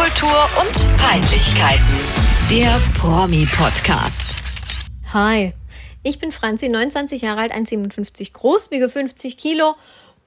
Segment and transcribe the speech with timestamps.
[0.00, 1.84] Popkultur und Peinlichkeiten.
[2.48, 4.42] Der Promi-Podcast.
[5.12, 5.52] Hi,
[6.02, 9.76] ich bin Franzi, 29 Jahre alt, 1,57 groß, wiege 50 Kilo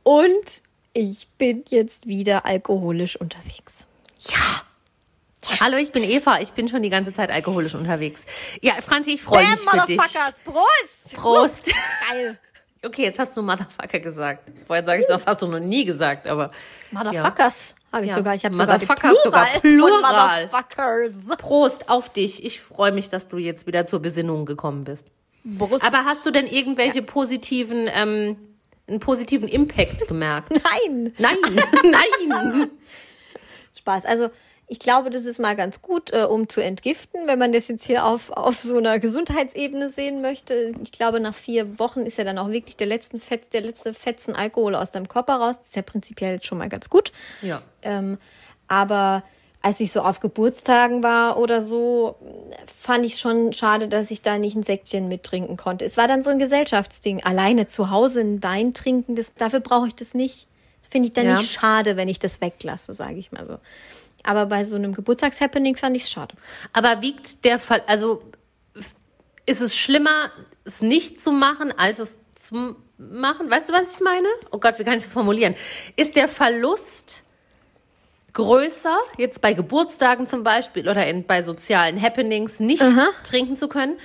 [0.03, 0.61] und
[0.93, 3.73] ich bin jetzt wieder alkoholisch unterwegs.
[4.19, 4.61] Ja.
[5.59, 6.39] Hallo, ich bin Eva.
[6.39, 8.25] Ich bin schon die ganze Zeit alkoholisch unterwegs.
[8.61, 9.97] Ja, Franzi, ich freue mich für dich.
[9.97, 11.15] Prost!
[11.15, 11.71] Prost.
[12.11, 12.37] Geil.
[12.85, 14.49] Okay, jetzt hast du Motherfucker gesagt.
[14.67, 16.49] Vorher sage ich, das hast du noch nie gesagt, aber
[16.91, 18.15] Motherfuckers habe ich Ja.
[18.17, 18.35] sogar.
[18.35, 21.37] Ich habe sogar sogar Plural Motherfuckers.
[21.37, 22.43] Prost auf dich.
[22.43, 25.07] Ich freue mich, dass du jetzt wieder zur Besinnung gekommen bist.
[25.45, 25.85] Brust.
[25.85, 28.37] Aber hast du denn irgendwelche positiven, ähm,
[28.87, 30.51] einen positiven Impact gemerkt?
[30.87, 31.13] Nein.
[31.17, 31.37] Nein,
[32.29, 32.69] nein.
[33.79, 34.05] Spaß.
[34.05, 34.29] Also
[34.67, 37.85] ich glaube, das ist mal ganz gut, äh, um zu entgiften, wenn man das jetzt
[37.85, 40.73] hier auf, auf so einer Gesundheitsebene sehen möchte.
[40.81, 43.93] Ich glaube, nach vier Wochen ist ja dann auch wirklich der, letzten Fetz, der letzte
[43.93, 45.57] Fetzen Alkohol aus deinem Körper raus.
[45.57, 47.11] Das ist ja prinzipiell jetzt schon mal ganz gut.
[47.41, 47.61] Ja.
[47.81, 48.17] Ähm,
[48.67, 49.23] aber
[49.61, 52.15] als ich so auf Geburtstagen war oder so,
[52.65, 55.85] fand ich schon schade, dass ich da nicht ein Säckchen mittrinken konnte.
[55.85, 57.23] Es war dann so ein Gesellschaftsding.
[57.23, 60.47] Alleine zu Hause ein Wein trinken, das, dafür brauche ich das nicht.
[60.81, 61.37] Das finde ich dann Ja.
[61.37, 63.57] nicht schade, wenn ich das weglasse, sage ich mal so.
[64.23, 66.35] Aber bei so einem Geburtstagshappening fand ich es schade.
[66.71, 68.23] Aber wiegt der Fall, also
[69.45, 70.31] ist es schlimmer,
[70.63, 73.51] es nicht zu machen, als es zu machen?
[73.51, 74.27] Weißt du, was ich meine?
[74.51, 75.55] Oh Gott, wie kann ich das formulieren?
[75.95, 77.23] Ist der Verlust
[78.31, 82.83] größer, jetzt bei Geburtstagen zum Beispiel oder in, bei sozialen Happenings nicht
[83.23, 83.97] trinken zu können?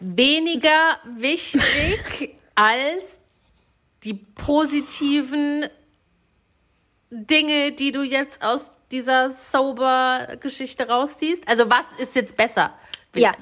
[0.00, 3.20] Weniger wichtig als
[4.04, 5.66] die positiven
[7.10, 11.42] Dinge, die du jetzt aus dieser Sober-Geschichte rausziehst?
[11.46, 12.72] Also was ist jetzt besser?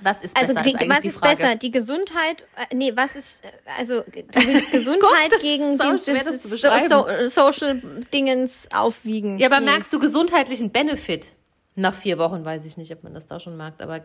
[0.02, 0.48] Was ist besser?
[0.56, 1.56] also die, ist was ist besser?
[1.56, 4.12] Die Gesundheit, äh, nee, was ist, äh, also du
[4.46, 9.38] willst Gesundheit das gegen so den, schwer, so, Social Dingens aufwiegen.
[9.38, 9.66] Ja, aber Nee.
[9.66, 11.32] merkst du gesundheitlichen Benefit?
[11.74, 14.00] Nach vier Wochen weiß ich nicht, ob man das da schon merkt, aber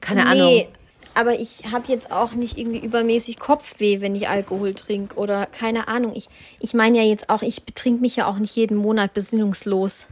[0.00, 0.66] keine Nee, Ahnung.
[1.14, 5.88] Aber ich habe jetzt auch nicht irgendwie übermäßig Kopfweh, wenn ich Alkohol trinke oder keine
[5.88, 6.12] Ahnung.
[6.14, 6.28] Ich,
[6.60, 10.06] ich meine ja jetzt auch, ich betrink mich ja auch nicht jeden Monat besinnungslos.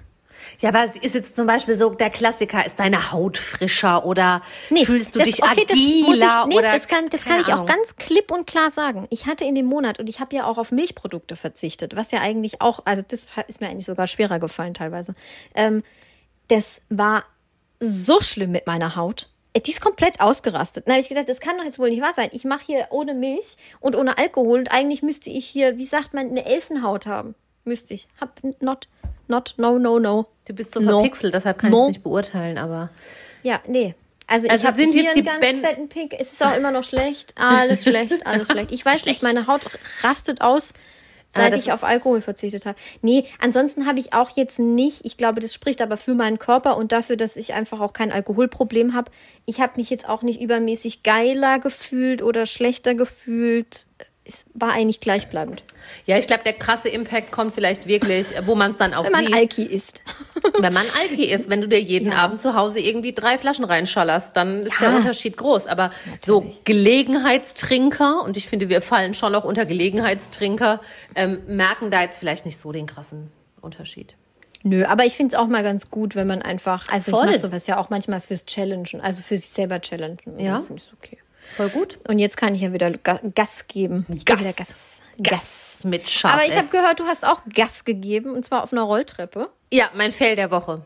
[0.60, 4.40] Ja, aber es ist jetzt zum Beispiel so, der Klassiker, ist deine Haut frischer oder
[4.70, 7.24] Nee, fühlst du das- dich okay, das muss ich, agiler nee, oder das kann, das
[7.24, 9.08] kann ich auch ganz klipp und klar sagen.
[9.10, 12.20] Ich hatte in dem Monat und ich habe ja auch auf Milchprodukte verzichtet, was ja
[12.20, 15.14] eigentlich auch, also das ist mir eigentlich sogar schwerer gefallen teilweise.
[15.56, 15.82] Ähm,
[16.46, 17.24] das war
[17.80, 19.28] so schlimm mit meiner Haut.
[19.54, 20.86] Äh, Die ist komplett ausgerastet.
[20.86, 22.28] Dann habe ich gedacht, das kann doch jetzt wohl nicht wahr sein.
[22.32, 26.14] Ich mache hier ohne Milch und ohne Alkohol und eigentlich müsste ich hier, wie sagt
[26.14, 27.34] man, eine Elfenhaut haben.
[27.64, 28.08] Müsste ich.
[28.20, 28.88] Hab not,
[29.26, 30.26] not, no, no, no.
[30.46, 31.00] Du bist so No.
[31.02, 31.82] verpixelt, deshalb kann ich No.
[31.82, 32.90] es nicht beurteilen, aber
[33.42, 33.94] Ja, nee.
[34.26, 36.14] Also, Also ich sind jetzt die ganz Ben- fetten Pink.
[36.18, 37.34] Es ist auch immer noch schlecht.
[37.38, 38.72] Alles schlecht, alles schlecht.
[38.72, 39.66] Ich weiß nicht, meine Haut
[40.02, 40.74] rastet aus,
[41.30, 42.78] seit das ich auf Alkohol verzichtet habe.
[43.02, 46.76] Nee, ansonsten habe ich auch jetzt nicht, ich glaube, das spricht aber für meinen Körper
[46.76, 49.10] und dafür, dass ich einfach auch kein Alkoholproblem habe.
[49.44, 53.86] Ich habe mich jetzt auch nicht übermäßig geiler gefühlt oder schlechter gefühlt.
[54.28, 55.64] Es war eigentlich gleichbleibend.
[56.04, 59.12] ja, ich glaube, der krasse Impact kommt vielleicht wirklich, wo man es dann auch Wenn
[59.12, 59.34] man sieht.
[59.34, 60.02] Alki isst.
[60.58, 64.36] Wenn man Alki ist, wenn du dir jeden Abend zu Hause irgendwie drei Flaschen reinschallerst,
[64.36, 65.66] dann ist der Unterschied groß.
[65.66, 65.90] Aber
[66.24, 70.80] so Gelegenheitstrinker, und ich finde, wir fallen schon auch unter Gelegenheitstrinker,
[71.14, 74.16] ähm, merken da jetzt vielleicht nicht so den krassen Unterschied.
[74.62, 77.24] Nö, aber ich finde es auch mal ganz gut, wenn man einfach, also Voll.
[77.24, 80.38] ich mache sowas ja auch manchmal fürs Challengen, also für sich selber challengen.
[80.38, 80.60] Ja.
[80.60, 81.18] finde ich okay.
[81.56, 81.98] Voll gut.
[82.08, 84.06] Und jetzt kann ich ja wieder Ga Gas geben.
[84.14, 85.00] Ich gebe wieder Gas.
[85.20, 86.34] Gas mit Scharf.
[86.34, 89.48] Aber ich habe gehört, du hast auch Gas gegeben und zwar auf einer Rolltreppe.
[89.72, 90.82] Ja, mein Fail der Woche.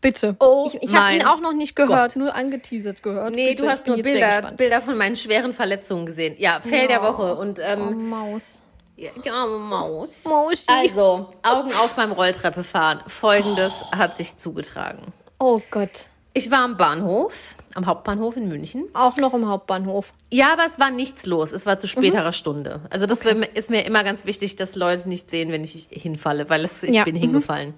[0.00, 0.36] Bitte.
[0.40, 2.16] Oh ich ich habe ihn auch noch nicht gehört, Gott.
[2.16, 3.32] nur angeteasert gehört.
[3.32, 4.52] Nee, Bitte, du hast nur Bilder.
[4.52, 6.34] Bilder von meinen schweren Verletzungen gesehen.
[6.38, 7.34] Ja, Fail der Woche.
[7.36, 8.60] Und Oh, ähm, Maus.
[8.96, 10.24] ja, ja, Maus.
[10.24, 10.64] Mauschi.
[10.68, 13.02] Also, Augen auf beim Rolltreppe fahren.
[13.06, 15.12] Folgendes hat sich zugetragen.
[15.40, 16.06] Oh Gott.
[16.36, 18.84] Ich war am Bahnhof, am Hauptbahnhof in München.
[18.92, 20.12] Auch noch im Hauptbahnhof.
[20.30, 21.50] Ja, aber es war nichts los.
[21.52, 22.82] Es war zu späterer Stunde.
[22.90, 26.50] Also das wär- ist mir immer ganz wichtig, dass Leute nicht sehen, wenn ich hinfalle,
[26.50, 27.20] weil es, ich Ja, bin mhm.
[27.20, 27.72] hingefallen.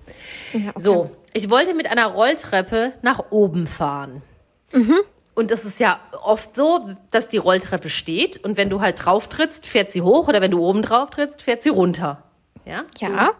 [0.52, 0.72] Ja, okay.
[0.82, 4.22] So, ich wollte mit einer Rolltreppe nach oben fahren.
[4.72, 4.96] Mhm.
[5.37, 9.28] Und es ist ja oft so, dass die Rolltreppe steht und wenn du halt drauf
[9.28, 12.25] trittst, fährt sie hoch oder wenn du oben drauf trittst, fährt sie runter.
[12.66, 12.82] Ja?
[12.99, 13.31] Ja.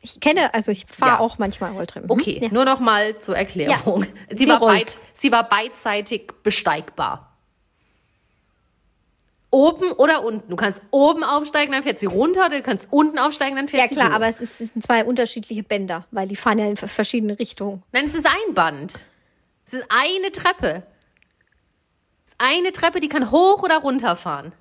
[0.00, 1.18] Ich kenne, also ich fahre Ja.
[1.20, 2.10] auch manchmal Rolltreppen.
[2.10, 2.48] Okay, Ja.
[2.52, 4.04] nur noch mal zur Erklärung.
[4.30, 7.24] Sie, Sie war beid, sie war beidseitig besteigbar.
[9.50, 10.50] Oben oder unten.
[10.50, 13.88] Du kannst oben aufsteigen, dann fährt sie runter, du kannst unten aufsteigen, dann fährt Ja
[13.88, 14.14] sie klar, hoch.
[14.16, 17.82] aber es, ist, es sind zwei unterschiedliche Bänder, weil die fahren ja in verschiedene Richtungen.
[17.92, 19.06] Nein, es ist ein Band.
[19.66, 20.82] Es ist eine Treppe.
[22.26, 24.52] Es ist eine Treppe, die kann hoch oder runter fahren.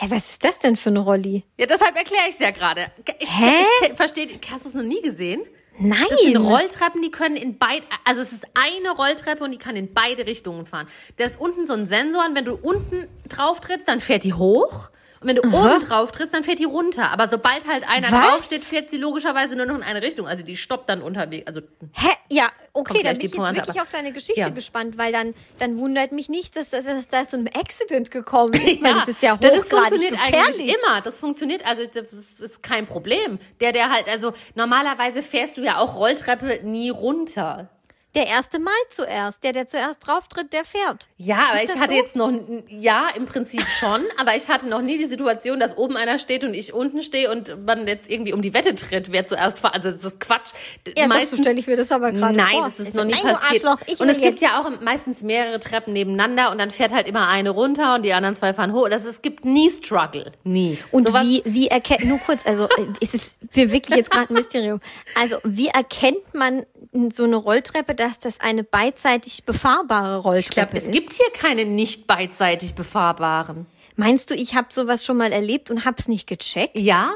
[0.00, 1.44] Hä, was ist das denn für eine Rolli?
[1.58, 2.90] Ja, deshalb erkläre ich es ja gerade.
[3.18, 3.52] Ich, Hä?
[3.82, 5.42] Ich, ich, verstehe, hast du es noch nie gesehen?
[5.78, 6.06] Nein.
[6.08, 9.76] Das sind Rolltreppen, die können in beide, also es ist eine Rolltreppe und die kann
[9.76, 10.86] in beide Richtungen fahren.
[11.18, 14.32] Da ist unten so ein Sensor und wenn du unten drauf trittst, dann fährt die
[14.32, 14.88] hoch.
[15.22, 17.10] Und wenn du oben drauf trittst, dann fährt die runter.
[17.10, 18.30] Aber sobald halt einer Was?
[18.30, 20.26] draufsteht, fährt sie logischerweise nur noch in eine Richtung.
[20.26, 21.46] Also die stoppt dann unterwegs.
[21.46, 21.60] Also
[21.92, 22.08] Hä?
[22.30, 24.48] Ja, okay, dann bin ich jetzt Pointe, wirklich aber- auf deine Geschichte Ja.
[24.48, 28.52] gespannt, weil dann, dann wundert mich nicht, dass, dass, dass da so ein Accident gekommen
[28.54, 30.46] ist, weil das ist ja das hochgradig funktioniert gefährlich.
[30.60, 31.00] eigentlich immer.
[31.02, 32.06] Das funktioniert, also das
[32.40, 33.38] ist kein Problem.
[33.60, 37.68] Der, der halt, also normalerweise fährst du ja auch Rolltreppe nie runter.
[38.16, 41.08] Der erste Mal zuerst, der, der zuerst drauftritt, der fährt.
[41.16, 41.94] Ja, aber ich hatte so?
[41.94, 42.32] jetzt noch,
[42.68, 46.42] ja, im Prinzip schon, aber ich hatte noch nie die Situation, dass oben einer steht
[46.42, 49.74] und ich unten stehe und man jetzt irgendwie um die Wette tritt, wer zuerst fahrt.
[49.74, 50.50] Also das ist Quatsch.
[50.98, 52.64] Ja, doch, so ich mir das aber gerade Nein, vor.
[52.64, 53.64] das ist Ich noch so, nie nein, passiert.
[53.64, 56.92] Arschloch, ich und es will gibt ja auch meistens mehrere Treppen nebeneinander und dann fährt
[56.92, 58.88] halt immer eine runter und die anderen zwei fahren hoch.
[58.88, 60.32] Das, es gibt nie Struggle.
[60.42, 60.78] Nie.
[60.90, 64.30] Und Sowas- wie, wie erkennt, nur kurz, also äh, es ist für wirklich jetzt gerade
[64.30, 64.80] ein Mysterium.
[65.14, 66.66] Also wie erkennt man
[67.12, 70.92] so eine Rolltreppe, dass das eine beidseitig befahrbare Ich glaube, es ist?
[70.92, 73.66] gibt hier keine nicht beidseitig befahrbaren.
[73.96, 76.76] Meinst du, ich habe sowas schon mal erlebt und hab's nicht gecheckt?
[76.76, 77.12] Ja,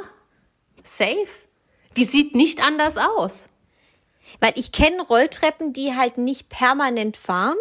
[0.82, 1.26] safe.
[1.96, 3.44] Die sieht nicht anders aus.
[4.40, 7.56] Weil ich kenne Rolltreppen, die halt nicht permanent fahren,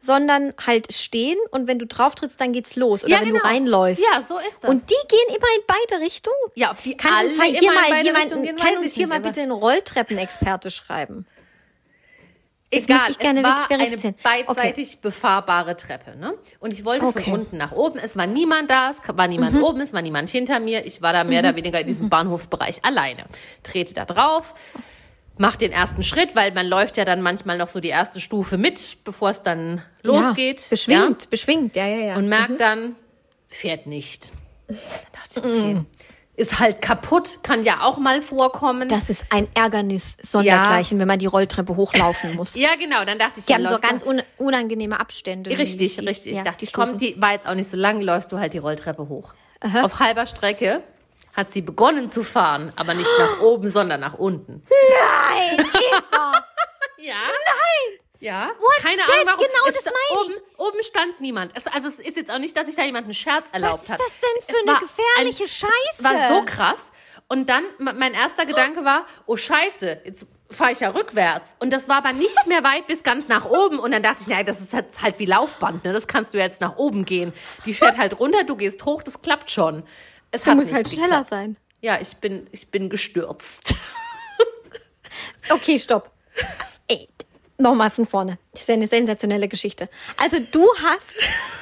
[0.00, 3.02] sondern halt stehen und wenn du drauf trittst, dann geht's los.
[3.02, 3.40] Oder Ja, wenn genau.
[3.40, 4.04] du reinläufst.
[4.12, 4.70] Ja, so ist das.
[4.70, 6.36] Und die gehen immer in beide Richtungen.
[6.54, 8.56] Ja, ob die Kann alle uns halt immer hier in mal beide jemand, Richtungen gehen,
[8.56, 11.26] kann uns hier nicht, mal bitte einen Rolltreppenexperte schreiben?
[12.72, 16.16] Jetzt Egal, ich gerne es war eine beidseitig befahrbare Treppe.
[16.16, 16.34] Ne?
[16.58, 17.20] Und ich wollte Okay.
[17.20, 17.24] Mhm.
[17.24, 17.98] von unten nach oben.
[17.98, 20.86] Es war niemand da, es war niemand oben, es war niemand hinter mir.
[20.86, 23.24] Ich war da mehr oder weniger in diesem Bahnhofsbereich alleine.
[23.62, 24.54] Trete da drauf,
[25.36, 28.56] mach den ersten Schritt, weil man läuft ja dann manchmal noch so die erste Stufe
[28.56, 30.60] mit, bevor es dann losgeht.
[30.62, 32.16] Ja, beschwingt, beschwingt, ja, ja, ja.
[32.16, 32.96] Und merkt dann,
[33.48, 34.32] fährt nicht.
[34.68, 34.74] Da
[35.12, 35.84] dachte ich, okay.
[36.34, 38.88] Ist halt kaputt, kann ja auch mal vorkommen.
[38.88, 42.54] das ist ein Ärgernis sondergleichen, wenn man die Rolltreppe hochlaufen muss.
[42.54, 45.50] ja, genau, dann dachte ich, Die ja, haben so ganz un unangenehme Abstände.
[45.58, 46.32] Richtig, Die- richtig.
[46.32, 48.54] ja, ich dachte, ich komm, die war jetzt auch nicht so lang, läufst du halt
[48.54, 49.34] die Rolltreppe hoch.
[49.82, 50.82] Auf halber Strecke
[51.34, 54.62] hat sie begonnen zu fahren, aber nicht nach oben, sondern nach unten.
[55.28, 56.32] Nein, Eva.
[56.98, 57.14] Ja.
[57.14, 57.98] Nein.
[58.22, 58.52] Ja.
[58.80, 59.10] Keine that?
[59.10, 59.38] Ahnung, warum.
[59.44, 61.52] Genau es das meine oben, oben stand niemand.
[61.56, 63.90] Es, also es ist jetzt auch nicht, dass ich da jemanden einen Scherz erlaubt ist
[63.90, 63.98] hat.
[64.00, 66.04] das denn für Es eine gefährliche Es Scheiße?
[66.04, 66.92] war so krass.
[67.28, 71.56] Und dann, mein erster Gedanke war, oh Scheiße, jetzt fahre ich ja rückwärts.
[71.60, 73.78] Und das war aber nicht mehr weit bis ganz nach oben.
[73.78, 75.92] Und dann dachte ich, nein, das ist jetzt halt wie Laufband, ne?
[75.92, 77.32] Das kannst du jetzt nach oben gehen.
[77.64, 79.82] Die fährt halt runter, du gehst hoch, das klappt schon.
[80.30, 81.30] Es hat muss nicht halt schneller geklappt.
[81.30, 81.56] sein.
[81.80, 83.74] Ja, ich bin, ich bin gestürzt.
[85.48, 86.10] Okay, stopp.
[87.58, 88.38] Nochmal von vorne.
[88.52, 89.88] Das ist eine sensationelle Geschichte.
[90.16, 91.14] Also du hast,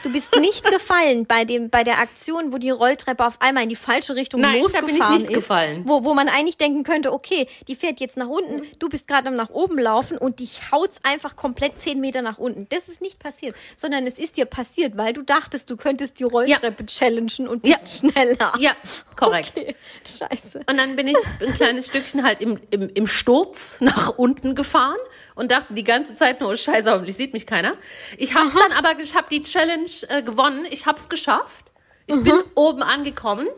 [0.03, 3.69] du bist nicht gefallen bei dem, bei der Aktion, wo die Rolltreppe auf einmal in
[3.69, 5.35] die falsche Richtung Nein, da losgefahren bin ich nicht ist.
[5.35, 5.83] gefallen.
[5.87, 9.29] Wo, wo man eigentlich denken könnte, okay, die fährt jetzt nach unten, du bist gerade
[9.29, 12.67] am nach oben laufen und die haut's einfach komplett zehn Meter nach unten.
[12.71, 16.25] Das ist nicht passiert, sondern es ist dir passiert, weil du dachtest, du könntest die
[16.25, 17.77] Rolltreppe challengen und Ja.
[17.77, 18.53] bist schneller.
[18.59, 18.73] Ja,
[19.17, 19.53] korrekt.
[19.61, 19.75] Okay.
[20.07, 20.61] Scheiße.
[20.69, 24.97] Und dann bin ich ein kleines Stückchen halt im, im, im Sturz nach unten gefahren
[25.41, 27.75] und dachte die ganze Zeit nur, oh scheiße, hoffentlich sieht mich keiner.
[28.19, 30.67] Ich habe dann aber, ich habe die Challenge äh, gewonnen.
[30.71, 31.73] Ich habe es geschafft.
[32.07, 32.43] Ich bin Mhm.
[32.55, 33.49] oben angekommen.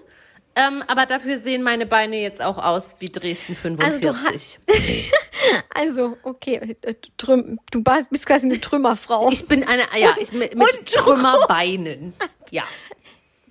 [0.55, 4.59] Ähm, aber dafür sehen meine Beine jetzt auch aus wie Dresden Also du 45.
[5.75, 9.31] Also, okay, äh, Trüm du ba- bist quasi eine Trümmerfrau.
[9.33, 12.13] ich bin eine, ja, ich mit, mit und- Trümmerbeinen.
[12.51, 12.65] Ja.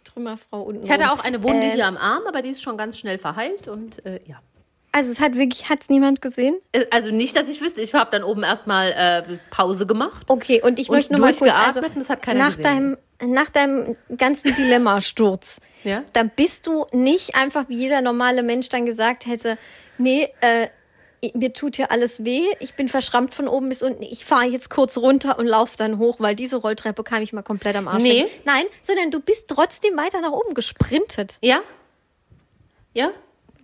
[0.04, 0.84] Trümmerfrau unten.
[0.84, 1.72] Ich hatte auch eine Wunde Äh.
[1.74, 4.40] hier am Arm, aber die ist schon ganz schnell verheilt und äh, ja.
[4.94, 6.60] Also es hat wirklich, hat's niemand gesehen?
[6.74, 7.82] Äh, Also nicht, dass ich wüsste.
[7.82, 10.24] Ich habe dann oben erstmal äh, Pause gemacht.
[10.30, 12.98] Okay, und ich Und möchte noch mal kurz, also das hat keiner nach gesehen.
[13.20, 16.04] deinem, nach deinem ganzen Dilemma-Sturz, Ja.
[16.14, 19.58] dann bist du nicht einfach wie jeder normale Mensch dann gesagt hätte,
[19.98, 20.68] nee, äh,
[21.36, 24.70] mir tut hier alles weh, ich bin verschrammt von oben bis unten, ich fahre jetzt
[24.70, 28.02] kurz runter und laufe dann hoch, weil diese Rolltreppe kam ich mal komplett am Arsch.
[28.04, 28.26] Nee.
[28.44, 31.38] Nein, sondern du bist trotzdem weiter nach oben gesprintet.
[31.42, 31.62] Ja?
[32.94, 33.12] Ja?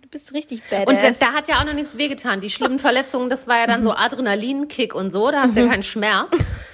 [0.08, 0.86] Du bist richtig badass.
[0.86, 2.40] Und da, da hat ja auch noch nichts wehgetan.
[2.40, 5.30] Die schlimmen Verletzungen, das war ja dann so Adrenalinkick und so.
[5.30, 6.30] Da hast du ja keinen Schmerz.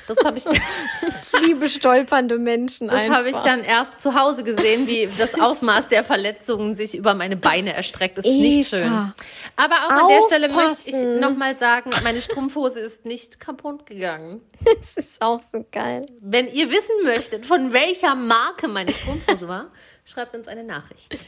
[0.07, 0.45] Das habe ich,
[1.01, 6.05] das liebe stolpernde Menschen habe ich dann erst zu Hause gesehen, wie das Ausmaß der
[6.05, 8.19] Verletzungen sich über meine Beine erstreckt.
[8.19, 8.79] Das ist nicht Eva.
[8.79, 9.13] schön.
[9.57, 11.21] Aber auch an der Stelle möchte ich Aufpassen.
[11.21, 14.43] nochmal sagen, meine Strumpfhose ist nicht kaputt gegangen.
[14.65, 16.07] Das ist auch so geil.
[16.21, 19.73] Wenn ihr wissen möchtet, von welcher Marke meine Strumpfhose war,
[20.05, 21.19] schreibt uns eine Nachricht.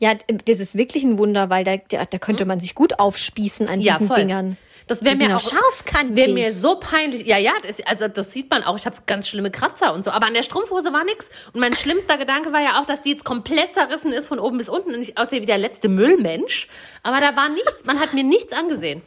[0.00, 0.14] Ja,
[0.44, 3.80] das ist wirklich ein Wunder, weil da, da, da könnte man sich gut aufspießen an
[3.80, 4.16] Ja, diesen voll.
[4.16, 4.56] Dingern.
[4.86, 6.16] Das wäre mir auch scharfkantig.
[6.16, 7.26] Das wäre mir so peinlich.
[7.26, 8.76] Ja, ja, das, also das sieht man auch.
[8.76, 10.10] Ich habe ganz schlimme Kratzer und so.
[10.10, 11.28] Aber an der Strumpfhose war nix.
[11.52, 14.56] Und mein schlimmster Gedanke war ja auch, dass die jetzt komplett zerrissen ist von oben
[14.56, 16.68] bis unten und ich aussehe wie der letzte Müllmensch.
[17.02, 17.84] Aber da war nichts.
[17.84, 19.02] Man hat mir nichts angesehen.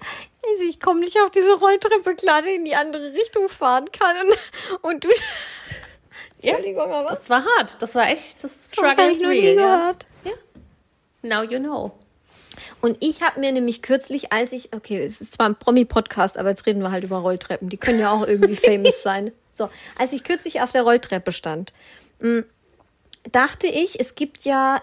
[0.48, 4.16] Also ich komme nicht auf diese Rolltreppe klar, die in die andere Richtung fahren kann.
[4.82, 5.10] Und, und du.
[6.44, 7.78] Entschuldigung, aber Das war hart.
[7.80, 8.44] Das war echt.
[8.44, 9.56] Das das Struggle habe is ich noch nie real.
[9.58, 9.78] Ja.
[9.78, 10.06] gehört.
[11.22, 11.92] Now you know.
[12.82, 16.50] Und ich habe mir nämlich kürzlich, als ich, okay, es ist zwar ein Promi-Podcast, aber
[16.50, 17.70] jetzt reden wir halt über Rolltreppen.
[17.70, 19.32] Die können ja auch irgendwie famous sein.
[19.54, 21.74] So, als ich kürzlich auf der Rolltreppe stand,
[22.20, 22.44] mh,
[23.32, 24.82] dachte ich, es gibt ja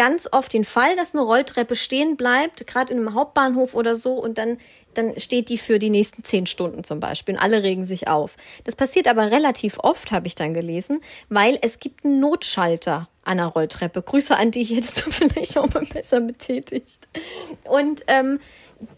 [0.00, 4.14] ganz oft den Fall, dass eine Rolltreppe stehen bleibt, gerade in einem Hauptbahnhof oder so,
[4.14, 4.56] und dann,
[4.94, 8.36] dann steht die für die nächsten zehn Stunden zum Beispiel und alle regen sich auf.
[8.64, 13.46] Das passiert aber relativ oft, habe ich dann gelesen, weil es gibt einen Notschalter der
[13.46, 14.02] Rolltreppe.
[14.02, 17.08] Grüße an die jetzt du vielleicht auch mal besser betätigt.
[17.64, 18.40] Und ähm,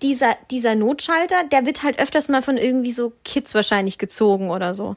[0.00, 4.75] dieser, dieser Notschalter, der wird halt öfters mal von irgendwie so Kids wahrscheinlich gezogen oder
[4.75, 4.97] so.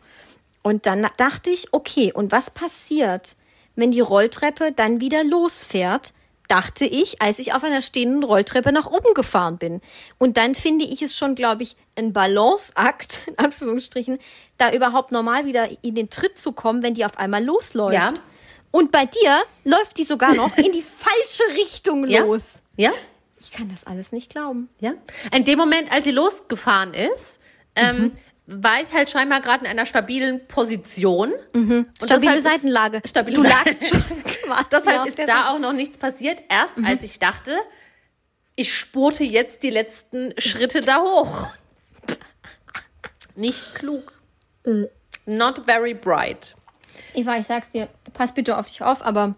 [0.64, 3.36] Und dann dachte ich, okay, und was passiert,
[3.76, 6.14] wenn die Rolltreppe dann wieder losfährt?
[6.48, 9.82] Dachte ich, als ich auf einer stehenden Rolltreppe nach oben gefahren bin.
[10.20, 14.20] Und dann finde ich es schon, glaube ich, ein Balanceakt, in Anführungsstrichen,
[14.58, 17.94] da überhaupt normal wieder in den Tritt zu kommen, wenn die auf einmal losläuft.
[17.94, 18.14] Ja.
[18.76, 22.24] Und bei dir läuft die sogar noch in die falsche Richtung Ja?
[22.24, 22.56] los.
[22.76, 22.92] Ja?
[23.40, 24.68] Ich kann das alles nicht glauben.
[24.82, 24.94] Ja.
[25.34, 27.40] In dem Moment, als sie losgefahren ist,
[27.76, 28.12] ähm,
[28.48, 31.32] war ich halt scheinbar gerade in einer stabilen Position.
[31.54, 33.02] Und Stabile ist- Seitenlage.
[33.06, 34.04] Stabile du lagst schon
[34.44, 36.44] quasi Deshalb ist da auch noch nichts passiert.
[36.50, 37.58] Erst als ich dachte,
[38.56, 41.50] ich spurte jetzt die letzten Schritte da hoch.
[43.36, 44.14] Nicht klug.
[45.26, 46.56] Not very bright.
[47.14, 49.36] Eva, ich sag's dir, pass bitte auf dich auf, aber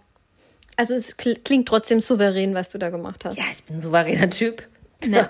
[0.75, 3.37] also es kl klingt trotzdem souverän, was du da gemacht hast.
[3.37, 4.63] Ja, ich bin ein souveräner Typ.
[5.05, 5.29] Ja.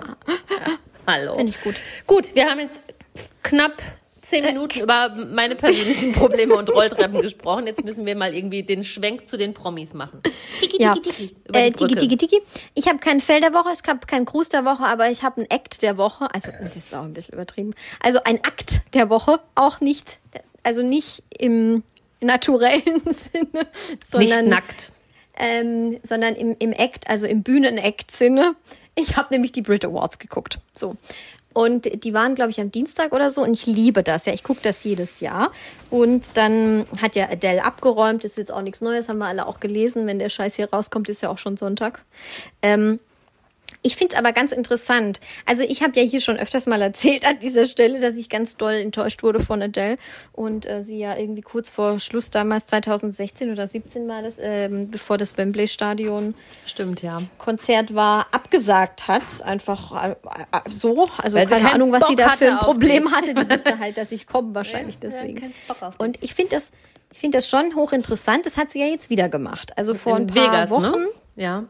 [1.06, 1.36] Hallo.
[1.36, 1.76] Finde ich gut.
[2.06, 2.82] Gut, wir haben jetzt
[3.44, 3.82] knapp
[4.22, 7.68] zehn Minuten über meine persönlichen Probleme und Rolltreppen gesprochen.
[7.68, 10.22] Jetzt müssen wir mal irgendwie den Schwenk zu den Promis machen.
[10.60, 10.94] Tiki, Ja.
[10.96, 11.36] tiki, tiki.
[11.54, 12.42] Äh, tiki, tiki, tiki.
[12.76, 15.38] Ich habe keinen Fell der Woche, ich habe keinen Gruß der Woche, aber ich habe
[15.42, 16.28] einen Act der Woche.
[16.34, 17.74] Also, das ist auch ein bisschen übertrieben.
[18.02, 20.20] Also ein Akt der Woche, auch nicht,
[20.64, 21.84] also nicht im
[22.22, 23.68] naturellen Sinne,
[24.04, 24.92] sondern, Nicht nackt.
[25.38, 28.56] ähm, sondern im, im Act, also im Bühnen-Act-Sinne.
[28.96, 30.60] Ich habe nämlich die Brit Awards geguckt.
[30.74, 30.96] So.
[31.54, 33.42] Und die waren, glaube ich, am Dienstag oder so.
[33.42, 34.34] Und ich liebe das ja.
[34.34, 35.52] Ich gucke das jedes Jahr.
[35.90, 38.24] Und dann hat ja Adele abgeräumt.
[38.24, 40.06] Das ist jetzt auch nichts Neues, haben wir alle auch gelesen.
[40.06, 42.04] Wenn der Scheiß hier rauskommt, ist ja auch schon Sonntag.
[42.62, 43.00] Ähm,
[43.84, 45.20] ich finde es aber ganz interessant.
[45.46, 48.58] Also ich habe ja hier schon öfters mal erzählt an dieser Stelle, dass ich ganz
[48.58, 49.98] doll enttäuscht wurde von Adele
[50.34, 54.90] und äh, sie ja irgendwie kurz vor Schluss damals 2016 oder 17 war das, ähm,
[54.92, 57.22] bevor das Wembley Stadion Stimmt, ja.
[57.38, 59.42] Konzert war, abgesagt hat.
[59.44, 60.16] Einfach äh, äh,
[60.70, 61.08] so.
[61.22, 63.12] Also Weil sie keine Ahnung, was sie Bock da für ein Problem dich.
[63.12, 63.34] hatte.
[63.34, 65.36] Die wusste halt, dass ich komme wahrscheinlich Ja, deswegen.
[65.38, 65.76] dich.
[65.98, 66.72] Und ich finde das,
[67.14, 68.46] ich finde das schon hochinteressant.
[68.46, 69.72] Das hat sie ja jetzt wieder gemacht.
[69.78, 71.00] Also vor ein In paar Vegas, Wochen.
[71.00, 71.08] ne?
[71.36, 71.64] Ja.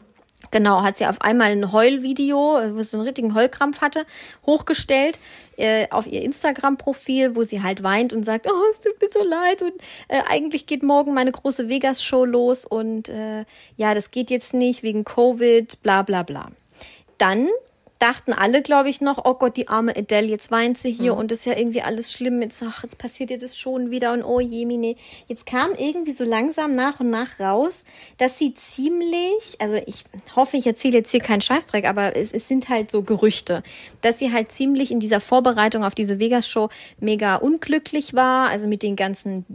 [0.52, 4.06] Genau, hat sie auf einmal ein Heulvideo, wo sie einen richtigen Heulkrampf hatte,
[4.46, 5.20] hochgestellt
[5.58, 9.28] äh, auf ihr Instagram-Profil, wo sie halt weint und sagt, oh, es tut mir so
[9.28, 9.74] leid und
[10.08, 14.84] äh, eigentlich geht morgen meine große Vegas-Show los und äh, ja, das geht jetzt nicht
[14.84, 16.52] wegen Covid, bla bla bla.
[17.18, 17.50] Dann
[18.00, 21.32] dachten alle, glaube ich, noch, oh Gott, die arme Adele, jetzt weint sie hier und
[21.32, 22.42] das ist ja irgendwie alles schlimm.
[22.42, 24.96] Jetzt, ach, jetzt passiert ihr das schon wieder und oh je, mine.
[25.28, 27.84] Jetzt kam irgendwie so langsam nach und nach raus,
[28.18, 30.04] dass sie ziemlich, also ich
[30.36, 33.64] hoffe, ich erzähle jetzt hier keinen Scheißdreck, aber es, es sind halt so Gerüchte,
[34.02, 38.84] dass sie halt ziemlich in dieser Vorbereitung auf diese Vegas-Show mega unglücklich war, also mit
[38.84, 39.46] den ganzen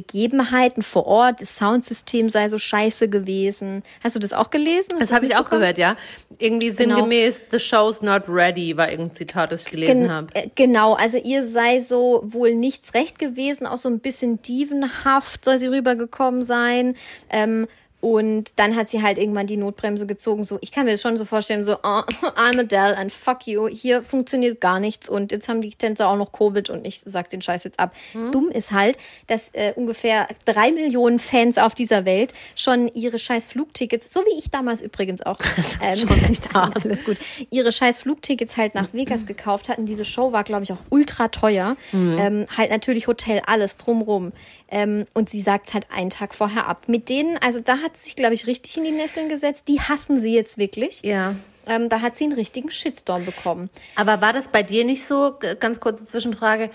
[0.00, 3.82] Begebenheiten vor Ort, das Soundsystem sei so scheiße gewesen.
[4.02, 4.88] Hast du das auch gelesen?
[4.92, 5.96] Hast Das habe ich auch gehört, ja.
[6.38, 6.96] Irgendwie Genau.
[6.96, 10.34] sinngemäß, the show's not ready, war irgendein Zitat, das ich gelesen Gen habe.
[10.34, 15.44] äh, Genau, also ihr sei so wohl nichts recht gewesen, auch so ein bisschen dievenhaft
[15.44, 16.94] soll sie rübergekommen sein.
[17.30, 17.66] Ähm,
[18.00, 20.44] und dann hat sie halt irgendwann die Notbremse gezogen.
[20.44, 22.02] So, ich kann mir das schon so vorstellen, so, oh,
[22.36, 23.66] I'm Adele and fuck you.
[23.66, 27.30] Hier funktioniert gar nichts und jetzt haben die Tänzer auch noch Covid und ich sag
[27.30, 27.92] den Scheiß jetzt ab.
[28.32, 33.46] Dumm ist halt, dass äh, ungefähr drei Millionen Fans auf dieser Welt schon ihre scheiß
[33.46, 36.76] Flugtickets, so wie ich damals übrigens auch, Das ist schon echt hart.
[36.76, 37.16] alles gut,
[37.50, 39.86] ihre scheiß Flugtickets halt nach Vegas gekauft hatten.
[39.86, 41.76] Diese Show war, glaube ich, auch ultra teuer.
[41.92, 44.32] Ähm, halt natürlich Hotel, alles drumrum.
[44.70, 46.84] Ähm, und sie sagt halt einen Tag vorher ab.
[46.88, 49.68] Mit denen, also da hat sie sich, glaube ich, richtig in die Nesseln gesetzt.
[49.68, 51.02] Die hassen sie jetzt wirklich.
[51.02, 51.34] Ja.
[51.66, 53.68] Ähm, da hat sie einen richtigen Shitstorm bekommen.
[53.94, 55.34] Aber war das bei dir nicht so?
[55.60, 56.70] Ganz kurze Zwischenfrage.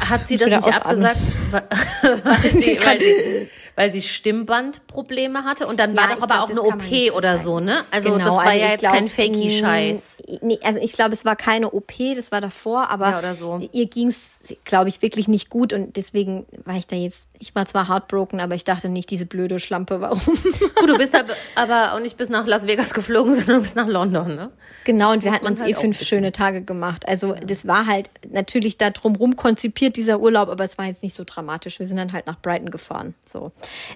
[0.00, 1.06] Hat sie das nicht ausatmen.
[1.06, 1.20] abgesagt?
[2.24, 5.68] Weil, sie, weil, sie, weil sie Stimmbandprobleme hatte.
[5.68, 7.84] Und dann Ja, war doch aber glaub, auch das eine OP oder so, ne?
[7.92, 10.22] Also Genau, das war also ja jetzt glaub, kein Fakey-Scheiß.
[10.28, 13.60] mh, Nee, also ich glaube, es war keine OP, das war davor, aber Ja, so.
[13.72, 14.30] ihr ging's,
[14.64, 18.40] glaube ich, wirklich nicht gut und deswegen war ich da jetzt, ich war zwar heartbroken,
[18.40, 20.18] aber ich dachte nicht, diese blöde Schlampe, warum?
[20.74, 23.76] Gut, du bist aber, aber auch nicht bis nach Las Vegas geflogen, sondern du bist
[23.76, 24.50] nach London, ne?
[24.84, 26.08] genau, und wir hatten uns halt eh fünf wissen.
[26.08, 27.06] schöne Tage gemacht.
[27.06, 31.14] Also das war halt natürlich da drumrum konzipiert, dieser Urlaub, aber es war jetzt nicht
[31.14, 31.78] so dramatisch.
[31.78, 33.14] Wir sind dann halt nach Brighton gefahren.
[33.26, 33.52] So.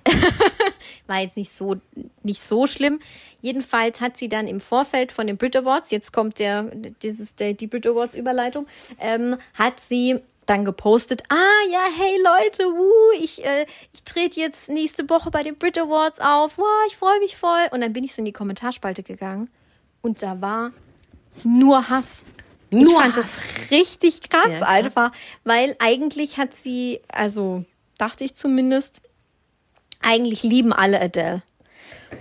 [1.06, 1.76] war jetzt nicht so,
[2.22, 3.00] nicht so schlimm.
[3.40, 6.64] Jedenfalls hat sie dann im Vorfeld von den Brit Awards, jetzt kommt der,
[7.02, 8.66] dieses, der, die Brit Awards Überleitung,
[9.00, 14.68] ähm, hat sie dann gepostet, ah ja, hey Leute, wuh, ich, äh, ich trete jetzt
[14.68, 17.66] nächste Woche bei den Brit Awards auf, wow, ich freue mich voll.
[17.70, 19.48] Und dann bin ich so in die Kommentarspalte gegangen
[20.02, 20.72] und da war
[21.44, 22.26] nur Hass.
[22.70, 23.36] ich Nur fand Hass.
[23.36, 24.68] das richtig krass Ja, krass.
[24.68, 25.12] einfach,
[25.44, 27.64] weil eigentlich hat sie, also
[27.98, 29.00] dachte ich zumindest,
[30.02, 31.42] eigentlich lieben alle Adele.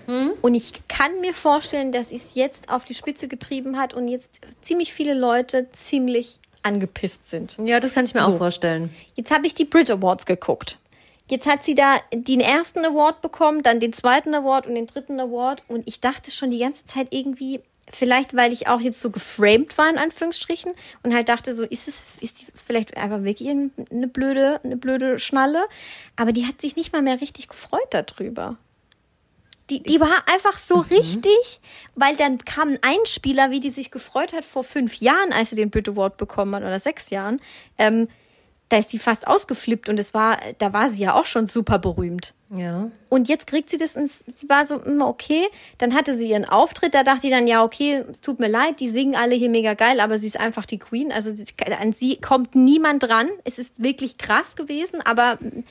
[0.05, 0.31] Hm?
[0.41, 4.07] Und ich kann mir vorstellen, dass sie es jetzt auf die Spitze getrieben hat und
[4.07, 7.57] jetzt ziemlich viele Leute ziemlich angepisst sind.
[7.63, 8.33] Ja, das kann ich mir So.
[8.33, 8.93] auch vorstellen.
[9.15, 10.77] Jetzt habe ich die Brit Awards geguckt.
[11.29, 15.19] Jetzt hat sie da den ersten Award bekommen, dann den zweiten Award und den dritten
[15.19, 15.63] Award.
[15.67, 19.77] Und ich dachte schon die ganze Zeit irgendwie, vielleicht weil ich auch jetzt so geframed
[19.77, 20.73] war, in Anführungsstrichen,
[21.03, 25.19] und halt dachte so, ist es, ist die vielleicht einfach wirklich eine blöde, eine blöde
[25.19, 25.65] Schnalle?
[26.15, 28.57] Aber die hat sich nicht mal mehr richtig gefreut darüber.
[29.69, 31.61] Die, die war einfach so richtig,
[31.95, 35.55] weil dann kam ein Einspieler, wie die sich gefreut hat vor fünf Jahren, als sie
[35.55, 37.39] den Brit Award bekommen hat, oder sechs Jahren.
[37.77, 38.09] Ähm,
[38.71, 41.77] da ist die fast ausgeflippt und es war, da war sie ja auch schon super
[41.77, 42.33] berühmt.
[42.49, 42.89] Ja.
[43.09, 45.45] Und jetzt kriegt sie das ins, sie war so, mm, okay,
[45.77, 48.79] dann hatte sie ihren Auftritt, da dachte ich dann, ja, okay, es tut mir leid,
[48.79, 51.45] die singen alle hier mega geil, aber sie ist einfach die Queen, also sie,
[51.77, 53.29] an sie kommt niemand dran.
[53.43, 55.63] Es ist wirklich krass gewesen, aber mm,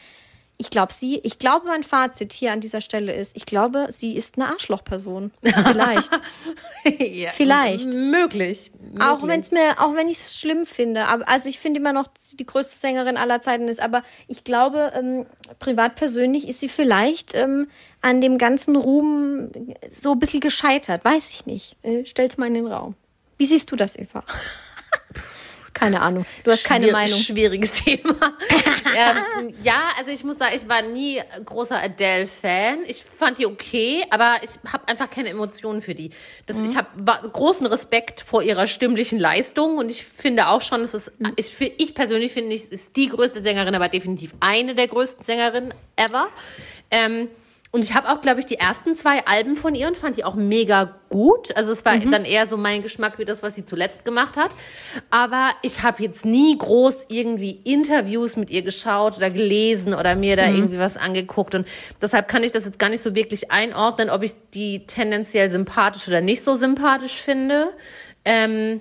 [0.61, 4.15] ich glaube, sie, ich glaube, mein Fazit hier an dieser Stelle ist, ich glaube, sie
[4.15, 5.33] ist eine Arschlochperson.
[5.43, 6.11] Vielleicht.
[6.99, 7.31] ja.
[7.31, 7.95] Vielleicht.
[7.95, 8.71] Möglich.
[8.99, 11.95] Auch wenn es mir, auch wenn ich es schlimm finde, aber also ich finde immer
[11.95, 15.25] noch, dass sie die größte Sängerin aller Zeiten ist, aber ich glaube, ähm,
[15.59, 17.69] privat persönlich ist sie vielleicht ähm,
[18.03, 19.51] an dem ganzen Ruhm
[19.99, 21.07] so ein bisschen gescheitert.
[21.07, 21.77] Weiß ich nicht.
[21.83, 22.97] Äh, stell's mal in den Raum.
[23.39, 24.23] Wie siehst du das, Eva?
[25.73, 26.27] Keine Ahnung.
[26.45, 27.19] Du hast keine Schwier- Meinung.
[27.19, 28.15] Schwieriges Thema.
[28.97, 32.81] ähm, ja, also ich muss sagen, ich war nie großer Adele-Fan.
[32.87, 36.11] Ich fand die okay, aber ich habe einfach keine Emotionen für die.
[36.47, 36.65] Das, Mhm.
[36.67, 41.13] Ich habe großen Respekt vor ihrer stimmlichen Leistung und ich finde auch schon, es ist,
[41.21, 41.33] Mhm.
[41.37, 45.73] ich, ich persönlich finde, es ist die größte Sängerin, aber definitiv eine der größten Sängerinnen
[45.97, 46.29] ever.
[46.91, 47.29] Ähm,
[47.73, 50.25] und ich habe auch, glaube ich, die ersten zwei Alben von ihr und fand die
[50.25, 51.57] auch mega gut.
[51.57, 52.11] Also es war Mhm.
[52.11, 54.51] dann eher so mein Geschmack wie das, was sie zuletzt gemacht hat.
[55.11, 60.35] Aber ich habe jetzt nie groß irgendwie Interviews mit ihr geschaut oder gelesen oder mir
[60.35, 60.37] Mhm.
[60.41, 61.55] da irgendwie was angeguckt.
[61.55, 61.69] Und
[62.03, 66.09] deshalb kann ich das jetzt gar nicht so wirklich einordnen, ob ich die tendenziell sympathisch
[66.09, 67.69] oder nicht so sympathisch finde.
[68.25, 68.81] Ähm,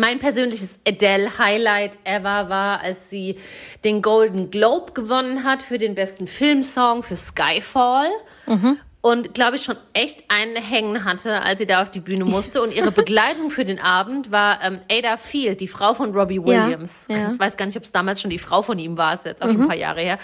[0.00, 3.36] mein persönliches Adele-Highlight ever war, als sie
[3.84, 8.08] den Golden Globe gewonnen hat für den besten Filmsong für Skyfall.
[9.02, 12.60] Und glaube ich schon echt einen Hängen hatte, als sie da auf die Bühne musste.
[12.60, 17.06] Und ihre Begleitung für den Abend war ähm, Ada Field, die Frau von Robbie Williams.
[17.08, 17.32] ja.
[17.32, 19.40] Ich weiß gar nicht, ob es damals schon die Frau von ihm war, ist jetzt
[19.40, 20.18] auch schon ein paar Jahre her.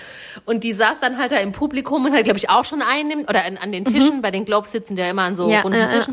[0.44, 3.24] Und die saß dann halt da im Publikum und hat, glaube ich, auch schon einen,
[3.24, 5.62] oder an, an den Tischen, bei den Globes sitzen die ja immer an so Ja,
[5.62, 6.06] runden ja, ja.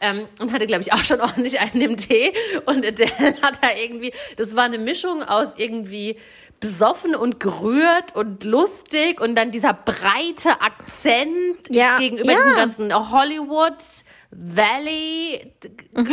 [0.00, 2.32] Ähm, und hatte, glaube ich, auch schon ordentlich einen im Tee.
[2.66, 3.10] Und Adele
[3.42, 6.16] hat da irgendwie, das war eine Mischung aus irgendwie
[6.60, 12.38] besoffen und gerührt und lustig und dann dieser breite Akzent Ja, gegenüber ja.
[12.38, 13.76] diesem ganzen Hollywood
[14.38, 15.52] Valley
[15.92, 16.12] Mhm.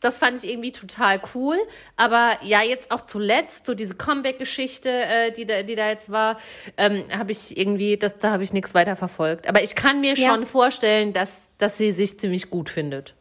[0.00, 1.56] Das fand ich irgendwie total cool.
[1.96, 6.38] Aber ja, jetzt auch zuletzt, so diese Comeback-Geschichte, äh, die, da, die da jetzt war,
[6.76, 9.48] ähm, habe ich irgendwie, das, da habe ich nichts weiter verfolgt.
[9.48, 10.30] Aber ich kann mir Ja.
[10.30, 13.14] schon vorstellen, dass, dass sie sich ziemlich gut findet.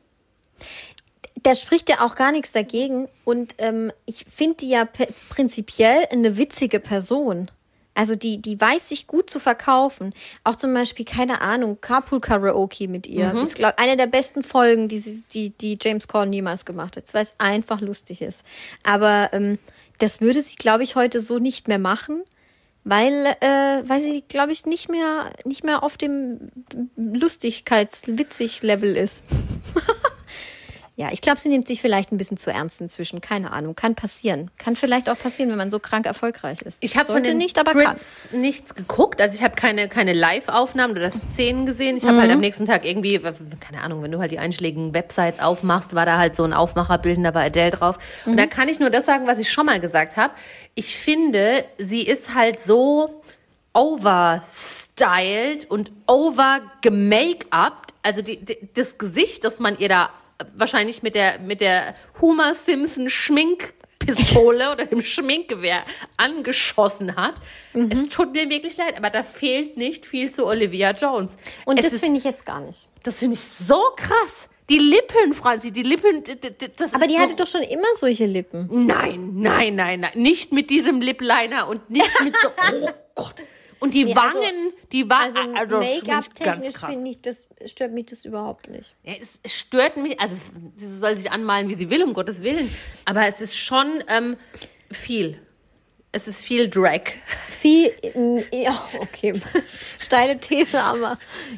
[1.43, 3.08] da spricht ja auch gar nichts dagegen.
[3.25, 4.88] Und ähm, ich finde die ja
[5.30, 7.49] prinzipiell eine witzige Person.
[7.93, 10.13] Also die, die weiß sich gut zu verkaufen.
[10.43, 13.34] Auch zum Beispiel, keine Ahnung, Carpool Karaoke mit ihr.
[13.34, 17.13] Ist, glaube eine der besten Folgen, die, sie, die, die James Corden jemals gemacht hat.
[17.13, 18.43] Weil es einfach lustig ist.
[18.84, 19.60] Aber ähm,
[19.99, 22.23] das würde sie, glaube ich, heute so nicht mehr machen.
[22.84, 26.49] Weil, äh, weil sie, glaube ich, nicht mehr, nicht mehr auf dem
[26.95, 29.23] Lustigkeits-Witzig-Level ist.
[30.97, 33.21] Ja, ich glaube, sie nimmt sich vielleicht ein bisschen zu ernst inzwischen.
[33.21, 33.75] Keine Ahnung.
[33.75, 34.51] Kann passieren.
[34.58, 36.77] Kann vielleicht auch passieren, wenn man so krank erfolgreich ist.
[36.82, 37.95] Ich habe den nicht, aber kann.
[37.95, 39.21] Brits nichts geguckt.
[39.21, 41.95] Also ich habe keine, keine Live-Aufnahmen oder Szenen gesehen.
[41.97, 42.21] Ich habe Mhm.
[42.21, 46.06] halt am nächsten Tag irgendwie, keine Ahnung, wenn du halt die einschlägigen Websites aufmachst, war
[46.06, 47.97] da halt so ein Aufmacherbild, da war Adele drauf.
[48.25, 48.38] Und Mhm.
[48.38, 50.34] da kann ich nur das sagen, was ich schon mal gesagt habe.
[50.75, 53.21] Ich finde, sie ist halt so
[53.73, 57.93] overstyled und over gemake-upt.
[58.04, 60.10] Also die, die, das Gesicht, das man ihr da
[60.56, 65.84] wahrscheinlich mit der, mit der Homer Simpson Schminkpistole oder dem Schminkgewehr
[66.17, 67.36] angeschossen hat.
[67.73, 67.91] Mhm.
[67.91, 71.32] Es tut mir wirklich leid, aber da fehlt nicht viel zu Olivia Jones.
[71.65, 72.88] Und es das finde ich jetzt gar nicht.
[73.04, 74.49] das finde ich so krass.
[74.69, 76.23] Die Lippen, Franzi, die Lippen,
[76.93, 78.86] Aber die hatte doch schon immer solche Lippen.
[78.86, 80.12] Nein, nein, nein, nein.
[80.15, 82.49] Nicht mit diesem Lip-Liner und nicht mit so.
[82.73, 83.36] Oh Gott.
[83.81, 87.21] Und die Nee, also- Wangen, die Also also, das finde ich ganz Make-up-technisch finde ich,
[87.21, 88.95] das stört mich das überhaupt nicht.
[89.03, 90.37] Ja, es, es stört mich, also
[90.75, 92.69] sie soll sich anmalen, wie sie will, um Gottes Willen.
[93.05, 94.37] Aber es ist schon ähm,
[94.91, 95.39] viel.
[96.13, 97.01] Es ist viel Drag.
[97.49, 97.91] Viel,
[98.51, 99.39] ja, okay,
[99.97, 101.17] steile These, aber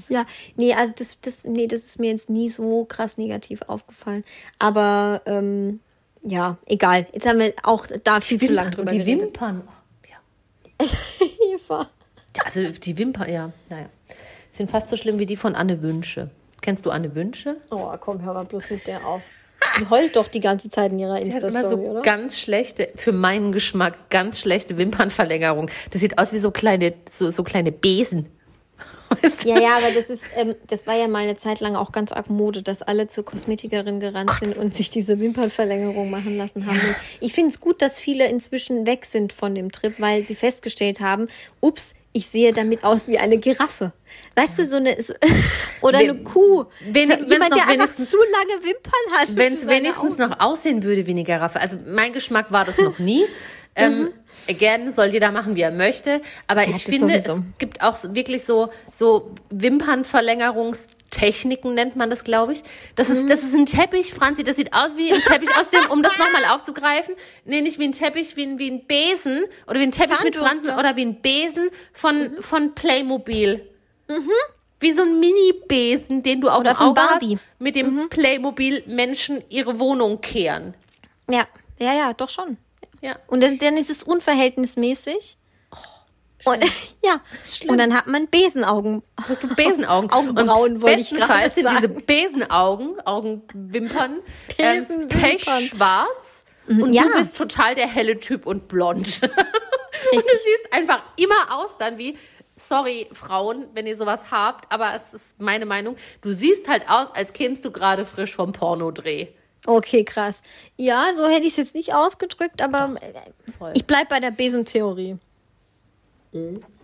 [0.10, 4.24] ja, nee, also das, das, nee, das ist mir jetzt nie so krass negativ aufgefallen.
[4.60, 5.80] Aber ähm,
[6.22, 7.08] ja, egal.
[7.12, 9.24] Jetzt haben wir auch da viel zu lang drüber die geredet.
[9.24, 9.68] Wimpern.
[9.68, 10.88] Oh, ja.
[11.56, 11.90] Eva.
[12.38, 13.86] Ja, Also die Wimpern, ja, naja.
[14.54, 16.30] Sind fast so schlimm wie die von Anne Wünsche.
[16.62, 17.58] Kennst du Anne Wünsche?
[17.72, 19.22] Oh, komm, hör mal bloß mit der auf.
[19.80, 22.02] Die heult doch die ganze Zeit in ihrer Die hat immer Insta-Story, so oder?
[22.02, 25.70] ganz schlechte, für meinen Geschmack, ganz schlechte Wimpernverlängerung.
[25.92, 28.28] Das sieht aus wie so kleine, so, so kleine Besen.
[29.22, 29.50] Weißt du?
[29.50, 32.12] Ja, ja, aber das ist, ähm, das war ja mal eine Zeit lang auch ganz
[32.12, 36.80] arg Mode, dass alle zur Kosmetikerin gerannt sind und sich diese Wimpernverlängerung machen lassen haben.
[36.80, 40.36] Und Ich finde es gut, dass viele inzwischen weg sind von dem Trip, weil sie
[40.36, 41.28] festgestellt haben,
[41.62, 43.92] ups, ich sehe damit aus wie eine Giraffe.
[44.36, 45.14] Weißt du, so eine, so-
[45.82, 46.66] oder Wenn- eine Kuh.
[46.92, 49.36] wenn's Jemand, noch der einfach zu lange Wimpern hat.
[49.36, 50.30] Wenn es wenigstens Augen.
[50.30, 51.60] noch aussehen würde wie eine Giraffe.
[51.60, 53.26] Also mein Geschmack war das noch nie.
[53.76, 54.10] ähm,
[54.48, 56.22] Gerne soll jeder machen, wie er möchte.
[56.48, 57.34] Aber ich das finde, sowieso.
[57.34, 62.64] es gibt auch wirklich so, so Wimpernverlängerungstechniken, nennt man das, glaube ich.
[62.96, 65.90] Das ist, das ist ein Teppich, Franzi, das sieht aus wie ein Teppich aus dem,
[65.92, 67.16] um das nochmal aufzugreifen.
[67.46, 70.36] Nee, nicht wie ein Teppich, wie ein, wie ein Besen oder wie ein Teppich mit.
[70.36, 73.68] Franzen oder wie ein Besen von, von Playmobil.
[74.80, 77.38] Wie so ein Mini-Besen, den du auf Oder von Auge Barbie.
[77.38, 80.74] hast, mit dem Playmobil-Menschen ihre Wohnung kehren.
[81.30, 81.48] Ja,
[81.80, 82.58] ja, ja, doch schon.
[83.04, 83.18] Ja.
[83.28, 85.38] Und dann, ist es unverhältnismäßig.
[86.46, 86.64] und,
[87.04, 87.20] ja,
[87.68, 89.04] und dann hat man Besenaugen.
[89.22, 90.10] Hast du Besenaugen?
[90.12, 92.04] Augenbrauen Und wollte ich gerade bestenfalls sind diese sagen.
[92.06, 94.20] Besenaugen, Augenwimpern,
[94.58, 95.20] ähm, Besenwimpern.
[95.20, 96.46] pechschwarz.
[96.66, 97.04] Und ja.
[97.04, 99.00] du bist total der helle Typ und blond.
[99.22, 102.18] und du siehst einfach immer aus dann wie,
[102.56, 107.14] sorry Frauen, wenn ihr sowas habt, aber es ist meine Meinung, du siehst halt aus,
[107.14, 109.28] als kämst du gerade frisch vom Pornodreh.
[109.66, 110.42] Okay, krass.
[110.76, 113.72] Ja, so hätte ich es jetzt nicht ausgedrückt, aber äh, voll.
[113.76, 115.18] ich bleibe bei der Besentheorie.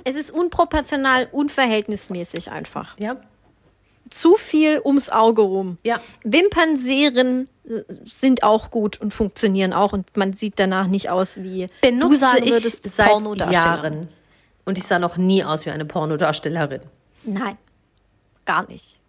[0.04, 2.98] Es ist unproportional, unverhältnismäßig einfach.
[3.00, 3.18] Ja.
[4.10, 5.78] Zu viel ums Auge rum.
[5.84, 6.00] Ja.
[6.24, 11.68] Wimpernserien äh, sind auch gut und funktionieren auch und man sieht danach nicht aus wie
[11.82, 13.66] Benutze du sagen ich würdest seit Pornodarsteller.
[13.66, 14.10] Jahren.
[14.66, 16.82] Und ich sah noch nie aus wie eine Pornodarstellerin.
[17.24, 17.58] Nein,
[18.46, 19.00] gar nicht.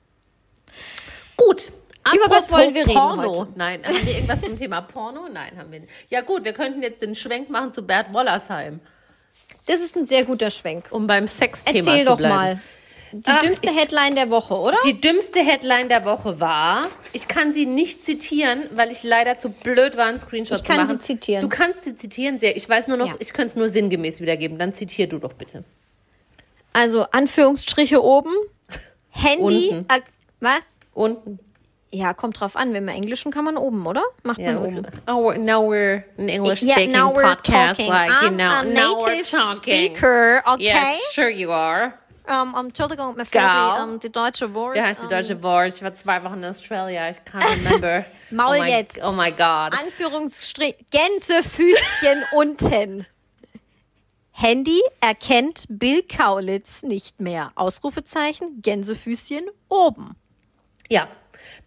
[1.36, 1.70] Gut.
[2.06, 3.38] Über was Apropos wollen wir reden Porno.
[3.40, 3.52] heute?
[3.56, 5.28] Nein, haben wir irgendwas zum Thema Porno?
[5.30, 5.92] Nein, haben wir nicht.
[6.08, 8.80] Ja gut, wir könnten jetzt den Schwenk machen zu Bert Wollersheim,
[9.66, 10.86] Das ist ein sehr guter Schwenk.
[10.90, 12.34] um beim Sexthema Erzähl zu doch bleiben.
[12.34, 12.60] mal.
[13.12, 14.76] Die Ach, dümmste ich- Headline der Woche, oder?
[14.86, 19.50] Die dümmste Headline der Woche war, ich kann sie nicht zitieren, weil ich leider zu
[19.50, 20.92] blöd war, einen Screenshot Ich zu kann machen.
[20.92, 21.42] sie zitieren.
[21.42, 22.56] Du kannst sie zitieren, sehr.
[22.56, 23.14] Ich weiß nur noch, Ja.
[23.18, 24.58] ich könnte es nur sinngemäß wiedergeben.
[24.58, 25.64] Dann zitier du doch bitte.
[26.72, 28.32] Also Anführungsstriche oben.
[29.10, 29.70] Handy.
[29.70, 29.86] Unten.
[30.38, 30.78] Was?
[30.94, 31.40] Unten.
[31.92, 32.72] Ja, kommt drauf an.
[32.72, 34.04] Wenn man Englischen kann man oben, oder?
[34.22, 34.86] Macht Ja, man oben.
[35.08, 37.88] oh, now we're an English Yeah, speaking now we're podcast, talking.
[37.88, 39.56] like you I'm know, a now we're native talking.
[39.56, 40.62] speaker, okay?
[40.62, 41.94] Yes, sure you are.
[42.28, 44.76] Ähm, ähm, Entschuldigung, mir fehlt die, ähm, die deutsche Wort.
[44.76, 45.74] Wie heißt die deutsche Wort?
[45.74, 47.10] Ich war zwei Wochen in Australia.
[47.10, 48.04] Ich can't remember.
[48.30, 49.00] Maul oh my, jetzt.
[49.04, 49.74] Oh my God.
[49.76, 53.04] Anführungsstrich Gänsefüßchen unten.
[54.30, 57.50] Handy erkennt Bill Kaulitz nicht mehr.
[57.56, 60.14] Ausrufezeichen, Gänsefüßchen oben.
[60.88, 61.08] Ja.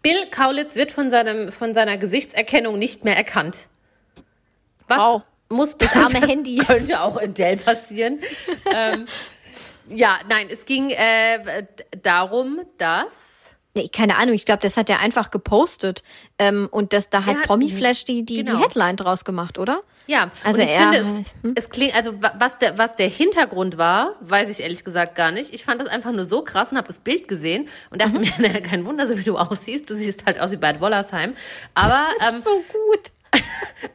[0.03, 3.67] Bill Kaulitz wird von, seinem, von seiner Gesichtserkennung nicht mehr erkannt.
[4.87, 5.21] Was Wow.
[5.49, 6.57] muss bis arme Handy.
[6.67, 8.19] Könnte auch in Dell passieren.
[8.71, 9.07] ähm,
[9.89, 11.65] ja, nein, es ging äh,
[12.01, 13.51] darum, dass.
[13.75, 16.03] Nee, keine Ahnung, ich glaube, das hat er einfach gepostet.
[16.37, 18.57] Ähm, und das da hat hat- Promiflash die, die, genau.
[18.57, 19.81] die Headline draus gemacht, oder?
[20.05, 23.07] Ja, Also und ich er- finde, es, es klingt, also wa- was der, was der
[23.09, 25.53] Hintergrund war, weiß ich ehrlich gesagt gar nicht.
[25.53, 28.25] Ich fand das einfach nur so krass und habe das Bild gesehen und dachte Mhm.
[28.25, 29.89] mir, naja, kein Wunder, so wie du aussiehst.
[29.89, 31.33] Du siehst halt aus wie Bad Wollersheim.
[31.73, 33.11] Aber Das ähm, ist so gut.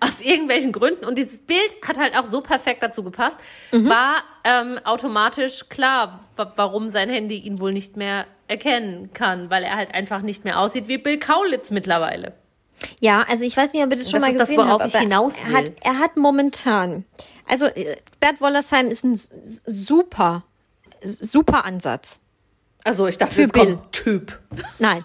[0.01, 3.38] aus irgendwelchen Gründen, und dieses Bild hat halt auch so perfekt dazu gepasst,
[3.71, 3.88] Mhm.
[3.88, 9.63] war ähm, automatisch klar, wa- warum sein Handy ihn wohl nicht mehr erkennen kann, weil
[9.63, 12.33] er halt einfach nicht mehr aussieht wie Bill Kaulitz mittlerweile.
[13.01, 14.83] Ja, also ich weiß nicht, ob ihr das schon Das mal ist das, gesehen worauf
[14.83, 17.05] habt, ich hinaus er hat, er hat momentan
[17.47, 19.19] Also äh, Bert Wollersheim ist ein
[19.67, 20.45] super,
[21.03, 22.21] super Ansatz.
[22.85, 23.67] Also ich dachte, Für jetzt Bill.
[23.67, 24.39] kommt Typ.
[24.79, 25.05] Nein,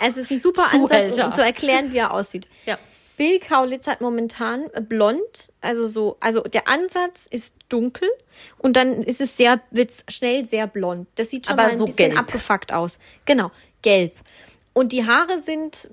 [0.00, 2.46] es ist ein super Ansatz, um zu erklären, wie er aussieht.
[2.64, 2.78] Ja.
[3.20, 8.08] Bill Kaulitz hat momentan äh, blond, also so, also der Ansatz ist dunkel
[8.56, 11.06] und dann ist es sehr, wird's schnell sehr blond.
[11.16, 12.18] Das sieht schon Aber mal ein so bisschen gelb.
[12.18, 12.98] abgefuckt aus.
[13.26, 13.50] Genau,
[13.82, 14.14] gelb.
[14.72, 15.90] Und die Haare sind,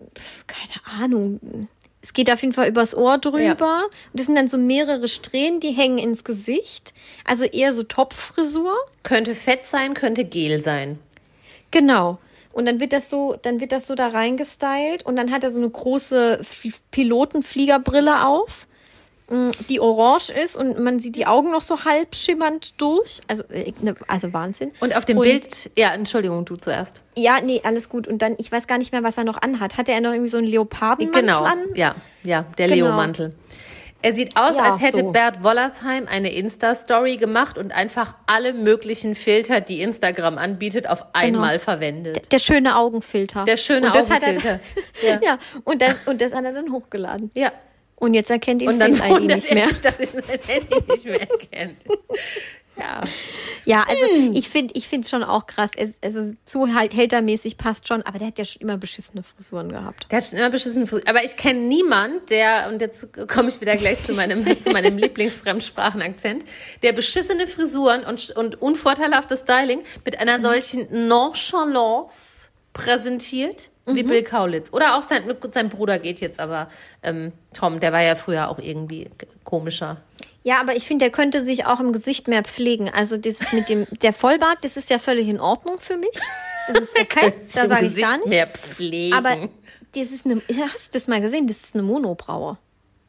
[0.47, 1.67] keine Ahnung,
[2.01, 3.83] es geht auf jeden Fall übers Ohr drüber.
[3.83, 6.93] Und das sind dann so mehrere Strähnen, die hängen ins Gesicht.
[7.25, 8.73] Also eher so Topfrisur.
[9.03, 10.97] Könnte fett sein, könnte Gel sein.
[11.71, 12.19] Genau.
[12.57, 15.51] Und dann wird das so, dann wird das so da reingestylt und dann hat er
[15.51, 16.39] so eine große
[16.89, 18.67] Pilotenfliegerbrille auf,
[19.29, 23.21] mh, die orange ist und man sieht die Augen noch so halb schimmernd durch.
[23.27, 24.71] Also, äh, ne, also Wahnsinn.
[24.79, 27.03] Und auf dem Und- Bild, ja, Entschuldigung, du zuerst.
[27.15, 28.07] Ja, nee, alles gut.
[28.07, 29.77] Und dann, ich weiß gar nicht mehr, was er noch anhat.
[29.77, 31.59] Hatte er noch irgendwie so einen Leopardenmantel Genau, an?
[31.75, 32.87] ja, ja, der Genau.
[32.87, 33.35] Leo-Mantel.
[34.01, 35.11] Er sieht aus, Ja, als hätte so.
[35.11, 41.57] Bert Wollersheim eine Insta-Story gemacht und einfach alle möglichen Filter, die Instagram anbietet, auf einmal
[41.59, 42.31] verwendet.
[42.31, 43.43] Der schöne Augenfilter.
[43.45, 44.53] Der schöne und das Augenfilter.
[44.53, 44.59] Hat
[45.03, 45.19] er, Ja.
[45.23, 45.39] ja.
[45.63, 47.31] und das, und das hat er dann hochgeladen.
[47.33, 47.51] Ja.
[47.95, 49.67] Und jetzt erkennt ihn Und dann Face ID wundert nicht er mehr.
[49.69, 51.77] sich, dass er sein Handy nicht mehr erkennt.
[52.79, 53.01] Ja.
[53.65, 54.33] Ja, also Hm.
[54.33, 55.71] ich finde ich finde schon auch krass.
[55.75, 59.69] Es, also zu halt hältermäßig passt schon, aber der hat ja schon immer beschissene Frisuren
[59.73, 60.07] gehabt.
[60.09, 63.59] Der hat schon immer beschissen Fris- Aber ich kenne niemand, der, und jetzt komme ich
[63.59, 66.45] wieder gleich zu meinem, zu meinem Lieblingsfremdsprachenakzent,
[66.81, 70.21] der beschissene Frisuren und, und unvorteilhaftes Styling mit Mhm.
[70.21, 74.07] einer solchen Nonchalance präsentiert wie Mhm.
[74.07, 74.71] Bill Kaulitz.
[74.71, 76.69] Oder auch sein, sein Bruder geht jetzt aber,
[77.03, 79.09] ähm, Tom, der war ja früher auch irgendwie
[79.43, 79.97] komischer.
[80.47, 82.89] Ja, aber ich finde, der könnte sich auch im Gesicht mehr pflegen.
[82.89, 86.17] Also dieses mit dem der Vollbart, das ist ja völlig in Ordnung für mich.
[86.69, 88.27] Das ist okay, da sage ich Gesicht gar nicht.
[88.29, 89.13] mehr pflegen.
[89.13, 89.35] Aber
[89.93, 91.47] das ist eine, hast du das mal gesehen?
[91.47, 92.57] Das ist eine Monobraue.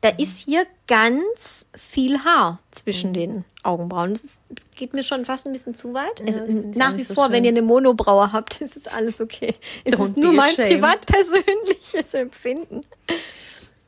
[0.01, 4.14] Da ist hier ganz viel Haar zwischen den Augenbrauen.
[4.14, 4.40] Das ist,
[4.74, 6.20] geht mir schon fast ein bisschen zu weit.
[6.27, 7.35] das auch nach wie so vor, schön.
[7.35, 9.55] wenn ihr eine Monobraue habt, ist es alles okay.
[9.85, 10.72] Es Don't ist nur mein ashamed.
[10.72, 12.85] privat persönliches Empfinden.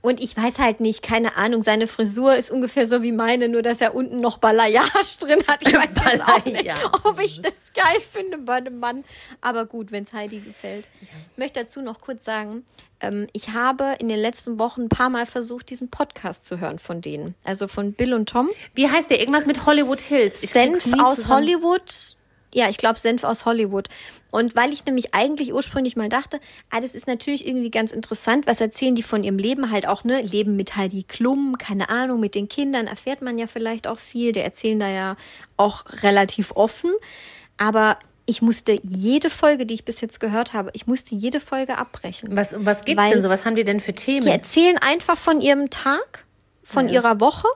[0.02, 3.62] Und ich weiß halt nicht, keine Ahnung, seine Frisur ist ungefähr so wie meine, nur
[3.62, 5.60] dass er unten noch Balayage drin hat.
[5.66, 6.90] Ich weiß jetzt auch nicht, Balayage.
[7.04, 9.04] ob ich das geil finde bei einem Mann.
[9.40, 10.86] Aber gut, wenn es Heidi gefällt.
[11.02, 12.64] Ich möchte dazu noch kurz sagen,
[13.00, 16.78] ähm, ich habe in den letzten Wochen ein paar Mal versucht, diesen Podcast zu hören
[16.78, 17.34] von denen.
[17.44, 18.48] Also von Bill und Tom.
[18.74, 19.20] Wie heißt der?
[19.20, 20.42] Irgendwas mit Hollywood Hills.
[20.42, 21.46] Ich Senf aus zusammen.
[21.46, 22.16] Hollywood.
[22.54, 23.88] Ja, ich glaube Senf aus Hollywood.
[24.30, 28.46] Und weil ich nämlich eigentlich ursprünglich mal dachte, ah, das ist natürlich irgendwie ganz interessant,
[28.46, 30.22] was erzählen die von ihrem Leben halt auch, ne?
[30.22, 34.32] Leben mit Heidi Klum, keine Ahnung, mit den Kindern erfährt man ja vielleicht auch viel.
[34.32, 35.16] Der erzählen da ja
[35.56, 36.90] auch relativ offen.
[37.56, 41.78] Aber ich musste jede Folge, die ich bis jetzt gehört habe, ich musste jede Folge
[41.78, 42.36] abbrechen.
[42.36, 43.28] Was, um was geht's denn so?
[43.28, 44.22] Was haben die denn für Themen?
[44.22, 46.24] Die erzählen einfach von ihrem Tag,
[46.62, 47.48] von ihrer Woche.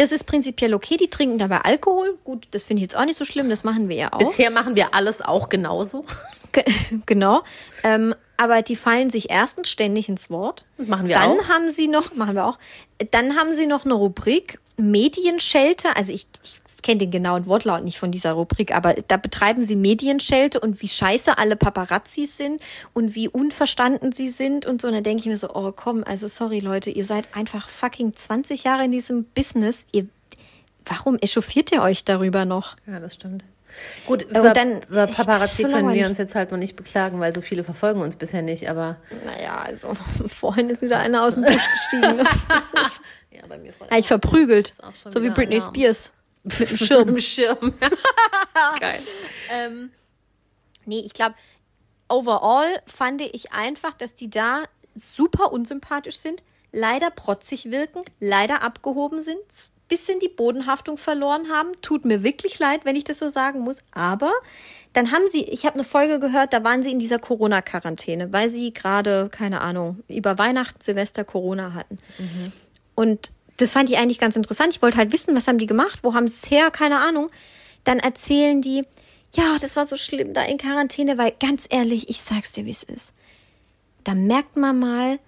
[0.00, 0.96] Das ist prinzipiell okay.
[0.96, 2.16] Die trinken dabei Alkohol.
[2.24, 3.50] Gut, das finde ich jetzt auch nicht so schlimm.
[3.50, 4.18] Das machen wir ja auch.
[4.18, 6.04] Bisher machen wir alles auch genauso.
[6.52, 6.64] Ge-
[7.06, 7.42] genau.
[7.84, 10.64] Ähm, aber die fallen sich erstens ständig ins Wort.
[10.78, 11.48] Machen wir Dann auch.
[11.48, 12.58] haben sie noch, machen wir auch.
[13.10, 15.94] Dann haben sie noch eine Rubrik Medienschelte.
[15.96, 19.76] Also ich, ich kenne den genauen Wortlaut nicht von dieser Rubrik, aber da betreiben sie
[19.76, 22.60] Medienschelte und wie scheiße alle Paparazzis sind
[22.92, 24.88] und wie unverstanden sie sind und so.
[24.88, 28.14] Und dann denke ich mir so, oh komm, also sorry Leute, ihr seid einfach fucking
[28.14, 29.86] 20 Jahre in diesem Business.
[29.92, 30.06] Ihr,
[30.84, 32.76] warum echauffiert ihr euch darüber noch?
[32.86, 33.44] Ja, das stimmt.
[34.06, 37.20] Gut, Und über, dann- über Paparazzi so können wir uns jetzt halt noch nicht beklagen,
[37.20, 39.92] weil so viele verfolgen uns bisher nicht, aber Naja, also
[40.26, 42.18] vorhin ist wieder einer aus dem Busch gestiegen.
[42.48, 44.72] Das ist, ja, bei mir vor eigentlich verprügelt.
[45.08, 45.60] So wie Britney.
[45.60, 46.10] Spears.
[46.58, 47.08] Mit dem Schirm.
[47.08, 47.74] im Schirm.
[48.80, 49.00] Geil.
[50.86, 51.34] Nee, ich glaube,
[52.08, 59.22] overall fand ich einfach, dass die da super unsympathisch sind, leider protzig wirken, leider abgehoben
[59.22, 59.40] sind,
[59.88, 61.72] bisschen die Bodenhaftung verloren haben.
[61.82, 63.78] Tut mir wirklich leid, wenn ich das so sagen muss.
[63.90, 64.32] Aber
[64.92, 68.48] dann haben sie, ich habe eine Folge gehört, da waren sie in dieser Corona-Quarantäne, weil
[68.48, 71.98] sie gerade, keine Ahnung, über Weihnachten, Silvester Corona hatten.
[72.94, 74.74] Und das fand ich eigentlich ganz interessant.
[74.74, 77.30] Ich wollte halt wissen, was haben die gemacht, wo haben sie es her, keine Ahnung.
[77.84, 78.84] Dann erzählen die,
[79.34, 82.70] ja, das war so schlimm da in Quarantäne, weil ganz ehrlich, ich sag's dir, wie
[82.70, 83.14] es ist.
[84.04, 85.18] Da merkt man mal,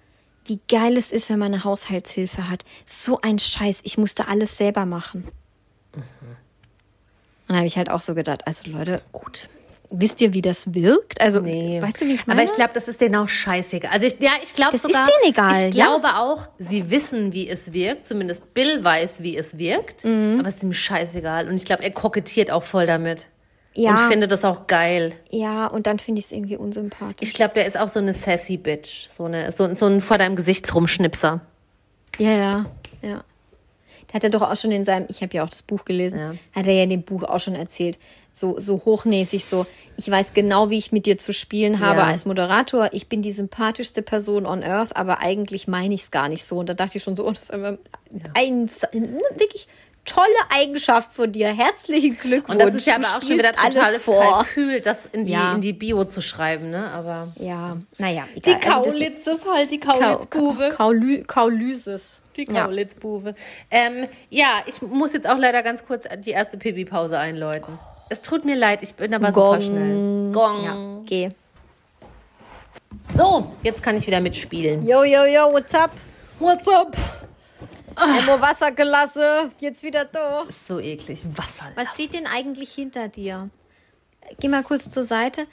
[0.45, 2.65] wie geil es ist, wenn man eine Haushaltshilfe hat.
[2.85, 5.25] So ein Scheiß, ich musste alles selber machen.
[5.93, 6.03] Und
[7.49, 9.49] da habe ich halt auch so gedacht, also Leute, Gut.
[9.95, 11.21] Wisst ihr, wie das wirkt?
[11.21, 11.81] Also, Nee.
[11.81, 12.41] weißt du, wie ich meine?
[12.41, 13.91] Aber ich glaube, das ist denen auch scheißegal.
[13.91, 15.03] Also ich, ja, ich glaube Das sogar.
[15.03, 15.85] ist denen egal, Ich ja.
[15.85, 18.07] glaube auch, sie wissen, wie es wirkt.
[18.07, 20.03] Zumindest Bill weiß, wie es wirkt.
[20.03, 20.37] Mhm.
[20.39, 21.47] Aber es ist ihm scheißegal.
[21.47, 23.27] Und ich glaube, er kokettiert auch voll damit.
[23.75, 25.13] ja, Und findet das auch geil.
[25.31, 27.27] ja, und dann finde ich es irgendwie unsympathisch.
[27.27, 29.09] Ich glaube, der ist auch so eine sassy Bitch.
[29.15, 31.41] So, eine, so, so ein vor deinem Gesichtsrumschnipser.
[32.19, 32.65] Ja, ja,
[33.01, 33.23] ja.
[34.07, 36.19] Da hat er doch auch schon in seinem, ich habe ja auch das Buch gelesen,
[36.19, 36.33] Ja.
[36.53, 37.97] hat er ja in dem Buch auch schon erzählt,
[38.33, 39.65] so, so hochnäsig, so,
[39.95, 42.05] ich weiß genau, wie ich mit dir zu spielen habe Ja.
[42.07, 42.89] als Moderator.
[42.91, 46.57] Ich bin die sympathischste Person on Earth, aber eigentlich meine ich es gar nicht so.
[46.57, 47.77] Und da dachte ich schon so, oh, das ist einfach
[48.33, 49.67] ein, eine wirklich
[50.05, 51.47] tolle Eigenschaft von dir.
[51.47, 52.49] Herzlichen Glückwunsch.
[52.49, 54.19] Und das ist ja aber auch schon wieder totales vor.
[54.21, 55.53] Kalkül, das in die, Ja.
[55.53, 56.91] in die Bio zu schreiben, ne?
[56.91, 57.29] Aber.
[57.39, 58.55] Ja, naja, Die egal.
[58.79, 60.69] Also das- Kaulitz ist halt die Kau- Kaulitzbuwe.
[60.69, 62.21] Kau- Kaulü Kaulysis.
[62.35, 62.65] Die Ja.
[62.65, 63.35] Kaulitzbuwe.
[63.71, 67.77] Ähm, ja, ich muss jetzt auch leider ganz kurz die erste Pipi-Pause einläuten.
[68.09, 69.61] Es tut mir leid, ich bin aber super Gong.
[69.61, 70.31] schnell.
[70.31, 70.63] Gong.
[70.63, 71.29] Ja, geh.
[73.15, 74.83] So, jetzt kann ich wieder mitspielen.
[74.87, 75.91] Yo, yo, yo, what's up?
[76.39, 76.95] What's up?
[77.95, 80.41] Emo Wassergelasse, jetzt wieder da.
[80.49, 81.21] Ist so eklig.
[81.35, 81.65] Wasser.
[81.75, 83.49] Was steht denn eigentlich hinter dir?
[84.39, 85.45] Geh mal kurz zur Seite.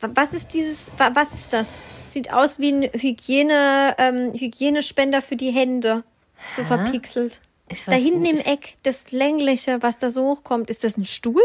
[0.00, 1.80] Was ist dieses, wa- was ist das?
[2.06, 6.04] Sieht aus wie ein Hygiene, ähm, Hygienespender für die Hände.
[6.52, 7.40] So verpixelt.
[7.68, 8.38] Ich Da hinten im.
[8.38, 11.42] Eck, das längliche, was da so hochkommt, ist das ein Stuhl?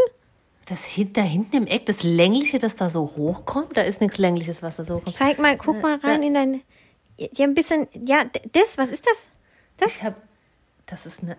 [0.66, 4.62] Das da hinten im Eck, das längliche, das da so hochkommt, da ist nichts längliches,
[4.62, 5.16] was da so hochkommt.
[5.16, 6.62] Zeig mal, guck mal rein in dein.
[7.18, 7.88] Ja, ein bisschen.
[7.94, 8.24] Ja,
[8.54, 9.30] das, was ist das?
[9.78, 9.98] Das?
[9.98, 10.16] Ich hab.
[10.86, 11.38] Das ist eine.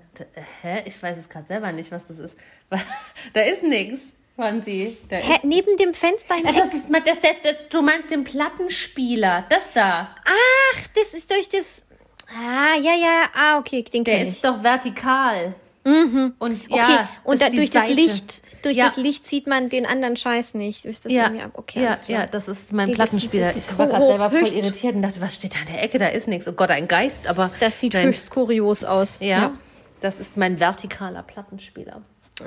[0.62, 0.82] Hä?
[0.86, 2.36] Ich weiß es gerade selber nicht, was das ist.
[3.32, 4.00] Da ist nichts,
[4.36, 4.96] Franzi.
[5.08, 8.10] Da ist Hä, neben dem Fenster im Ja, das ist, das, das, das, du meinst
[8.10, 10.14] den Plattenspieler, das da.
[10.24, 11.86] Ach, das ist durch das.
[12.28, 14.34] Ah, ja, ja, ah, okay, den Der kenne ich.
[14.36, 15.54] ist doch vertikal.
[15.84, 17.94] Und Okay, ja, und da, ist die durch das Seite.
[17.94, 18.86] Licht, durch Ja.
[18.86, 20.86] das Licht sieht man den anderen Scheiß nicht.
[20.86, 21.30] Ist das Ja?
[21.52, 23.48] Okay, ja, ja, das ist mein das Plattenspieler.
[23.52, 25.66] sieht- das ich war gerade selber voll höchst- irritiert und dachte, was steht da in
[25.66, 25.98] der Ecke?
[25.98, 26.48] Da ist nichts.
[26.48, 27.50] Oh Gott, ein Geist, aber.
[27.60, 28.06] Das sieht Nein.
[28.08, 29.18] höchst kurios aus.
[29.20, 29.52] Ja,
[30.00, 32.00] das ist mein vertikaler Plattenspieler.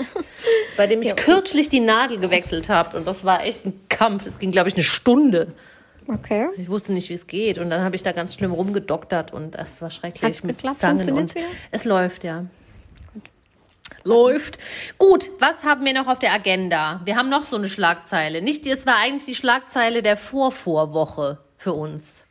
[0.77, 2.97] bei dem ich kürzlich die Nadel gewechselt habe.
[2.97, 4.23] Und das war echt ein Kampf.
[4.25, 5.53] Das ging, glaube ich, eine Stunde.
[6.07, 6.47] Okay.
[6.57, 7.57] Ich wusste nicht, wie es geht.
[7.57, 10.23] Und dann habe ich da ganz schlimm rumgedoktert und das war schrecklich.
[10.23, 10.79] Hat's mit geklappt?
[10.79, 11.47] Zangen Funktioniert's und wieder?
[11.71, 12.45] Es läuft, ja.
[14.07, 14.57] Läuft.
[14.97, 17.01] Gut, was haben wir noch auf der Agenda?
[17.05, 18.41] Wir haben noch so eine Schlagzeile.
[18.41, 22.25] Nicht, die- es war eigentlich die Schlagzeile der Vorvorwoche für uns.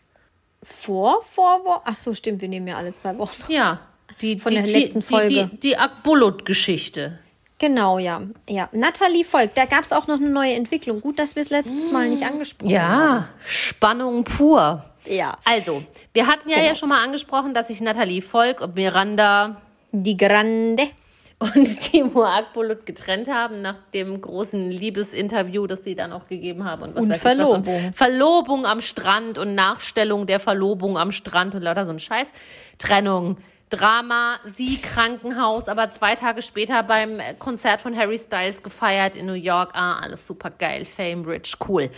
[0.63, 1.83] Vor, vor, vor.
[1.85, 3.33] Ach so, stimmt, wir nehmen ja alle zwei Wochen.
[3.49, 3.81] Ja,
[4.21, 5.29] die, Von die, der die, letzten die, Folge.
[5.53, 7.19] Die, die Akbulut-Geschichte.
[7.59, 8.21] Genau, ja.
[8.49, 8.69] Ja.
[8.73, 9.57] Nathalie folgt.
[9.57, 11.01] Da gab es auch noch eine neue Entwicklung.
[11.01, 12.75] Gut, dass wir es letztes Mal nicht angesprochen haben.
[12.75, 14.85] Ja, Spannung pur.
[15.07, 15.39] Ja.
[15.45, 16.69] Also, wir hatten ja, Genau.
[16.69, 19.63] ja schon mal angesprochen, dass sich Nathalie Volk und Miranda
[19.93, 20.89] Die Grande.
[21.39, 26.83] Und Timur Akbulut getrennt haben nach dem großen Liebesinterview, das sie dann auch gegeben haben.
[26.83, 27.21] Und, was Und ich was.
[27.23, 27.87] Verlobung.
[27.87, 32.33] Und Verlobung am Strand und Nachstellung der Verlobung am Strand und lauter so ein Scheiß.
[32.79, 33.37] Trennung.
[33.69, 39.33] Drama, sie Krankenhaus, aber zwei Tage später beim Konzert von Harry Styles gefeiert in New
[39.33, 39.71] York.
[39.75, 41.91] Ah, alles super geil, Fame, Rich, cool.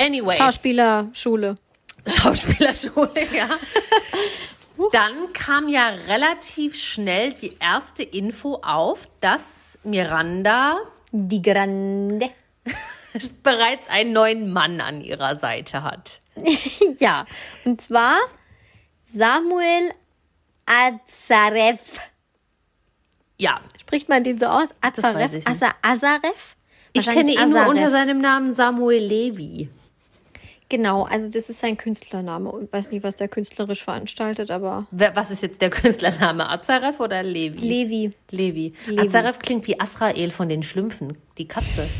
[0.00, 0.36] Anyway.
[0.36, 1.56] Schauspielerschule.
[2.06, 3.48] Schauspielerschule, ja.
[4.92, 10.78] Dann kam ja relativ schnell die erste Info auf, dass Miranda
[11.12, 12.30] Die Grande.
[13.42, 16.20] bereits einen neuen Mann an ihrer Seite hat.
[16.98, 17.26] Ja.
[17.64, 18.16] Und zwar
[19.02, 19.92] Samuel
[20.66, 22.00] Azarev.
[23.36, 24.68] Ja, Spricht man den so aus?
[24.82, 25.32] Azarev?
[25.82, 26.56] Azarev?
[26.92, 29.70] ich kenne ihn nur unter seinem Namen Samuel Levi.
[30.70, 32.50] Genau, also das ist sein Künstlername.
[32.50, 36.48] Und weiß nicht, was der künstlerisch veranstaltet, aber Was ist jetzt der Künstlername?
[36.48, 37.58] Azarev oder Levi?
[37.58, 38.12] Levi.
[38.30, 38.74] Levi.
[38.86, 39.00] Levi.
[39.00, 41.86] Azarev klingt wie Asrael von den Schlümpfen, die Katze.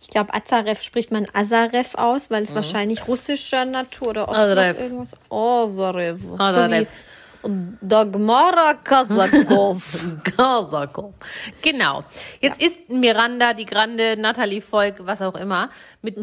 [0.00, 4.80] Ich glaube, Azarev spricht man Azarev aus, weil es wahrscheinlich russischer Natur oder Ostblock Azarev.
[4.80, 5.12] irgendwas.
[5.28, 6.20] Azarev.
[6.38, 6.88] Azarev.
[6.88, 7.02] So
[7.80, 10.04] Dagmara Kazakov.
[10.36, 11.14] Kazakov.
[11.62, 12.04] Genau.
[12.40, 15.70] Jetzt ist Miranda die Grande, Natalie Volk, was auch immer.
[16.02, 16.16] Mit,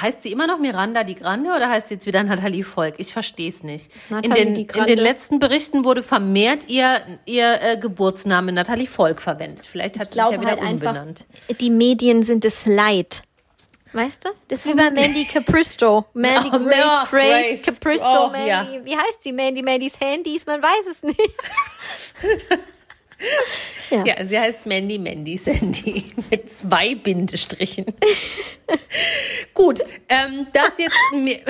[0.00, 2.94] Heißt sie immer noch Miranda die Grande oder heißt sie jetzt wieder Natalie Volk?
[2.98, 3.90] Ich verstehe es nicht.
[4.10, 8.86] In Natalie den, die in den letzten Berichten wurde vermehrt ihr, ihr äh, Geburtsname Natalie
[8.86, 9.66] Volk verwendet.
[9.66, 11.24] Vielleicht hat Ich sie sich ja wieder halt einfach, umbenannt.
[11.60, 13.22] die Medien sind es leid.
[13.92, 14.30] Weißt du?
[14.48, 16.06] Das ist wie bei Mandy Capristo.
[16.12, 17.62] Mandy Oh, Grace, Grace, Grace.
[17.62, 18.48] Capristo, Oh, Mandy.
[18.48, 18.66] ja.
[18.84, 19.32] Wie heißt sie?
[19.32, 20.44] Mandy, Mandys Handys?
[20.46, 21.20] Man weiß es nicht.
[23.90, 24.04] ja.
[24.04, 27.86] Ja, sie heißt Mandy Mandy Sandy mit zwei Bindestrichen.
[29.54, 31.40] Gut, ähm, dass jetzt Mi-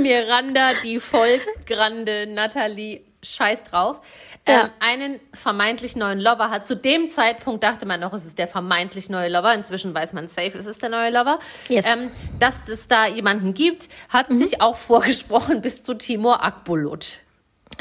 [0.00, 4.00] Miranda, die Volkgrande Natalie, scheiß drauf,
[4.46, 4.70] ähm, Ja.
[4.80, 6.68] einen vermeintlich neuen Lover hat.
[6.68, 9.52] Zu dem Zeitpunkt dachte man noch, es ist der vermeintlich neue Lover.
[9.54, 11.38] Inzwischen weiß man safe, es ist der neue Lover.
[11.68, 11.90] Yes.
[11.90, 17.20] Ähm, dass es da jemanden gibt, hat sich auch vorgesprochen bis zu Timur Akbulut.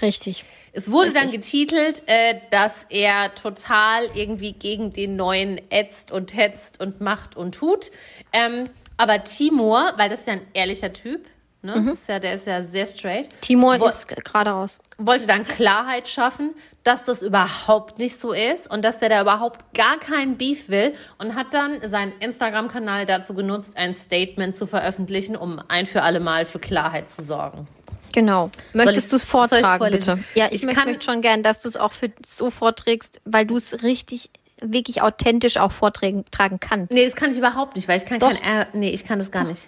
[0.01, 0.45] Richtig.
[0.75, 1.41] Es wurde dann Richtig.
[1.41, 7.53] getitelt, äh, dass er total irgendwie gegen den neuen ätzt und hetzt und macht und
[7.53, 7.91] tut.
[8.31, 11.25] Ähm, aber Timur, weil das ist ja ein ehrlicher Typ,
[11.63, 11.81] Ne?
[11.85, 13.29] Das ist ja, der ist ja sehr straight.
[13.41, 14.79] Timur Wo- ist gerade raus.
[14.97, 16.51] wollte dann Klarheit schaffen,
[16.83, 20.93] dass das überhaupt nicht so ist und dass der da überhaupt gar keinen Beef will
[21.19, 26.19] und hat dann seinen Instagram-Kanal dazu genutzt, ein Statement zu veröffentlichen, um ein für alle
[26.19, 27.67] Mal für Klarheit zu sorgen.
[28.11, 28.49] Genau.
[28.73, 30.19] Möchtest du es vortragen, bitte?
[30.35, 33.21] Ja, ich, Ich möchte kann- möchte schon gern, dass du es auch für so vorträgst,
[33.23, 34.29] weil du es richtig,
[34.61, 36.91] wirklich authentisch auch vortragen tragen kannst.
[36.91, 38.29] Nee, das kann ich überhaupt nicht, weil ich kann Doch.
[38.31, 39.67] kein R, nee, ich kann das gar nicht.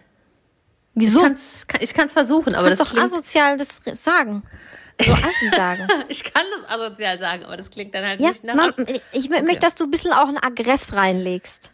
[0.95, 1.25] Wieso?
[1.25, 4.43] Ich kann, kann's versuchen, aber das doch klingt, asozial das sagen.
[5.05, 5.87] So assi sagen.
[6.07, 8.55] ich kann das asozial sagen, aber das klingt dann halt ja, nicht nach.
[8.55, 8.71] Mom,
[9.11, 11.71] ich mö- möchte, dass du ein bisschen auch einen Aggress reinlegst.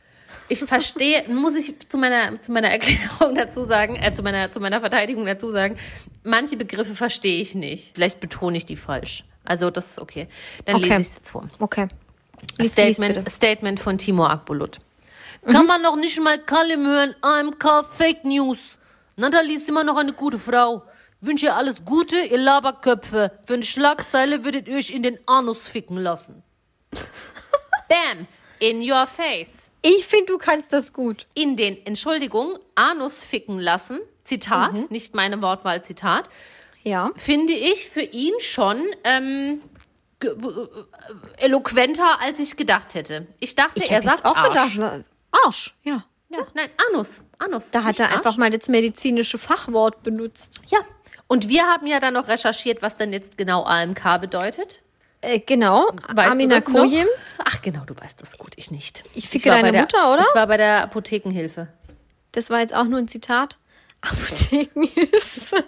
[0.49, 4.59] Ich verstehe, muss ich zu meiner, zu meiner Erklärung dazu sagen, äh, zu meiner, zu
[4.59, 5.77] meiner Verteidigung dazu sagen,
[6.23, 7.91] manche Begriffe verstehe ich nicht.
[7.93, 9.23] Vielleicht betone ich die falsch.
[9.45, 10.27] Also das ist okay.
[10.65, 10.85] Dann Okay.
[10.89, 11.47] lese ich es jetzt vor.
[11.59, 11.87] Okay.
[12.57, 13.29] Lies, lies Statement, bitte.
[13.29, 14.79] Statement von Timur Akbulut.
[15.45, 17.15] Kann man noch nicht mal Kalim hören?
[17.21, 18.57] AMK Fake News.
[19.15, 20.83] Natalie ist immer noch eine gute Frau.
[21.19, 23.31] Wünsche ihr alles Gute, ihr Laberköpfe.
[23.45, 26.41] Für eine Schlagzeile würdet ihr euch in den Anus ficken lassen.
[27.89, 28.27] Bam!
[28.59, 29.69] In your face.
[29.83, 31.25] Ich finde, du kannst das gut.
[31.33, 33.99] In den, Entschuldigung, Anus ficken lassen.
[34.23, 36.29] Zitat, nicht meine Wortwahl, Zitat.
[36.83, 37.09] Ja.
[37.15, 39.61] Finde ich für ihn schon ähm,
[40.23, 40.27] äh,
[41.37, 43.27] eloquenter, als ich gedacht hätte.
[43.39, 44.73] Ich dachte, Ich er sagt auch Arsch.
[44.75, 46.03] gedacht, Arsch, ja.
[46.31, 47.21] Ja, nein, Anus.
[47.39, 47.71] Anus.
[47.71, 48.17] Da hat er Arsch.
[48.17, 50.61] einfach mal das medizinische Fachwort benutzt.
[50.67, 50.79] Ja.
[51.27, 54.83] Und wir haben ja dann noch recherchiert, was denn jetzt genau AMK bedeutet.
[55.21, 55.87] Äh, genau.
[56.13, 56.59] Weißt Amina?
[56.61, 57.07] Kojim.
[57.45, 59.03] Ach genau, du weißt das gut, ich nicht.
[59.13, 60.21] Ich ficke bei deine der, Mutter, oder?
[60.21, 61.67] Ich war bei der Apothekenhilfe.
[62.31, 63.59] Das war jetzt auch nur ein Zitat.
[64.01, 65.63] Apothekenhilfe.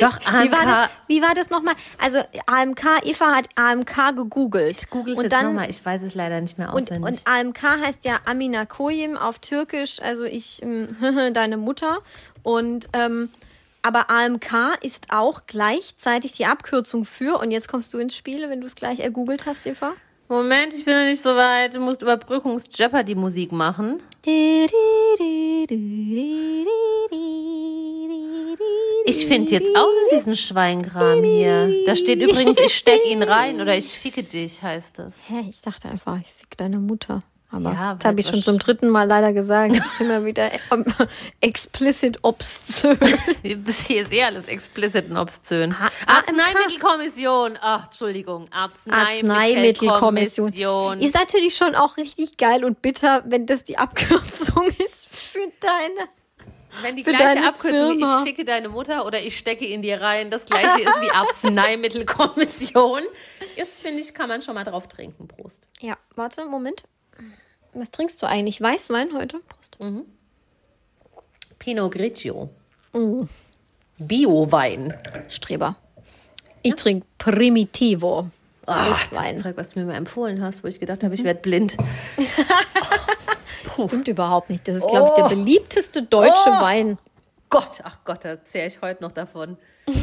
[0.00, 0.42] Doch, AMK.
[0.44, 1.74] Wie war das, wie war das nochmal?
[1.98, 4.76] Also AMK, Eva hat AMK gegoogelt.
[4.82, 7.20] Ich google es und jetzt nochmal, ich weiß es leider nicht mehr Und, auswendig.
[7.20, 10.96] und AMK heißt ja Amina Koyim auf Türkisch, also ich, ähm,
[11.34, 11.98] deine Mutter.
[12.42, 13.30] Und ähm,
[13.82, 18.60] aber AMK ist auch gleichzeitig die Abkürzung für, und jetzt kommst du ins Spiel, wenn
[18.60, 19.92] du es gleich ergoogelt hast, Eva.
[20.30, 21.74] Moment, ich bin noch nicht so weit.
[21.74, 24.00] Du musst Überbrückungs-Jeopardy-Musik machen.
[29.06, 31.84] Ich finde jetzt auch noch diesen Schweinkram hier.
[31.84, 35.14] Da steht übrigens, ich steck ihn rein oder ich ficke dich, heißt das.
[35.26, 37.18] Hä, ich dachte einfach, ich fick deine Mutter.
[37.52, 39.76] Aber Ja, das habe ich schon zum dritten Mal leider gesagt.
[39.76, 40.50] Das immer wieder
[41.40, 42.98] explicit obszön.
[43.66, 45.74] Das hier ist eh alles explicit und obszön.
[46.06, 47.58] Arzneimittelkommission.
[47.60, 48.48] Ach, Entschuldigung.
[48.52, 49.30] Arzneimittelkommission.
[49.30, 51.00] Arzneimittelkommission.
[51.00, 56.08] Ist natürlich schon auch richtig geil und bitter, wenn das die Abkürzung ist für deine.
[56.82, 58.22] Wenn die gleiche Abkürzung, Firma.
[58.22, 63.02] ich ficke deine Mutter oder ich stecke in dir rein, das gleiche ist wie Arzneimittelkommission,
[63.56, 65.26] ist, finde ich, kann man schon mal drauf trinken.
[65.26, 65.66] Prost.
[65.80, 66.84] Ja, warte, Moment.
[67.72, 68.60] Was trinkst du eigentlich?
[68.60, 69.38] Weißwein heute?
[69.48, 69.78] Prost.
[71.58, 72.50] Pinot Grigio.
[72.92, 73.22] Mm.
[73.98, 74.94] Bio-Wein.
[75.28, 75.76] Streber.
[76.62, 78.28] Ich trinke Primitivo.
[78.66, 79.34] Ach, Wein.
[79.34, 81.76] das Zeug, was du mir mal empfohlen hast, wo ich gedacht habe, ich werde blind.
[83.76, 84.66] Das stimmt überhaupt nicht.
[84.68, 86.60] Das ist, glaube ich, der beliebteste deutsche Oh.
[86.60, 86.98] Wein.
[87.48, 89.56] Gott, ach Gott, da erzähle ich heute noch davon.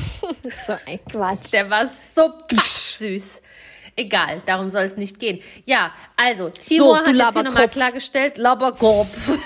[0.50, 1.52] So ein Quatsch.
[1.54, 3.42] Der war so süß.
[3.98, 5.42] Egal, darum soll es nicht gehen.
[5.66, 9.32] Ja, also, Timo So, hat jetzt hier nochmal klargestellt, Laberkopf.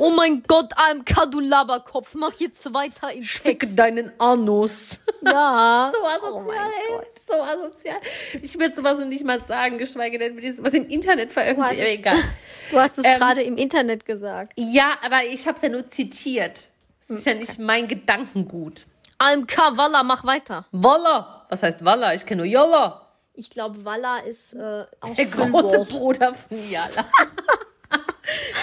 [0.00, 2.14] Oh mein Gott, AMK, du Laberkopf.
[2.14, 5.00] Mach jetzt weiter in Ficke deinen Anus.
[5.22, 5.90] Ja.
[5.98, 7.06] So asozial, ey.
[7.26, 7.96] So asozial.
[8.40, 11.80] Ich würde sowas nicht mal sagen, geschweige denn, sowas im Internet veröffentlichen.
[11.82, 11.98] Aber Was?
[11.98, 12.16] egal.
[12.70, 14.52] Du hast es Ähm, gerade im Internet gesagt.
[14.56, 16.68] Ja, aber ich habe es ja nur zitiert.
[17.08, 18.86] Das ist ja nicht mein Gedankengut.
[19.18, 20.64] AMK, Walla, mach weiter.
[20.70, 21.44] Walla.
[21.48, 22.14] Was heißt Walla?
[22.14, 23.07] Ich kenne nur Jolla.
[23.38, 25.84] Ich glaube, Walla ist äh, auch Der große.
[25.88, 26.58] Bruder von.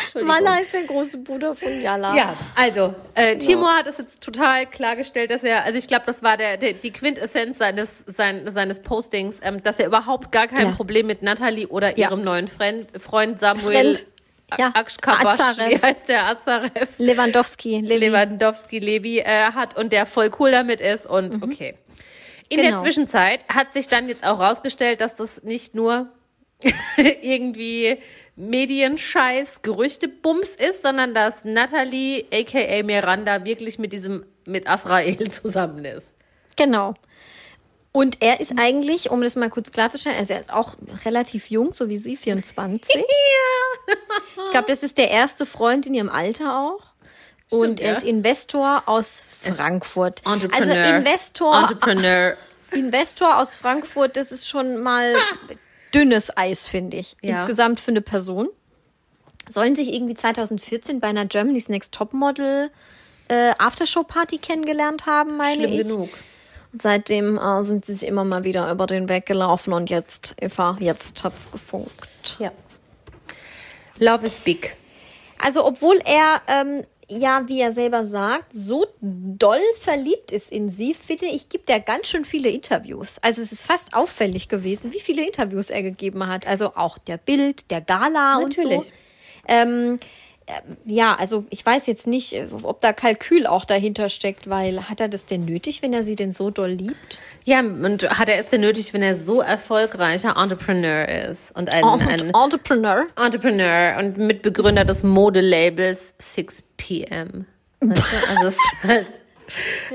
[0.03, 0.35] Entschuldigung.
[0.35, 2.13] Walla ist der große Bruder von Jalla.
[2.15, 6.21] Ja, also äh, Timo hat es jetzt total klargestellt, dass er, also ich glaube, das
[6.21, 10.67] war der, der die Quintessenz seines sein, seines Postings, ähm, dass er überhaupt gar kein
[10.67, 10.73] Ja.
[10.73, 12.09] Problem mit Natalie oder Ja.
[12.09, 14.05] ihrem neuen Freund, Freund Samuel Freund.
[14.59, 14.71] Ja.
[14.75, 15.69] Akschkabasch, Azarev.
[15.71, 16.89] wie heißt der Azarev?
[16.97, 18.05] Lewandowski, Levi.
[18.07, 21.75] Lewandowski Levi äh, hat und der voll cool damit ist und okay.
[22.49, 22.81] In der Genau.
[22.83, 26.09] Zwischenzeit hat sich dann jetzt auch rausgestellt, dass das nicht nur
[26.97, 27.97] irgendwie
[28.35, 36.11] Medienscheiß, Gerüchtebums ist, sondern dass Natalie, aka Miranda, wirklich mit diesem, mit Asrael zusammen ist.
[36.57, 36.93] Genau.
[37.91, 40.75] Und er ist eigentlich, um das mal kurz klarzustellen, also er ist auch
[41.05, 42.81] relativ jung, so wie sie, 24.
[44.45, 46.81] Ich glaube, das ist der erste Freund in ihrem Alter auch.
[47.51, 47.97] Und er ja.
[47.97, 50.21] ist Investor aus Frankfurt.
[50.25, 50.77] Entrepreneur.
[50.77, 52.37] Also Investor, Entrepreneur.
[52.71, 55.13] Investor aus Frankfurt, das ist schon mal
[55.93, 57.15] dünnes Eis, finde ich.
[57.21, 57.35] Ja.
[57.35, 58.49] Insgesamt für eine Person.
[59.47, 62.71] Sollen sich irgendwie 2014 bei einer Germany's Next Topmodel
[63.27, 65.87] äh, Aftershow-Party kennengelernt haben, meine Schlimm ich.
[65.87, 66.09] genug.
[66.73, 70.35] Und seitdem äh, sind sie sich immer mal wieder über den Weg gelaufen und jetzt,
[70.41, 72.37] Eva, jetzt hat's gefunkt.
[72.39, 72.51] Ja.
[73.97, 74.75] Love is big.
[75.41, 80.93] Also, obwohl er, ähm, ja, wie er selber sagt, so doll verliebt ist in sie,
[80.93, 83.19] finde ich, gibt er ganz schön viele Interviews.
[83.21, 86.47] Also, es ist fast auffällig gewesen, wie viele Interviews er gegeben hat.
[86.47, 88.63] Also auch der Bild, der Gala und so.
[88.63, 88.93] Natürlich.
[89.47, 89.99] Ähm,
[90.83, 94.99] ja, also ich weiß jetzt nicht, äh, ob da Kalkül auch dahinter steckt, weil hat
[94.99, 97.19] er das denn nötig, wenn er sie denn so doll liebt?
[97.45, 101.83] Ja, und hat er es denn nötig, wenn er so erfolgreicher Entrepreneur ist und ein,
[101.83, 103.05] ein Entrepreneur.
[103.15, 107.45] Entrepreneur und Mitbegründer des Modelabels 6pm?
[107.81, 108.29] Weißt du?
[108.35, 109.07] Also es ist halt,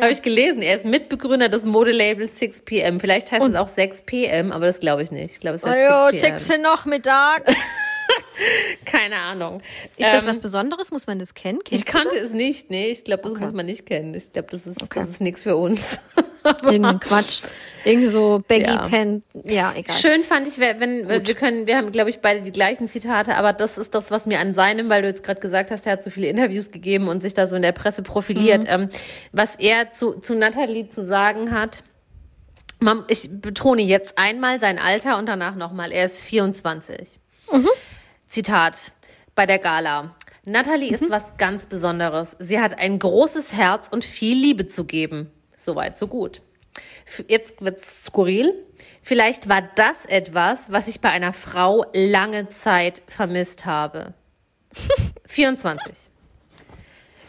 [0.01, 3.01] habe ich gelesen, er ist Mitbegründer des Modelabels 6pm.
[3.01, 5.35] Vielleicht heißt es auch 6pm, aber das glaube ich nicht.
[5.35, 6.13] Ich glaube, es heißt Ajo, 6pm.
[6.13, 7.45] sechs Uhr Nachmittag.
[8.11, 9.63] Ist Keine Ahnung.
[9.99, 10.91] das Ähm, was Besonderes?
[10.91, 11.61] Muss man das kennen?
[11.65, 13.45] Kennst Ich kannte es nicht, nee, ich glaube, das Okay.
[13.45, 14.15] muss man nicht kennen.
[14.15, 15.99] Ich glaube, das ist, das ist nichts für uns.
[16.63, 17.43] Irgendein Quatsch.
[17.85, 18.87] Irgendwie so Baggy Ja.
[18.89, 19.23] Pen.
[19.45, 19.95] Ja, egal.
[19.95, 23.37] Schön fand ich, wenn, wenn wir können, wir haben, glaube ich, beide die gleichen Zitate,
[23.37, 25.93] aber das ist das, was mir an seinem, weil du jetzt gerade gesagt hast, er
[25.93, 28.89] hat so viele Interviews gegeben und sich da so in der Presse profiliert, ähm,
[29.33, 31.83] was er zu, zu Natalie zu sagen hat.
[32.83, 35.93] Man, ich betone jetzt einmal sein Alter und danach nochmal.
[35.93, 37.19] Er ist 24.
[38.31, 38.93] Zitat
[39.35, 40.15] bei der Gala.
[40.47, 42.37] Natalie ist was ganz Besonderes.
[42.39, 45.31] Sie hat ein großes Herz und viel Liebe zu geben.
[45.57, 46.41] Soweit, so gut.
[47.27, 48.55] Jetzt wird's skurril.
[49.03, 54.15] Vielleicht war das etwas, was ich bei einer Frau lange Zeit vermisst habe.
[55.27, 55.93] 24.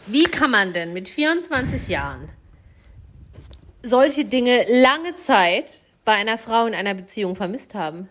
[0.06, 2.30] Wie kann man denn mit 24 Jahren
[3.82, 8.08] solche Dinge lange Zeit bei einer Frau in einer Beziehung vermisst haben?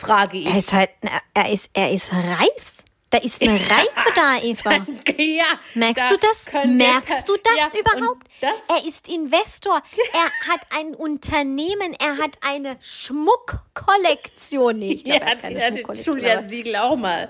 [0.00, 0.46] Frage ich.
[0.46, 0.90] Er ist halt,
[1.34, 2.76] er ist, er ist reif.
[3.12, 4.86] Da ist eine Reife da, Eva.
[5.18, 5.44] Ja,
[5.74, 6.44] Merkst da du das?
[6.64, 8.28] Merkst du das Ja, überhaupt?
[8.40, 9.82] Das, Er ist Investor.
[10.12, 11.96] Er hat ein Unternehmen.
[11.98, 14.78] Er hat eine Schmuckkollektion.
[14.78, 16.00] Nee, ich ja, glaube, er hat die hatte.
[16.02, 17.28] Julia Siegel auch mal.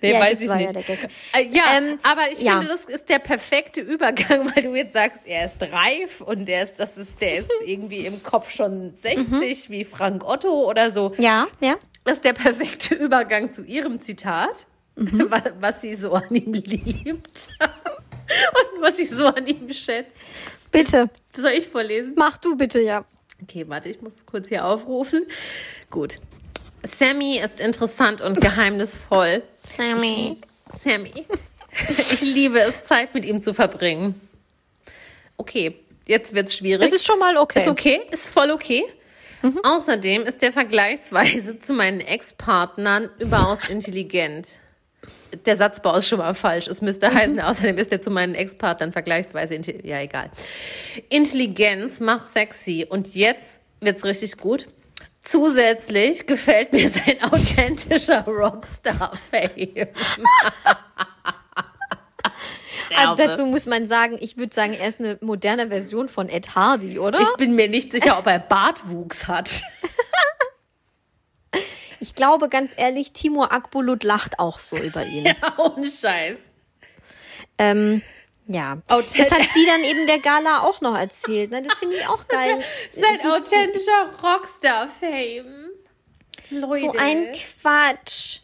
[0.00, 0.88] Nee, Ja, weiß das ich war ja nicht.
[0.88, 1.10] der Gag.
[1.34, 2.52] Äh, ja, Ähm, aber ich ja.
[2.52, 6.62] finde, das ist der perfekte Übergang, weil du jetzt sagst, er ist reif und der
[6.64, 11.12] ist, das ist, der ist irgendwie im Kopf schon 60 wie Frank Otto oder so.
[11.18, 11.76] Ja, ja.
[12.08, 15.26] Das ist der perfekte Übergang zu ihrem Zitat, Mhm.
[15.30, 20.22] was, was sie so an ihm liebt und was sie so an ihm schätzt.
[20.72, 21.10] Bitte.
[21.36, 22.14] Soll ich vorlesen?
[22.16, 23.04] Mach du bitte, ja.
[23.42, 25.26] Okay, warte, ich muss es kurz hier aufrufen.
[25.90, 26.18] Gut.
[26.82, 29.42] Sammy ist interessant und geheimnisvoll.
[29.58, 30.38] Sammy.
[30.82, 31.26] Sammy.
[31.90, 34.18] Ich liebe es, Zeit mit ihm zu verbringen.
[35.36, 36.86] Okay, jetzt wird's schwierig.
[36.86, 37.60] Es ist schon mal okay.
[37.60, 38.82] Ist okay, ist voll okay.
[39.62, 44.60] Außerdem ist er vergleichsweise zu meinen Ex-Partnern überaus intelligent.
[45.44, 46.68] Der Satzbau ist schon mal falsch.
[46.68, 49.88] Es müsste heißen, außerdem ist er zu meinen Ex-Partnern vergleichsweise intelligent.
[49.88, 50.30] Ja, egal.
[51.10, 52.86] Intelligenz macht sexy.
[52.88, 54.66] Und jetzt wird's richtig gut.
[55.20, 59.88] Zusätzlich gefällt mir sein authentischer Rockstar-Fame.
[62.96, 66.54] Also dazu muss man sagen, ich würde sagen, er ist eine moderne Version von Ed
[66.54, 67.20] Hardy, oder?
[67.20, 69.50] Ich bin mir nicht sicher, ob er Bartwuchs hat.
[72.00, 75.24] Ich glaube, ganz ehrlich, Timur Akbulut lacht auch so über ihn.
[75.42, 76.38] Ja, ohne Scheiß.
[77.58, 78.02] Ähm,
[78.46, 78.78] ja.
[78.88, 81.50] Authent- Das hat sie dann eben der Gala auch noch erzählt.
[81.50, 81.60] Ne?
[81.62, 82.62] Das finde ich auch geil.
[82.92, 85.67] Sein authentischer Rockstar-Fame.
[86.50, 86.80] Leute.
[86.80, 87.28] So ein
[87.60, 88.40] Quatsch.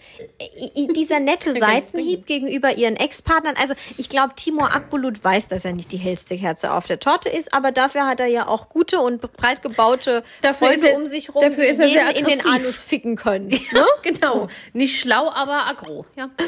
[0.94, 3.54] Dieser nette Seitenhieb gegenüber ihren Ex-Partnern.
[3.60, 7.28] Also ich glaube, Timur Akbulut weiß, dass er nicht die hellste Kerze auf der Torte
[7.28, 11.06] ist, aber dafür hat er ja auch gute und breit gebaute Dafür Freunde er- um
[11.06, 12.40] sich rum, dafür ist er sehr in den.
[12.44, 13.50] Anus ficken können.
[13.50, 13.84] Ja, Ne?
[14.02, 14.48] genau.
[14.72, 16.06] Nicht schlau, aber aggro.
[16.16, 16.30] Ja.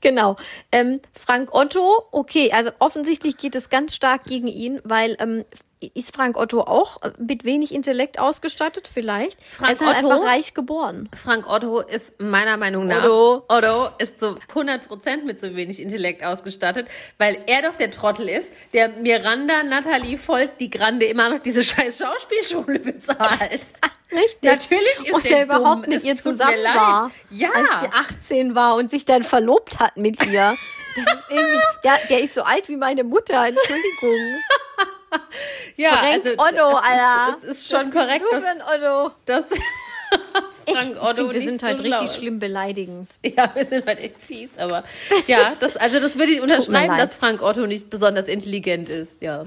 [0.00, 0.36] Genau.
[0.70, 5.44] Ähm, Frank Otto, okay, also offensichtlich geht es ganz stark gegen ihn, weil ähm,
[5.80, 8.88] ist Frank Otto auch mit wenig Intellekt ausgestattet?
[8.92, 9.38] Vielleicht.
[9.42, 10.10] Frank er ist halt Otto?
[10.10, 11.08] einfach reich geboren.
[11.14, 13.44] Frank Otto ist meiner Meinung nach, Otto.
[13.48, 18.52] Otto ist so 100% mit so wenig Intellekt ausgestattet, weil er doch der Trottel ist,
[18.72, 23.20] der Miranda Natalie Volt die Grande immer noch diese scheiß Schauspielschule bezahlt.
[24.10, 24.42] Richtig.
[24.42, 25.94] Natürlich ist und der er überhaupt dumm.
[25.94, 27.10] mit ihr zusammen war.
[27.30, 27.50] Ja.
[27.52, 30.56] Als sie 18 war und sich dann verlobt hat mit ihr.
[30.96, 34.18] Das ist irgendwie, der, der ist so alt wie meine Mutter, Entschuldigung.
[35.76, 37.36] Ja, Frank also, Otto, es ist, Alter.
[37.38, 39.12] Es ist schon korrekt, du dass, Otto.
[39.26, 39.44] dass
[40.68, 42.16] Frank ich Otto finde, wir sind so halt schlau richtig ist.
[42.16, 43.18] schlimm beleidigend.
[43.24, 44.84] Ja, wir sind halt echt fies, aber
[45.26, 49.44] ja, das, also das würde ich unterschreiben, dass Frank Otto nicht besonders intelligent ist, ja.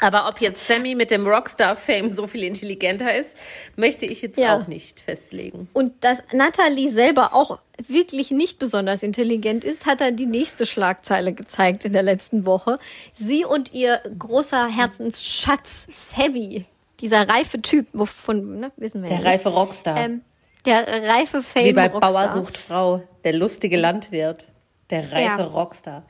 [0.00, 3.36] Aber ob jetzt Sammy mit dem Rockstar-Fame so viel intelligenter ist,
[3.76, 4.58] möchte ich jetzt Ja.
[4.58, 5.68] auch nicht festlegen.
[5.72, 7.58] Und dass Natalie selber auch
[7.88, 12.78] wirklich nicht besonders intelligent ist, hat dann die nächste Schlagzeile gezeigt in der letzten Woche.
[13.14, 16.66] Sie und ihr großer Herzensschatz Sammy,
[17.00, 19.96] dieser reife Typ, wovon ne, wissen wir Der ja reife Rockstar.
[19.96, 20.20] ähm,
[20.66, 22.12] der reife Fame Wie bei Rockstar.
[22.12, 23.02] Bauer sucht Frau.
[23.24, 24.46] Der lustige Landwirt.
[24.90, 25.44] Der reife Ja.
[25.46, 26.04] Rockstar.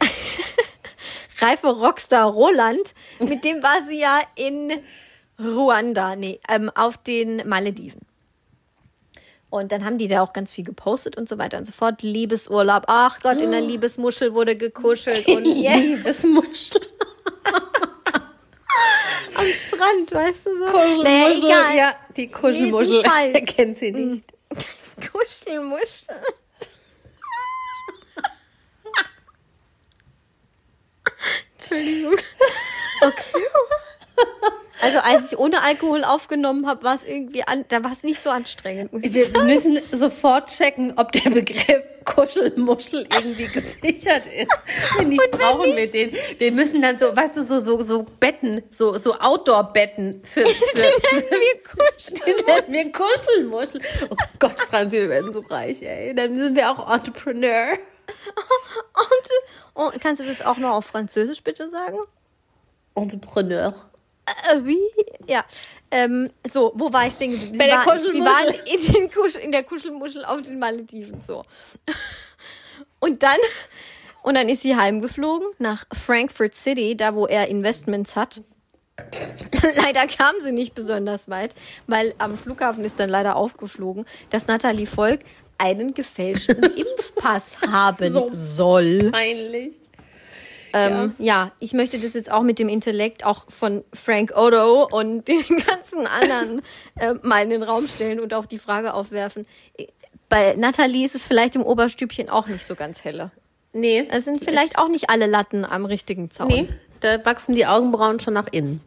[1.40, 4.72] reife Rockstar Roland, mit dem war sie ja in
[5.38, 8.00] Ruanda, nee, ähm, auf den Malediven.
[9.50, 12.02] Und dann haben die da auch ganz viel gepostet und so weiter und so fort.
[12.02, 12.84] Liebesurlaub.
[12.88, 16.80] Ach Gott, in der Liebesmuschel wurde gekuschelt und yeah, Liebesmuschel.
[19.34, 20.64] am Strand, weißt du so.
[20.64, 21.04] Kuschelmuschel.
[21.04, 21.76] Naja, egal.
[21.76, 23.02] Ja, die Kuschelmuschel.
[23.04, 24.24] Er kennt sie nicht.
[25.12, 26.16] Kuschelmuschel.
[31.70, 32.16] Entschuldigung.
[33.00, 33.42] Okay.
[34.80, 38.22] Also als ich ohne Alkohol aufgenommen habe, war es irgendwie an, da war es nicht
[38.22, 38.90] so anstrengend.
[38.92, 39.46] Wir sagen.
[39.46, 44.52] müssen sofort checken, ob der Begriff Kuschelmuschel irgendwie gesichert ist.
[44.98, 46.14] Wenn nicht, brauchen wir den.
[46.38, 50.52] Wir müssen dann so, weißt du, so, so, so Betten, so, so Outdoor-Betten für, für,
[51.08, 51.24] für
[52.26, 53.80] die nennen wir Kuschelmuschel.
[54.10, 56.14] Oh Gott, Franzi, wir werden so reich, ey.
[56.14, 57.78] Dann sind wir auch Entrepreneur.
[58.94, 59.28] Und,
[59.74, 61.98] oh, kannst du das auch noch auf Französisch bitte sagen?
[62.94, 63.74] Entrepreneur.
[64.26, 64.78] Äh, wie?
[65.26, 65.44] Ja.
[65.90, 67.58] Ähm, so, wo war ich stehen geblieben?
[67.58, 68.24] Bei Sie der war- Sie Kuschelmuschel.
[68.24, 71.20] waren in, den Kusch, in der Kuschelmuschel auf den Malediven.
[71.22, 71.44] So.
[73.00, 73.38] Und dann,
[74.22, 78.40] und dann ist sie heimgeflogen nach Frankfurt City, da wo er Investments hat.
[79.76, 81.54] leider kam sie nicht besonders weit,
[81.88, 85.20] weil am Flughafen ist dann leider aufgeflogen, dass Natalie Volk
[85.58, 89.10] einen gefälschten Impfpass haben So soll.
[89.10, 89.74] Peinlich.
[90.76, 91.52] Ähm, ja.
[91.60, 96.06] ich möchte das jetzt auch mit dem Intellekt auch von Frank Odo und den ganzen
[96.06, 96.62] anderen
[96.98, 99.46] äh, mal in den Raum stellen und auch die Frage aufwerfen.
[100.28, 103.30] Bei Nathalie ist es vielleicht im Oberstübchen auch nicht so ganz helle.
[103.72, 104.06] Nee.
[104.10, 106.48] Es sind vielleicht auch nicht alle Latten am richtigen Zaun.
[106.48, 106.68] Nee,
[107.00, 108.80] da wachsen die Augenbrauen schon nach innen.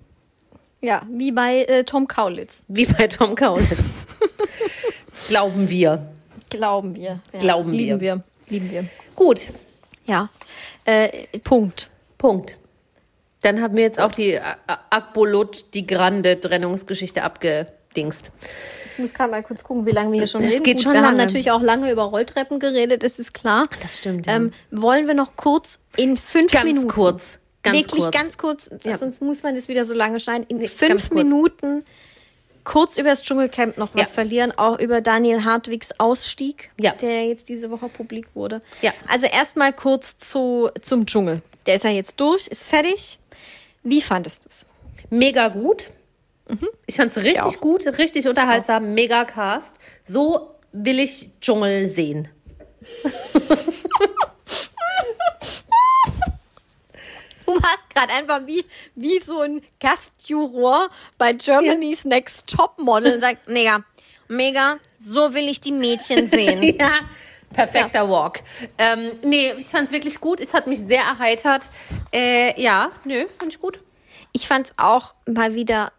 [0.82, 4.05] Ja, wie bei äh, Tom Kaulitz, Wie bei Tom Kaulitz.
[5.28, 6.09] Glauben wir.
[6.50, 7.20] Glauben wir.
[7.34, 7.78] Ja, Glauben wir.
[7.78, 8.24] lieben wir.
[8.50, 8.86] Lieben wir.
[9.16, 9.48] Gut,
[10.06, 10.30] Ja,
[10.86, 11.10] äh,
[11.43, 11.89] Punkt.
[12.18, 12.58] Punkt.
[13.41, 18.32] Dann haben wir jetzt auch die A- A- Akbolot, die grande Trennungsgeschichte abgedingst.
[18.93, 20.64] Ich muss gerade mal kurz gucken, wie lange wir hier schon Es reden.
[20.64, 21.26] geht Gut, schon wir haben lange.
[21.26, 23.66] natürlich auch lange über Rolltreppen geredet, das ist klar.
[23.82, 24.38] Das stimmt, ja.
[24.38, 26.88] Ähm, wollen wir noch kurz in fünf Ganz Minuten.
[26.88, 27.39] kurz.
[27.64, 28.16] Ganz wirklich kurz.
[28.16, 28.98] ganz kurz, Ja.
[28.98, 30.45] sonst muss man das wieder so lange scheinen.
[30.48, 31.12] In ganz fünf.
[31.12, 31.88] Minuten kurz
[32.97, 34.13] über das Dschungelcamp noch was Ja.
[34.15, 36.91] verlieren, auch über Daniel Hartwigs Ausstieg, Ja.
[36.91, 38.61] der jetzt diese Woche publik wurde.
[38.82, 38.93] Ja.
[39.07, 41.41] Also erstmal kurz zu, zum Dschungel.
[41.65, 43.20] Der ist ja jetzt durch, ist fertig.
[43.84, 44.65] Wie fandest du es?
[45.09, 45.91] Mega gut.
[46.86, 47.59] Ich fand's richtig auch.
[47.59, 49.76] gut, richtig unterhaltsam, mega Cast.
[50.05, 52.28] So will ich Dschungel sehen.
[57.45, 63.22] Du warst gerade einfach wie, wie so ein Gastjuror bei Germany's Next Top Model und
[63.22, 63.84] sagt, mega,
[64.28, 66.64] mega, so will ich die Mädchen sehen.
[66.78, 67.01] Ja,
[67.53, 68.41] perfekter Walk.
[68.78, 70.41] Ähm, nee, ich fand's wirklich gut.
[70.41, 71.70] Es hat mich sehr erheitert.
[72.14, 73.80] Äh, ja, nö, fand ich gut.
[74.34, 75.91] Ich fand's auch mal wieder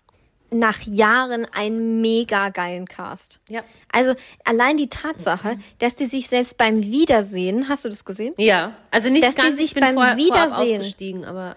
[0.50, 3.38] nach Jahren einen mega geilen Cast.
[3.48, 3.62] Ja.
[3.92, 8.34] Also allein die Tatsache, dass die sich selbst beim Wiedersehen, hast du das gesehen?
[8.38, 11.56] Ja, also nicht Dass die ganz, sich ich bin beim vorher, Wiedersehen- ausgestiegen, aber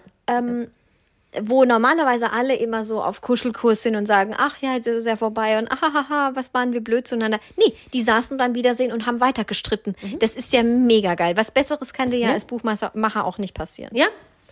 [1.40, 5.04] Wo normalerweise alle immer so auf Kuschelkurs sind und sagen, ach ja, jetzt ist es
[5.06, 7.38] ja vorbei und ahaha, was waren wir blöd zueinander.
[7.56, 9.94] Nee, die saßen beim Wiedersehen und haben weiter gestritten.
[10.18, 11.34] Das ist ja mega geil.
[11.38, 12.32] Was Besseres kann dir ja, Ja.
[12.34, 13.96] als Buchmacher auch nicht passieren.
[13.96, 14.08] ja,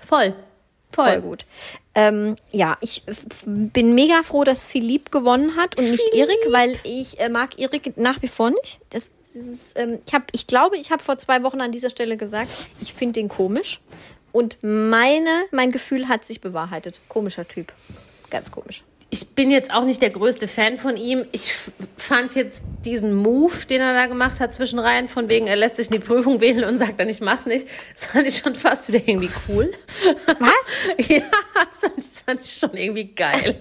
[0.08, 0.34] voll.
[0.92, 1.46] Voll, Voll gut.
[1.94, 3.02] Ähm, ja, ich
[3.46, 7.96] bin mega froh, dass Philipp gewonnen hat und nicht Erik, weil ich äh, mag Erik
[7.96, 8.80] nach wie vor nicht.
[8.90, 12.16] Das, ist, ähm, ich, hab, ich glaube, ich habe vor zwei Wochen an dieser Stelle
[12.16, 13.80] gesagt, ich finde den komisch.
[14.32, 17.00] Und meine, mein Gefühl hat sich bewahrheitet.
[17.08, 17.72] Komischer Typ.
[18.30, 18.84] Ganz komisch.
[19.12, 21.26] Ich bin jetzt auch nicht der größte Fan von ihm.
[21.32, 21.52] Ich
[21.96, 25.78] fand jetzt diesen Move, den er da gemacht hat zwischen Reihen, von wegen, er lässt
[25.78, 27.66] sich in die Prüfung wählen und sagt dann, ich mach's nicht.
[27.94, 29.72] Das fand ich schon fast wieder irgendwie cool.
[30.26, 30.96] Was?
[31.08, 31.22] Ja,
[31.54, 33.56] das fand ich, das fand ich schon irgendwie geil.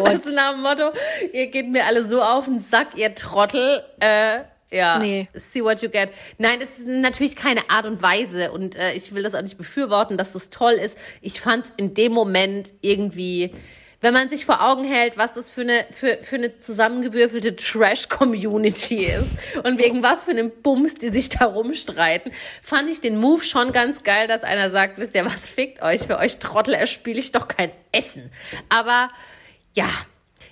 [0.00, 0.90] weißt du, nach dem Motto,
[1.32, 3.82] ihr geht mir alle so auf den Sack, ihr Trottel.
[4.00, 4.40] Äh,
[4.70, 5.28] ja, Nee.
[5.34, 6.10] see what you get.
[6.36, 9.56] Nein, das ist natürlich keine Art und Weise und äh, ich will das auch nicht
[9.56, 10.98] befürworten, dass das toll ist.
[11.22, 13.54] Ich fand in dem Moment irgendwie
[14.00, 19.06] wenn man sich vor Augen hält, was das für eine, für, für eine zusammengewürfelte Trash-Community
[19.06, 19.30] ist
[19.64, 22.32] und wegen was für einem Bums die sich da rumstreiten,
[22.62, 26.02] fand ich den Move schon ganz geil, dass einer sagt, wisst ihr was, fickt euch,
[26.02, 28.30] für euch Trottel erspiele ich doch kein Essen.
[28.68, 29.08] Aber
[29.74, 29.88] ja,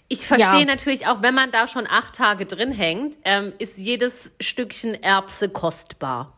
[0.09, 0.65] ich verstehe Ja.
[0.65, 5.49] natürlich auch, wenn man da schon acht Tage drin hängt, ähm, ist jedes Stückchen Erbse
[5.49, 6.33] kostbar.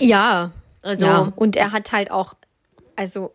[0.00, 0.52] Ja.
[0.82, 1.32] Also- ja.
[1.36, 2.34] Und er hat halt auch,
[2.96, 3.32] also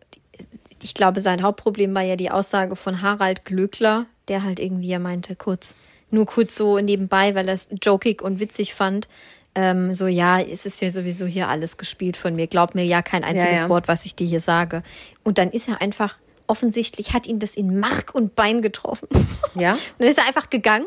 [0.82, 4.98] ich glaube, sein Hauptproblem war ja die Aussage von Harald Glöckler, der halt irgendwie ja
[4.98, 5.76] meinte, kurz,
[6.10, 9.08] nur kurz so nebenbei, weil er es jokig und witzig fand.
[9.54, 12.46] Ähm, so, ja, es ist ja sowieso hier alles gespielt von mir.
[12.46, 13.68] Glaub mir ja kein einziges ja.
[13.68, 14.82] Wort, was ich dir hier sage.
[15.24, 16.16] Und dann ist er einfach,
[16.46, 19.08] offensichtlich hat ihn das in Mark und Bein getroffen.
[19.58, 19.78] Ja?
[19.96, 20.84] Dann ist er einfach gegangen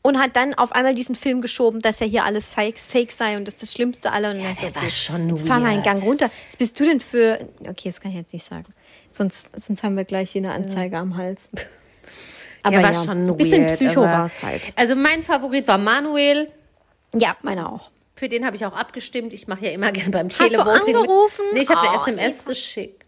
[0.00, 3.36] und hat dann auf einmal diesen Film geschoben, dass ja hier alles fake, fake sei
[3.36, 4.30] und das ist das Schlimmste aller.
[4.30, 5.82] Und der so, war okay, schon Jetzt fahr mal einen.
[5.82, 6.30] Gang runter.
[6.46, 7.46] Was bist du denn für.
[7.60, 8.72] Okay, das kann ich jetzt nicht sagen.
[9.16, 11.48] Sonst, sonst haben wir gleich hier eine Anzeige am Hals.
[12.62, 14.72] Aber Er ja, war schon ein bisschen weird, Psycho war es halt.
[14.76, 16.52] Also mein Favorit war Manuel.
[17.14, 17.90] Ja, meiner auch.
[18.14, 19.32] Für den habe ich auch abgestimmt.
[19.32, 21.44] Ich mache ja immer gern beim Hast du Televoting angerufen?
[21.46, 21.54] mit.
[21.54, 23.05] Nee, ich habe Oh, eine SMS geschickt.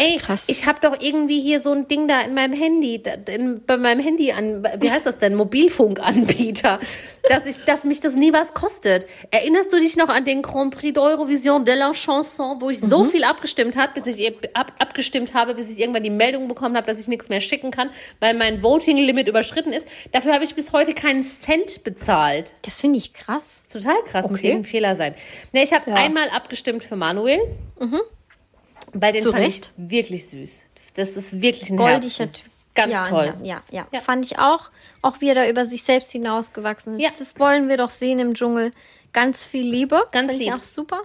[0.00, 0.48] Ey, Krass.
[0.48, 3.98] ich habe doch irgendwie hier so ein Ding da in meinem Handy, in, bei meinem
[4.00, 6.78] Handy an, wie heißt das denn, Mobilfunkanbieter,
[7.28, 9.06] dass ich, dass mich das nie was kostet.
[9.32, 13.02] Erinnerst du dich noch an den Grand Prix d'Eurovision de la Chanson, wo ich so
[13.04, 13.10] Mhm.
[13.10, 16.76] viel abgestimmt hat, bis ich eben ab, abgestimmt habe, bis ich irgendwann die Meldung bekommen
[16.76, 17.90] habe, dass ich nichts mehr schicken kann,
[18.20, 19.86] weil mein Voting Limit überschritten ist.
[20.12, 22.52] Dafür habe ich bis heute keinen Cent bezahlt.
[22.62, 23.64] Das finde ich krass.
[23.70, 24.46] Total krass, muss Okay.
[24.48, 25.14] irgendein Fehler sein.
[25.52, 25.96] Ne, ich habe Ja.
[25.96, 27.40] einmal abgestimmt für Manuel.
[28.94, 29.72] Bei den Zu fand Recht.
[29.76, 30.64] ich wirklich süß.
[30.96, 32.32] Das ist wirklich ein Goldiger Herzen.
[32.32, 32.44] Typ.
[32.74, 33.34] Ganz ja, toll.
[33.42, 34.00] Ja, ja, ja.
[34.00, 34.70] Fand ich auch.
[35.02, 37.02] Auch wie er da über sich selbst hinausgewachsen ist.
[37.02, 37.10] Ja.
[37.18, 38.72] Das wollen wir doch sehen im Dschungel.
[39.12, 40.06] Ganz viel Liebe.
[40.12, 40.42] Ganz lieb.
[40.42, 41.02] Ich auch super.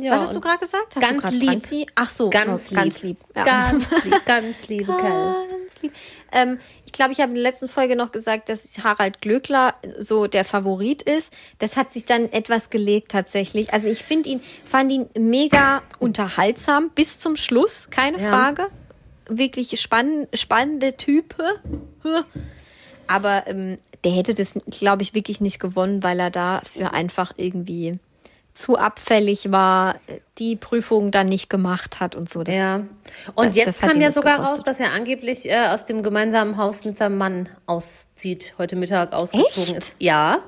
[0.00, 0.94] Ja, Was hast du gerade gesagt?
[0.96, 1.50] Hast Ganz lieb.
[1.50, 1.86] Franzi?
[1.94, 2.78] Ach so, Ganz oh, lieb.
[2.82, 3.18] Ganz lieb.
[3.34, 3.44] Ja.
[3.44, 4.24] Ganz lieb.
[4.24, 4.86] Ganz Kerl.
[5.50, 5.92] Ganz lieb.
[6.32, 10.26] Ähm, ich glaube, ich habe in der letzten Folge noch gesagt, dass Harald Glöckler so
[10.26, 11.32] der Favorit ist.
[11.58, 13.72] Das hat sich dann etwas gelegt tatsächlich.
[13.72, 18.28] Also ich finde ihn, fand ihn mega unterhaltsam bis zum Schluss, keine Ja.
[18.30, 18.68] Frage.
[19.28, 21.60] Wirklich spann spannende Type.
[23.06, 27.98] Aber ähm, der hätte das, glaube ich, wirklich nicht gewonnen, weil er dafür einfach irgendwie
[28.58, 29.96] zu abfällig war,
[30.38, 32.42] die Prüfung dann nicht gemacht hat und so.
[32.42, 32.82] Das, Ja.
[33.34, 34.58] Und das- jetzt das kam ja sogar gekostet.
[34.58, 39.12] raus, dass er angeblich äh, aus dem gemeinsamen Haus mit seinem Mann auszieht, heute Mittag
[39.12, 39.76] ausgezogen Echt?
[39.76, 39.94] ist.
[39.98, 40.38] Ja.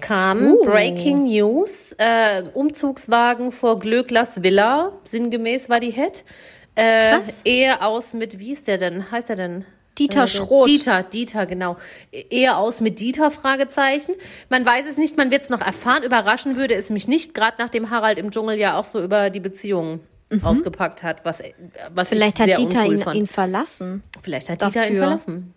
[0.00, 0.64] Kam Oh.
[0.64, 6.24] Breaking News, äh, Umzugswagen vor Glöcklers Villa, sinngemäß war die Hit.
[6.74, 7.18] Äh.
[7.44, 9.10] Ehe aus mit, wie ist der denn?
[9.10, 9.64] Heißt er denn?
[9.98, 10.66] Dieter Äh, Schroth.
[10.68, 11.76] Dieter, Dieter, genau.
[12.12, 14.12] Ehe aus mit Dieter, Fragezeichen.
[14.50, 16.02] Man weiß es nicht, man wird es noch erfahren.
[16.02, 19.40] Überraschen würde es mich nicht, gerade nachdem Harald im Dschungel ja auch so über die
[19.40, 20.00] Beziehungen
[20.42, 21.40] ausgepackt hat, was,
[21.94, 22.14] was Mhm.
[22.16, 24.02] Vielleicht hat Dieter ihn, ihn verlassen.
[24.22, 24.98] Vielleicht hat Dieter ihn dafür.
[24.98, 25.54] verlassen.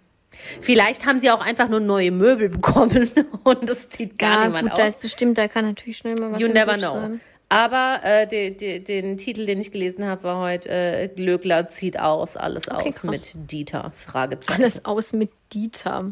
[0.62, 3.10] Vielleicht haben sie auch einfach nur neue Möbel bekommen
[3.44, 4.98] und das zieht gar Ja, niemand gut, aus.
[4.98, 6.92] das stimmt, da kann natürlich schnell mal was You never know.
[6.94, 7.22] sein.
[7.52, 12.00] Aber äh, de, de, den Titel, den ich gelesen habe, war heute äh, Glöckler zieht
[12.00, 13.04] aus, alles Okay, aus krass.
[13.36, 13.92] mit Dieter.
[13.96, 14.62] Fragezeichen.
[14.62, 16.12] Alles aus mit Dieter.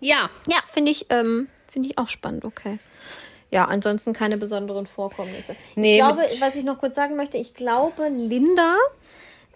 [0.00, 2.78] Ja, Ja, finde ich, ähm, finde ich auch spannend, okay.
[3.50, 5.56] Ja, ansonsten keine besonderen Vorkommnisse.
[5.74, 8.76] Nee, ich glaube, was ich noch kurz sagen möchte, ich glaube, Linda,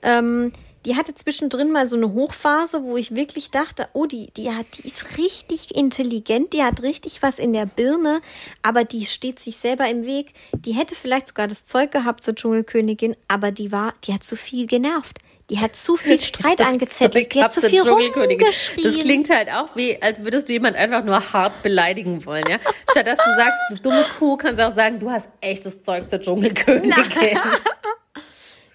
[0.02, 0.50] ähm,
[0.84, 4.66] die hatte zwischendrin mal so eine Hochphase, wo ich wirklich dachte, oh, die, die, hat,
[4.76, 8.20] die ist richtig intelligent, die hat richtig was in der Birne,
[8.62, 10.32] aber die steht sich selber im Weg.
[10.52, 14.36] Die hätte vielleicht sogar das Zeug gehabt zur Dschungelkönigin, aber die war, die hat zu
[14.36, 15.18] viel genervt.
[15.50, 18.84] Die hat zu viel Streit Das angezettelt, die hat zu viel rumgeschrien.
[18.84, 22.58] Das klingt halt auch wie, als würdest du jemand einfach nur hart beleidigen wollen, ja?
[22.90, 26.08] Statt dass du sagst, du dumme Kuh, kannst du auch sagen, du hast echtes Zeug
[26.10, 26.94] zur Dschungelkönigin.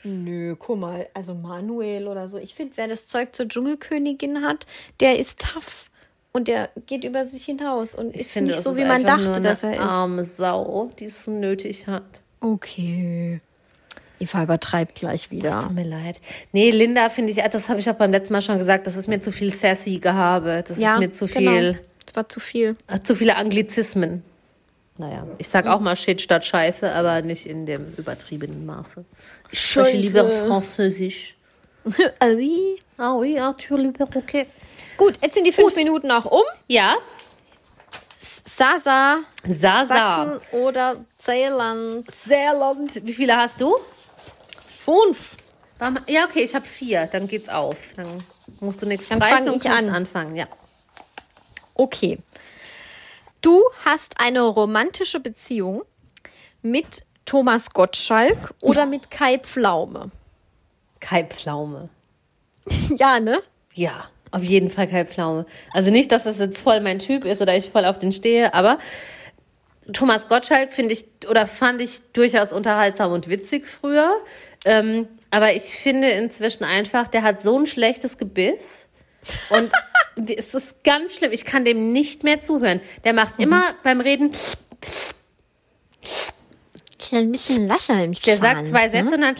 [0.07, 2.37] Nö, guck mal, also Manuel oder so.
[2.37, 4.65] Ich finde, wer das Zeug zur Dschungelkönigin hat,
[4.99, 5.89] der ist tough.
[6.31, 9.03] Und der geht über sich hinaus und Ich ist finde, nicht das so, wie man
[9.03, 9.79] dachte, eine dass er ist.
[9.79, 12.21] arme Sau, die es so nötig hat.
[12.41, 13.41] Okay.
[14.19, 15.59] Eva übertreibt gleich wieder.
[15.59, 16.19] Tut mir leid.
[16.51, 19.07] Nee, Linda finde ich, das habe ich auch beim letzten Mal schon gesagt, das ist
[19.07, 20.63] mir zu viel sassy Gehabe.
[20.67, 21.77] Das ist mir zu viel, Genau.
[22.05, 22.75] Das war zu viel.
[22.87, 24.23] äh, zu viele Anglizismen.
[24.97, 29.05] Naja, ich sag auch mal Shit statt Scheiße, aber nicht in dem übertriebenen Maße.
[29.51, 30.21] Ich spreche Scheiße.
[30.21, 31.35] lieber Französisch.
[32.23, 32.79] Ui.
[32.97, 34.47] Ah oui, Arthur Le Perroquet.
[34.97, 36.43] Gut, jetzt sind die fünf Minuten auch um.
[36.67, 36.95] Ja,
[38.19, 39.85] Sasa, Sasa.
[39.85, 42.09] Sachsen oder Zeeland.
[42.09, 43.05] Saarland.
[43.05, 43.75] Wie viele hast du?
[44.65, 45.37] Fünf.
[46.07, 47.07] Ja, okay, ich habe vier.
[47.11, 47.77] Dann geht's auf.
[47.95, 48.07] Dann
[48.59, 49.93] musst du nichts streichen und ich kannst an.
[49.93, 50.35] anfangen.
[50.35, 50.47] Ja.
[51.75, 52.17] Okay.
[53.47, 55.83] Du hast eine romantische Beziehung
[56.61, 60.11] mit Thomas Gottschalk oder mit Kai Pflaume.
[60.99, 61.87] Kai Pflaume.
[62.97, 63.39] ja, ne?
[63.73, 65.45] Ja, auf jeden Fall Kai Pflaume.
[65.71, 68.53] Also nicht, dass das jetzt voll mein Typ ist oder ich voll auf den stehe,
[68.53, 68.79] aber
[69.93, 74.11] Thomas Gottschalk finde ich oder fand ich durchaus unterhaltsam und witzig früher.
[74.65, 78.86] Ähm, aber ich finde inzwischen einfach, der hat so ein schlechtes Gebiss.
[79.49, 79.71] Und
[80.29, 81.31] es ist ganz schlimm.
[81.31, 82.81] Ich kann dem nicht mehr zuhören.
[83.03, 84.31] Der macht immer beim Reden.
[87.11, 89.15] Ein bisschen Wasser im Der sagt zwei Sätze ne?
[89.15, 89.35] und dann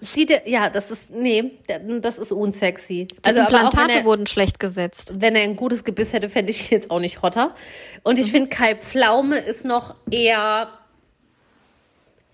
[0.00, 1.52] sieht er, ja, das ist, nee,
[2.00, 3.06] das ist unsexy.
[3.08, 5.12] Die Also, Implantate er, wurden schlecht gesetzt.
[5.16, 7.54] wenn er ein gutes Gebiss hätte, fände ich jetzt auch nicht hotter.
[8.02, 8.24] Und Mhm.
[8.24, 10.70] ich finde, Kai Pflaume ist noch eher,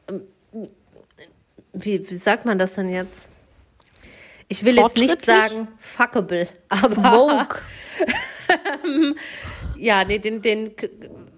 [0.08, 0.22] ähm,
[1.72, 3.30] wie, wie sagt man das denn jetzt?
[4.48, 7.60] Ich will jetzt nicht sagen fuckable, aber Vogue.
[9.76, 10.74] ja, nee, den, den,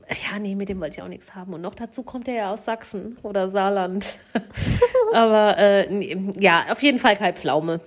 [0.08, 1.54] ja, nee, mit dem wollte ich auch nichts haben.
[1.54, 4.18] Und noch dazu kommt er ja aus Sachsen oder Saarland.
[5.12, 7.80] aber äh, nee, ja, auf jeden Fall Kai Pflaume.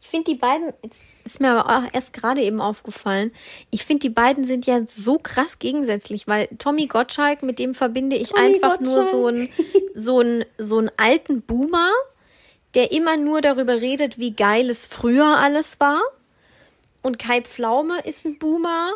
[0.00, 0.72] Ich finde die beiden,
[1.24, 3.32] ist mir aber auch erst gerade eben aufgefallen,
[3.70, 8.16] ich finde die beiden sind ja so krass gegensätzlich, weil Tommy Gottschalk, mit dem verbinde
[8.16, 9.28] ich Tommy einfach nur so Gottschalk.
[9.28, 9.48] einen,
[9.94, 11.90] so einen, so einen alten Boomer,
[12.74, 16.00] der immer nur darüber redet, wie geil es früher alles war.
[17.02, 18.92] Und Kai Pflaume ist ein Boomer,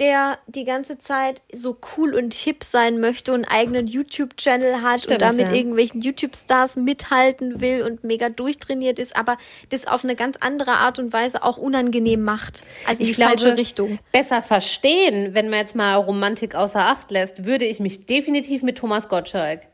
[0.00, 5.02] der die ganze Zeit so cool und hip sein möchte und einen eigenen YouTube-Channel hat
[5.02, 5.54] Stimmt, und damit ja.
[5.54, 9.36] irgendwelchen YouTube-Stars mithalten will und mega durchtrainiert ist, aber
[9.68, 12.64] das auf eine ganz andere Art und Weise auch unangenehm macht.
[12.86, 13.98] Also in die falsche Richtung.
[14.10, 18.78] besser verstehen, wenn man jetzt mal Romantik außer Acht lässt, würde ich mich definitiv mit
[18.78, 19.66] Thomas Gottschalk.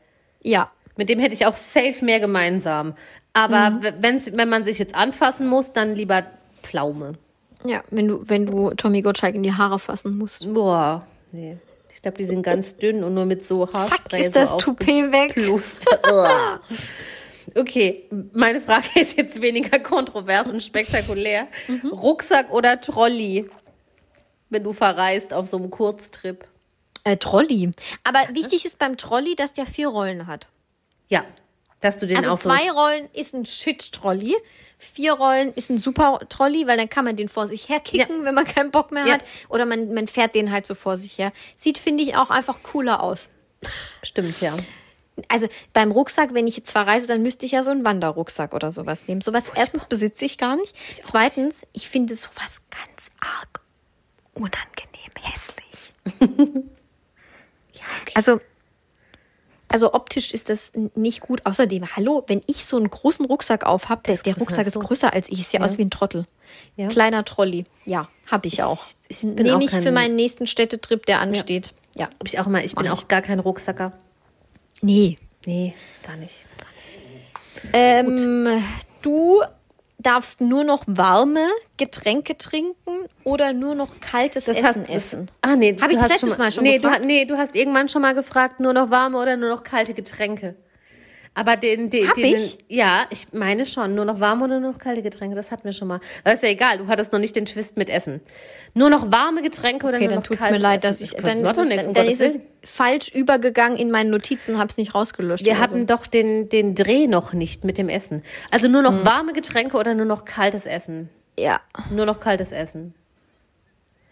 [0.43, 0.71] Ja.
[0.97, 2.95] Mit dem hätte ich auch safe mehr gemeinsam.
[3.37, 3.81] Aber Mhm.
[3.99, 6.23] wenn's, wenn man sich jetzt anfassen muss, dann lieber
[6.63, 7.13] Pflaume.
[7.65, 10.51] Ja, wenn du, wenn du Tommy Gottschalk in die Haare fassen musst.
[10.53, 11.57] Boah, nee.
[11.93, 14.57] Ich glaube, die sind ganz dünn und nur mit so Zack, Haarspray ist das so
[14.57, 15.35] Toupet weg.
[17.55, 21.47] okay, meine Frage ist jetzt weniger kontrovers und spektakulär.
[21.67, 21.89] Mhm.
[21.89, 23.49] Rucksack oder Trolley,
[24.49, 26.45] wenn du verreist auf so einem Kurztrip?
[27.03, 27.71] Äh, Trolley.
[28.03, 30.47] Aber wichtig ist beim Trolley, dass der vier Rollen hat.
[31.09, 31.23] Ja,
[31.81, 32.49] dass du den Also auch so...
[32.49, 34.35] zwei Rollen ist ein Shit-Trolley.
[34.79, 38.23] Vier Rollen ist ein super Trolley, weil dann kann man den vor sich her kicken,
[38.25, 39.13] wenn man keinen Bock mehr Ja.
[39.15, 39.23] hat.
[39.49, 41.31] Oder man, man fährt den halt so vor sich her.
[41.55, 43.29] Sieht, finde ich, auch einfach cooler aus.
[44.03, 44.55] Stimmt, ja.
[45.29, 48.53] Also beim Rucksack, wenn ich jetzt zwar reise, dann müsste ich ja so einen Wanderrucksack
[48.53, 49.21] oder sowas nehmen.
[49.21, 50.75] Sowas erstens besitze ich gar nicht.
[51.03, 53.61] Zweitens, ich finde sowas ganz arg
[54.33, 55.93] unangenehm hässlich.
[58.15, 58.39] Also,
[59.69, 61.41] also optisch ist das nicht gut.
[61.45, 64.79] Außerdem, hallo, wenn ich so einen großen Rucksack auf habe, der, der Rucksack als ist
[64.79, 66.25] größer als ich, ich sehe aus wie ein Trottel.
[66.75, 66.87] Ja.
[66.87, 67.65] Kleiner Trolley.
[67.85, 68.85] Ja, habe ich auch.
[69.09, 71.73] ich Nehme ich für meinen nächsten Städtetrip, der ansteht.
[71.95, 72.05] Ja.
[72.05, 73.93] Hab ich auch immer, ich bin Mach auch gar kein Rucksacker.
[74.81, 75.17] Nee.
[75.45, 76.45] Nee, gar nicht.
[77.73, 78.61] Ähm,
[79.01, 79.41] du
[79.99, 85.31] darfst nur noch warme Getränke trinken oder nur noch kaltes Essen hast- essen.
[85.41, 87.03] Ah, nee, Hab du ich das letztes Mal schon nee, gefragt?
[87.03, 89.93] Du, nee, du hast irgendwann schon mal gefragt, nur noch warme oder nur noch kalte
[89.93, 90.55] Getränke.
[91.37, 92.57] Aber den, den, Hab den, ich?
[92.67, 93.93] Ja, ich meine schon.
[93.93, 95.99] Nur noch warme oder nur noch kalte Getränke, das hatten wir schon mal.
[96.23, 98.21] Aber ist ja egal, du hattest noch nicht den Twist mit Essen.
[98.73, 100.87] Nur noch warme Getränke oder Okay, nur dann noch tut's kaltes mir leid, Essen?
[100.89, 104.55] dass ich Das dann, nichts, dann, um dann ist es falsch übergegangen in meinen Notizen
[104.55, 105.45] und habe es nicht rausgelöscht.
[105.45, 108.23] Wir hatten doch den, den Dreh noch nicht mit dem Essen.
[108.49, 109.05] Also nur noch Hm.
[109.05, 111.09] warme Getränke oder nur noch kaltes Essen?
[111.37, 111.45] so.
[111.45, 111.61] Ja,
[111.91, 112.95] Nur noch kaltes Essen.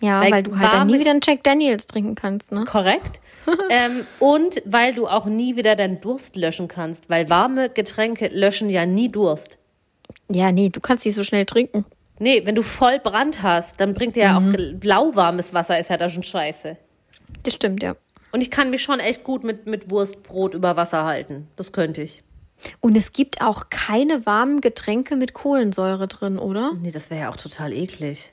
[0.01, 2.65] Ja, Weil weil, du halt dann nie wieder einen Jack Daniels trinken kannst, ne?
[2.65, 3.21] Korrekt.
[3.69, 8.69] ähm, und weil du auch nie wieder deinen Durst löschen kannst, weil warme Getränke löschen
[8.69, 9.57] ja nie Durst.
[10.29, 11.85] Ja, nee, du kannst nicht so schnell trinken.
[12.19, 14.47] Nee, wenn du voll Brand hast, dann bringt dir ja Mhm.
[14.49, 16.77] auch gel- lauwarmes Wasser, ist ja da schon scheiße.
[17.43, 17.95] Das stimmt, ja.
[18.31, 21.47] Und ich kann mich schon echt gut mit, mit Wurstbrot über Wasser halten.
[21.55, 22.21] Das könnte ich.
[22.79, 26.73] Und es gibt auch keine warmen Getränke mit Kohlensäure drin, oder?
[26.81, 28.31] Nee, das wäre ja auch total eklig.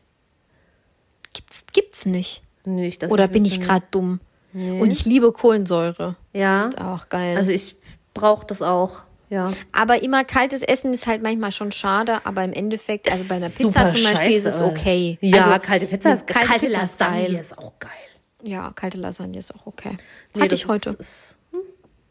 [1.32, 2.42] Gibt's, gibt's nicht.
[2.64, 4.20] Nee, ich- das Oder bin wüsste ich gerade dumm?
[4.54, 6.16] Und ich liebe Kohlensäure.
[6.32, 6.42] nicht.
[6.42, 6.66] Ja.
[6.68, 7.36] Ist auch geil.
[7.36, 7.74] Also ich
[8.14, 9.02] brauche das auch.
[9.30, 9.50] Ja.
[9.72, 13.48] aber immer kaltes Essen ist halt manchmal schon schade, aber im Endeffekt, also bei einer
[13.48, 14.64] Pizza zum Beispiel ist es scheiße.
[14.66, 15.16] okay.
[15.22, 16.44] Ja, also, kalte Pizza ist geil.
[16.44, 17.34] Kalte Pizza Lasagne geil.
[17.36, 17.90] ist auch geil.
[18.42, 19.96] Ja, kalte Lasagne ist auch okay.
[20.34, 20.90] Nee, Hatte ich heute.
[20.90, 21.60] Ist, ist, hm,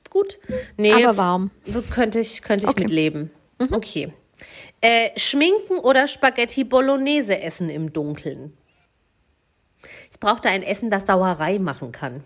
[0.09, 0.39] gut.
[0.78, 1.51] Nee, Aber warm.
[1.91, 2.80] Könnte ich, könnte ich Okay.
[2.82, 2.86] Mhm.
[2.88, 3.32] mit leben.
[3.69, 4.13] Okay.
[4.82, 8.57] Äh, Schminken oder Spaghetti Bolognese essen im Dunkeln?
[10.22, 12.24] Brauchte ein Essen, das Sauerei machen kann.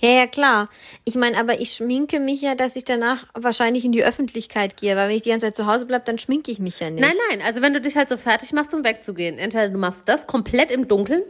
[0.00, 0.68] Ja, ja, klar.
[1.04, 4.94] Ich meine, aber ich schminke mich ja, dass ich danach wahrscheinlich in die Öffentlichkeit gehe,
[4.96, 7.00] weil wenn ich die ganze Zeit zu Hause bleibe, dann schminke ich mich ja nicht.
[7.00, 9.38] Nein, nein, also wenn du dich halt so fertig machst, um wegzugehen.
[9.38, 11.22] Entweder du machst das komplett im Dunkeln,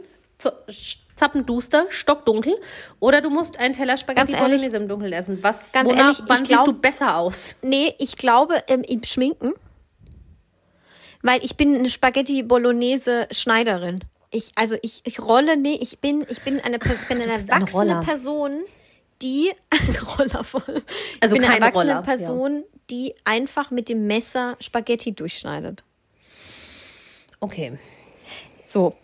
[1.15, 2.55] zappenduster, stockdunkel,
[2.99, 5.39] oder du musst einen Teller Spaghetti Ganz ehrlich- Bolognese im Dunkeln essen.
[5.43, 7.55] Was, Ganz wonach, ehrlich, ich wann siehst glaub- du besser aus?
[7.61, 9.53] Nee, ich glaube, ähm, im Schminken.
[11.21, 13.99] weil ich bin eine Spaghetti Bolognese Schneiderin.
[14.31, 17.47] Ich, also ich, ich rolle, nee, ich bin, ich bin eine, ich bin eine ein
[17.47, 17.99] erwachsene Roller.
[18.01, 18.63] Person,
[19.21, 20.83] die, ein Roller voll.
[21.19, 25.83] Also ich bin eine erwachsene Roller, Person, die einfach mit dem Messer Spaghetti durchschneidet.
[27.39, 27.77] Okay.
[28.63, 28.95] So.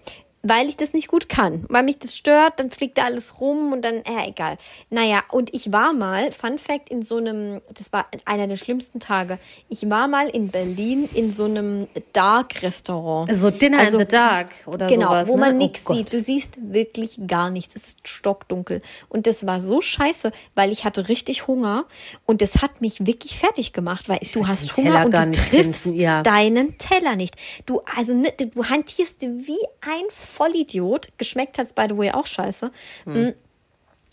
[0.48, 1.66] Weil ich das nicht gut kann.
[1.70, 4.58] Weil mich das stört, dann fliegt da alles rum und dann, äh, egal.
[4.92, 9.00] Naja, und ich war mal, Fun Fact, in so einem, das war einer der schlimmsten
[9.00, 9.40] Tage.
[9.70, 13.30] Ich war mal in Berlin in so einem Dark-Restaurant.
[13.36, 15.28] So Dinner Also, in the Dark oder Genau, sowas.
[15.28, 15.40] wo ne?
[15.42, 15.98] man Oh nichts Gott.
[15.98, 16.14] sieht.
[16.14, 17.76] Du siehst wirklich gar nichts.
[17.76, 18.82] Es ist stockdunkel.
[19.10, 21.86] Und das war so scheiße, weil ich hatte richtig Hunger
[22.26, 25.42] und das hat mich wirklich fertig gemacht, weil du würd hast Hunger Teller und du
[25.42, 26.22] triffst finden, ja.
[26.24, 27.36] deinen Teller nicht.
[27.66, 30.06] Du, also, ne, du hantierst wie ein
[30.36, 31.10] Vollidiot.
[31.18, 32.72] Geschmeckt hat's by the way auch scheiße.
[33.06, 33.30] Mm.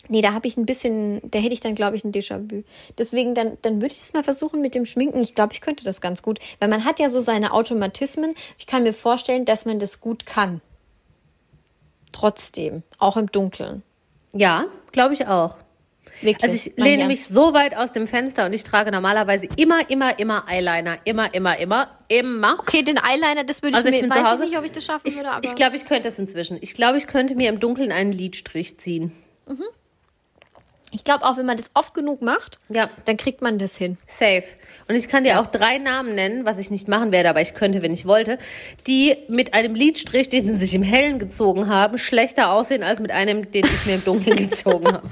[0.09, 2.63] Nee, da habe ich ein bisschen, da hätte ich dann, glaube ich, ein Déjà-vu.
[2.97, 5.21] Deswegen, dann, dann würde ich es mal versuchen mit dem Schminken.
[5.21, 6.39] Ich glaube, ich könnte das ganz gut.
[6.59, 8.35] Weil man hat ja so seine Automatismen.
[8.57, 10.59] Ich kann mir vorstellen, dass man das gut kann.
[12.11, 13.81] Trotzdem, auch im Dunkeln.
[14.33, 15.55] Ja, glaube ich auch.
[16.21, 16.43] Wirklich.
[16.43, 20.17] Also ich lehne mich so weit aus dem Fenster und ich trage normalerweise immer, immer,
[20.19, 20.97] immer Eyeliner.
[21.05, 22.59] Immer, immer, immer, immer.
[22.59, 24.43] Okay, den Eyeliner, das würde ich Also ich mir, bin weiß zu Hause.
[24.43, 26.57] ich nicht, ob ich das schaffen Ich, würde, ich glaube, ich könnte es inzwischen.
[26.61, 29.11] Ich glaube, ich könnte mir im Dunkeln einen Lidstrich ziehen.
[30.93, 32.89] Ich glaube auch, wenn man das oft genug macht, Ja.
[33.05, 33.97] dann kriegt man das hin.
[34.07, 34.43] Safe.
[34.87, 37.53] Und ich kann dir auch drei Namen nennen, was ich nicht machen werde, aber ich
[37.55, 38.37] könnte, wenn ich wollte,
[38.85, 43.11] die mit einem Lidstrich, den sie sich im Hellen gezogen haben, schlechter aussehen als mit
[43.11, 45.07] einem, den ich mir im Dunkeln gezogen habe.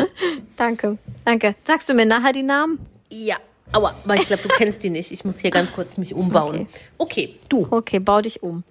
[0.56, 1.54] Danke, danke.
[1.64, 2.78] Sagst du mir nachher die Namen?
[3.10, 3.36] Ja.
[3.72, 5.10] Aua, aber ich glaube, du kennst die nicht.
[5.12, 6.68] Ich muss hier ganz kurz mich umbauen.
[6.98, 7.66] Okay, du.
[7.70, 8.62] Okay, bau dich um.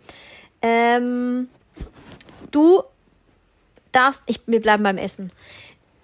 [0.61, 1.49] Ähm,
[2.51, 2.81] du
[3.91, 5.31] darfst, ich, wir bleiben beim Essen.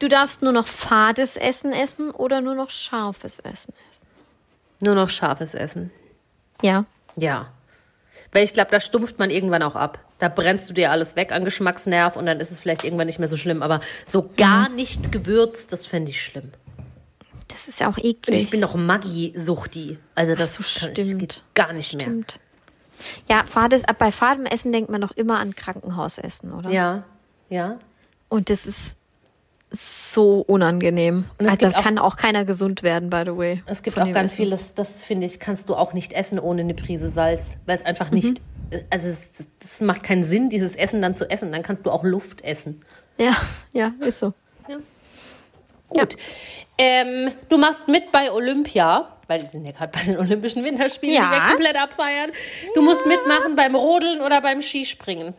[0.02, 4.08] Du darfst nur noch fades Essen essen oder nur noch scharfes Essen essen.
[4.82, 5.92] Nur noch scharfes Essen.
[6.64, 6.86] Ja.
[7.16, 7.52] Ja.
[8.34, 10.00] Weil ich glaube, da stumpft man irgendwann auch ab.
[10.18, 13.20] Da brennst du dir alles weg an Geschmacksnerv und dann ist es vielleicht irgendwann nicht
[13.20, 13.62] mehr so schlimm.
[13.62, 16.52] Aber so gar nicht gewürzt, das fände ich schlimm.
[17.50, 18.46] Das ist ja auch Und eklig.
[18.46, 20.00] ich bin doch Maggi-Suchti.
[20.16, 22.02] Also das so, kann geht gar nicht mehr.
[22.02, 22.40] Stimmt.
[23.30, 26.72] Ja, fades, bei fadem Essen denkt man doch immer an Krankenhausessen, oder?
[26.72, 27.04] Ja,
[27.50, 27.78] ja.
[28.30, 28.98] Und das ist
[29.72, 31.26] so unangenehm.
[31.38, 33.64] Und es also, da gibt auch- kann auch keiner gesund werden, by the way.
[33.68, 34.38] Es gibt auch ganz Essen.
[34.44, 37.44] viel, das, das finde ich, kannst du auch nicht essen ohne eine Prise Salz.
[37.66, 38.42] Weil es einfach nicht,
[38.90, 41.52] also es, das macht keinen Sinn, dieses Essen dann zu essen.
[41.52, 42.82] Dann kannst du auch Luft essen.
[43.18, 43.36] Ja,
[43.74, 44.34] ja, ist so.
[45.90, 46.16] Gut.
[46.78, 51.16] Ähm, du machst mit bei Olympia, weil die sind ja gerade bei den Olympischen Winterspielen,
[51.16, 51.26] Ja.
[51.30, 52.32] die wir komplett abfeiern.
[52.76, 55.34] Du musst mitmachen beim Rodeln oder beim Skispringen.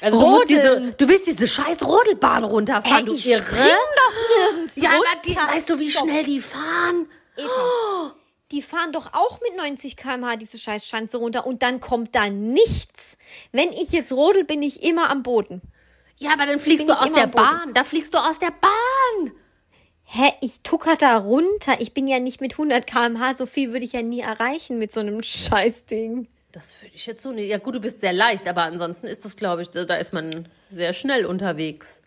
[0.00, 0.94] Also du, musst diese, Rodeln?
[0.96, 3.42] du willst diese scheiß Rodelbahn runterfahren, Ey, du ich Irre.
[3.42, 3.58] spring
[3.96, 6.04] doch nirgends Ja, aber die, weißt du, wie Stopp.
[6.08, 7.06] schnell die fahren?
[7.36, 8.14] Eva,
[8.50, 12.28] die fahren doch auch mit 90 km/h diese scheiß Schanze runter und dann kommt da
[12.28, 13.16] nichts.
[13.52, 15.60] Wenn ich jetzt rodel, bin ich immer am Boden.
[16.16, 17.26] Ja, aber dann fliegst Bin du aus der.
[17.28, 17.72] Bahn.
[17.74, 19.32] Da fliegst du aus der Bahn.
[20.04, 21.80] Hä, ich tucker da runter.
[21.80, 23.36] Ich bin ja nicht mit 100 km/h.
[23.36, 26.26] So viel würde ich ja nie erreichen mit so einem Scheißding.
[26.52, 27.48] Das würde ich jetzt so nicht.
[27.48, 30.12] Ja, gut, du bist sehr leicht, aber ansonsten ist das, glaube ich, da da ist
[30.12, 32.00] man sehr schnell unterwegs.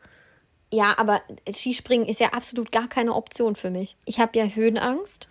[0.74, 3.96] Ja, aber Skispringen ist ja absolut gar keine Option für mich.
[4.06, 5.28] Ich habe ja Höhenangst.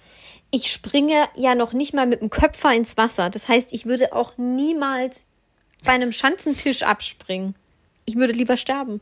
[0.52, 3.28] Ich springe ja noch nicht mal mit dem Köpfer ins Wasser.
[3.28, 5.26] Das heißt, ich würde auch niemals
[5.84, 7.56] bei einem Schanzentisch abspringen.
[8.04, 9.00] Ich würde lieber sterben.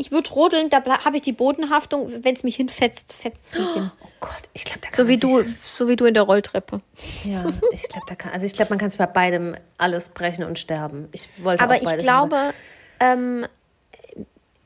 [0.00, 2.12] Ich würde rodeln, da habe ich die Bodenhaftung.
[2.24, 3.90] Wenn es mich hinfetzt, fetzt es mich hin.
[4.02, 6.22] Oh Gott, ich glaube, da kann So man wie du, so wie du in der
[6.22, 6.80] Rolltreppe.
[7.24, 10.44] Ja, ich glaube, da kann, also ich glaube, man kann sich bei beidem alles brechen
[10.44, 11.08] und sterben.
[11.12, 12.54] Ich wollte Aber auch ich beides glaube,
[13.00, 13.44] ähm,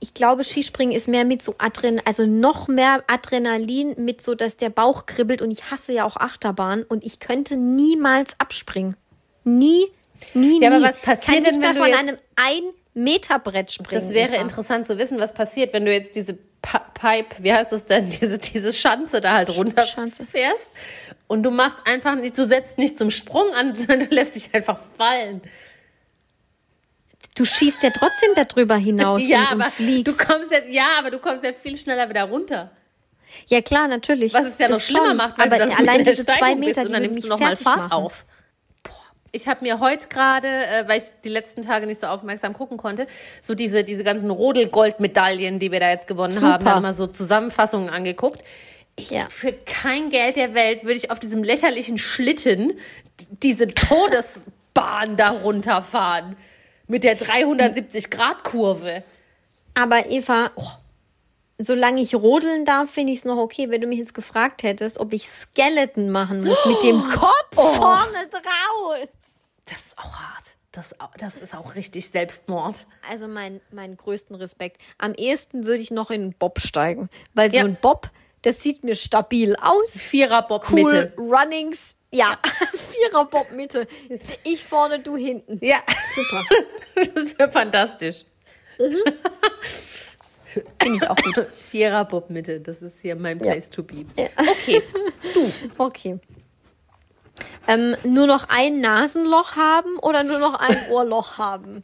[0.01, 4.57] ich glaube, Skispringen ist mehr mit so Adrenalin, also noch mehr Adrenalin mit so, dass
[4.57, 8.97] der Bauch kribbelt und ich hasse ja auch Achterbahn und ich könnte niemals abspringen.
[9.45, 9.87] Nie,
[10.35, 10.85] nie, Ja, aber nie.
[10.85, 14.01] was passiert Kann denn, nicht mehr wenn du von jetzt- einem ein Meter Brett springen.
[14.01, 17.87] Das wäre interessant zu wissen, was passiert, wenn du jetzt diese Pipe, wie heißt das
[17.87, 20.71] denn, diese, diese Schanze da halt runterfährst
[21.27, 24.55] und du machst einfach nicht, du setzt nicht zum Sprung an, sondern du lässt dich
[24.55, 25.41] einfach fallen.
[27.35, 30.07] Du schießt ja trotzdem darüber hinaus ja, und, und aber fliegst.
[30.07, 32.71] du kommst ja, ja, aber du kommst ja viel schneller wieder runter.
[33.47, 34.35] ja klar, natürlich.
[34.35, 35.17] Was es ja noch Das schlimmer schon.
[35.17, 37.29] macht, weil aber du dann allein diese zwei Steigung bist Meter, und dann nimmst du
[37.29, 37.93] nochmal Fahrt machen.
[37.93, 38.27] auf.
[39.35, 42.77] Ich habe mir heute gerade, äh, weil ich die letzten Tage nicht so aufmerksam gucken
[42.77, 43.07] konnte,
[43.43, 46.49] so diese, diese ganzen Rodel-Gold-Medaillen, die wir da jetzt gewonnen Super.
[46.53, 48.43] haben, dann mal so Zusammenfassungen angeguckt.
[48.95, 49.27] Ich, Ja.
[49.31, 52.75] Für kein Geld der Welt würde ich auf diesem lächerlichen Schlitten
[53.21, 56.37] die- diese Todesbahn da runterfahren.
[56.87, 59.03] Mit der 370-Grad-Kurve.
[59.75, 60.51] Aber Eva,
[61.59, 63.71] solange ich rodeln darf, finde ich es noch okay.
[63.71, 68.29] Wenn du mich jetzt gefragt hättest, ob ich Skeleton machen muss mit dem Kopf vorne
[68.31, 69.09] drauf.
[69.67, 70.57] Das ist auch hart.
[70.73, 72.87] Das, das ist auch richtig Selbstmord.
[73.09, 74.81] Also mein, meinen größten Respekt.
[74.99, 77.11] Am ehesten würde ich noch in einen Bob steigen.
[77.35, 77.61] Weil Ja.
[77.63, 78.09] so ein Bob,
[78.41, 79.93] das sieht mir stabil aus.
[79.93, 81.13] Vierer Bob Cool Mitte.
[81.19, 81.99] Runnings.
[82.11, 82.39] Ja,
[82.75, 83.87] Vierer Bob Mitte.
[84.45, 85.59] Ich vorne, du hinten.
[85.65, 85.83] Ja,
[86.15, 86.45] Super.
[87.15, 88.25] das wäre fantastisch.
[90.81, 91.47] Finde ich auch gut.
[91.71, 94.05] Vierer Bob Mitte, das ist hier mein Place to be.
[94.37, 94.83] Okay,
[95.79, 96.19] Okay.
[97.69, 101.83] Ähm, nur noch ein Nasenloch haben oder nur noch ein Ohrloch haben?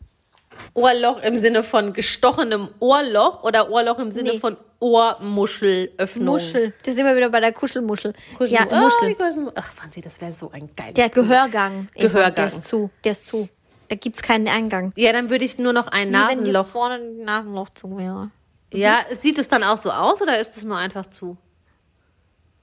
[0.74, 4.38] Ohrloch im Sinne von gestochenem Ohrloch oder Ohrloch im Sinne Nee.
[4.40, 6.26] von Ohrmuschelöffnung?
[6.26, 6.72] Muschel.
[6.84, 8.12] Das sind wir wieder bei der Kuschelmuschel.
[8.36, 9.16] Kuschel- Ja, Ah, Muschel.
[9.54, 11.09] Ach, Franzi, das wäre so ein geiles Der.
[11.11, 11.88] Gehörgang.
[11.94, 12.34] Gehörgang.
[12.34, 12.90] Der ist zu.
[13.04, 13.48] Der ist zu.
[13.88, 14.92] Da gibt's keinen Eingang.
[14.96, 16.66] Ja, dann würde ich nur noch ein Wie wenn hier Nasenloch.
[16.66, 18.30] vorne ein Nasenloch zu wäre.
[18.72, 21.36] Ja, sieht es dann auch so aus oder ist es nur einfach zu?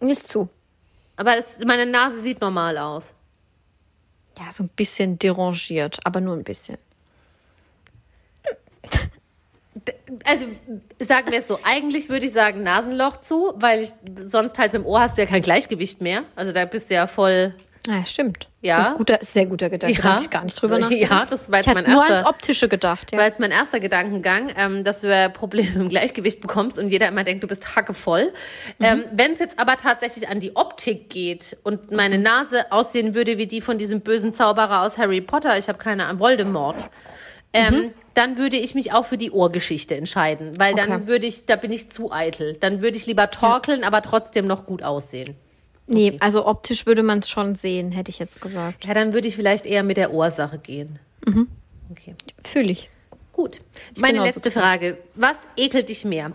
[0.01, 0.49] Ist zu.
[1.17, 3.13] Aber es, meine Nase sieht normal aus.
[4.37, 6.77] Ja, so ein bisschen derangiert, aber nur ein bisschen.
[10.25, 10.47] Also
[10.99, 13.89] sagen wir es so, eigentlich würde ich sagen Nasenloch zu, weil ich
[14.19, 16.23] sonst halt mit dem Ohr hast du ja kein Gleichgewicht mehr.
[16.35, 17.53] Also da bist du ja voll.
[17.87, 18.47] Ja, stimmt.
[18.61, 18.77] Ja.
[18.77, 20.01] Das ist, guter, ist sehr guter Gedanke.
[20.01, 21.11] Da habe ich gar nicht drüber nachgedacht.
[21.11, 22.15] Ja, das war jetzt ich mein nur erster.
[22.15, 23.11] ans Optische gedacht.
[23.11, 23.17] Ja.
[23.19, 27.07] war jetzt mein erster Gedankengang, ähm, dass du ja Probleme im Gleichgewicht bekommst und jeder
[27.07, 28.33] immer denkt, du bist hackevoll.
[28.79, 28.85] Mhm.
[28.85, 31.97] Ähm, Wenn es jetzt aber tatsächlich an die Optik geht und Mhm.
[31.97, 35.77] meine Nase aussehen würde wie die von diesem bösen Zauberer aus Harry Potter, ich habe
[35.77, 36.89] keine Ahnung, Voldemort,
[37.53, 37.93] ähm, Mhm.
[38.15, 41.07] dann würde ich mich auch für die Ohrgeschichte entscheiden, weil dann Okay.
[41.07, 42.53] würde ich, da bin ich zu eitel.
[42.59, 45.35] Dann würde ich lieber torkeln, aber trotzdem noch gut aussehen.
[45.87, 48.85] Nee, also optisch würde man es schon sehen, hätte ich jetzt gesagt.
[48.85, 50.99] Ja, dann würde ich vielleicht eher mit der Ursache gehen.
[51.25, 51.47] Mhm.
[51.91, 52.15] Okay.
[52.43, 52.89] Fühle ich.
[53.31, 53.59] Gut.
[53.99, 54.97] Meine genauso letzte Frage.
[55.13, 56.31] Was ekelt dich mehr?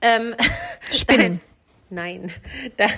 [0.00, 0.34] Ähm,
[0.92, 1.40] Spinnen.
[1.90, 2.32] Nein,
[2.76, 2.92] da, nein,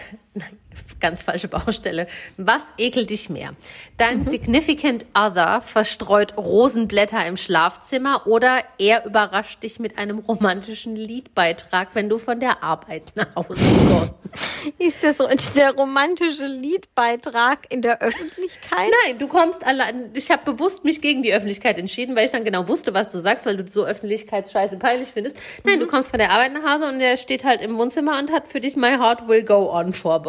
[1.01, 2.07] ganz falsche Baustelle.
[2.37, 3.51] Was ekelt dich mehr?
[3.97, 4.25] Dein Mhm.
[4.29, 12.09] Significant Other verstreut Rosenblätter im Schlafzimmer oder er überrascht dich mit einem romantischen Liedbeitrag, wenn
[12.09, 14.13] du von der Arbeit nach Hause kommst?
[14.79, 18.91] Ist das so der romantische Liedbeitrag in der Öffentlichkeit?
[19.07, 20.11] Nein, du kommst allein.
[20.15, 23.21] Ich habe bewusst mich gegen die Öffentlichkeit entschieden, weil ich dann genau wusste, was du
[23.21, 25.37] sagst, weil du so Öffentlichkeitsscheiße peinlich findest.
[25.65, 25.81] Nein, Mhm.
[25.81, 28.49] du kommst von der Arbeit nach Hause und der steht halt im Wohnzimmer und hat
[28.49, 30.26] für dich My Heart Will Go On vorbereitet.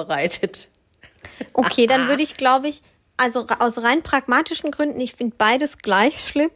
[1.53, 2.81] Okay, dann würde ich, glaube ich,
[3.17, 6.51] also aus rein pragmatischen Gründen, ich finde beides gleich schlimm.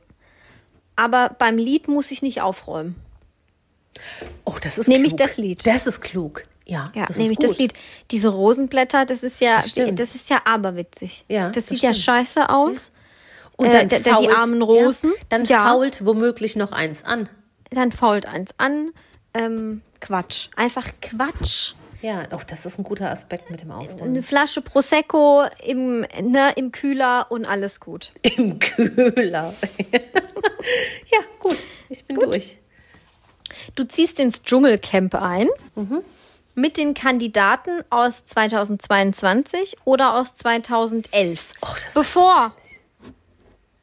[0.95, 2.95] Aber beim Lied muss ich nicht aufräumen.
[4.45, 5.19] Oh, das ist Nehme ich klug.
[5.27, 5.65] das Lied.
[5.65, 6.43] Das ist klug.
[6.65, 7.43] Ja, Ja, das ist gut.
[7.43, 7.73] das Lied.
[8.11, 11.25] Diese Rosenblätter, das ist ja, Das das ist ja aberwitzig.
[11.27, 12.05] Ja, das das sieht ja stimmt.
[12.05, 12.91] scheiße aus.
[13.57, 15.11] Und Äh, dann da- da die fault- armen Rosen.
[15.11, 15.63] Ja, dann Ja.
[15.63, 17.29] fault womöglich noch eins an.
[17.71, 18.91] Dann fault eins an.
[19.33, 20.49] Ähm, Quatsch.
[20.55, 21.73] Einfach Quatsch.
[22.01, 24.01] Ja, oh, das ist ein guter Aspekt mit dem Aufräumen.
[24.01, 28.11] Eine Flasche Prosecco im, ne, im Kühler und alles gut.
[28.23, 29.53] Im Kühler.
[29.91, 31.57] ja, gut.
[31.89, 32.57] Ich bin durch.
[33.75, 36.01] Du ziehst ins Dschungelcamp ein Mhm.
[36.55, 41.53] mit den Kandidaten aus 2022 oder aus 2011.
[41.61, 42.53] Oh, das bevor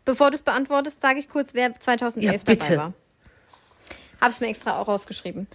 [0.05, 2.69] bevor du es beantwortest, sage ich kurz, wer 2011 Ja, bitte.
[2.71, 2.93] dabei war.
[4.21, 5.47] Hab's mir extra auch rausgeschrieben.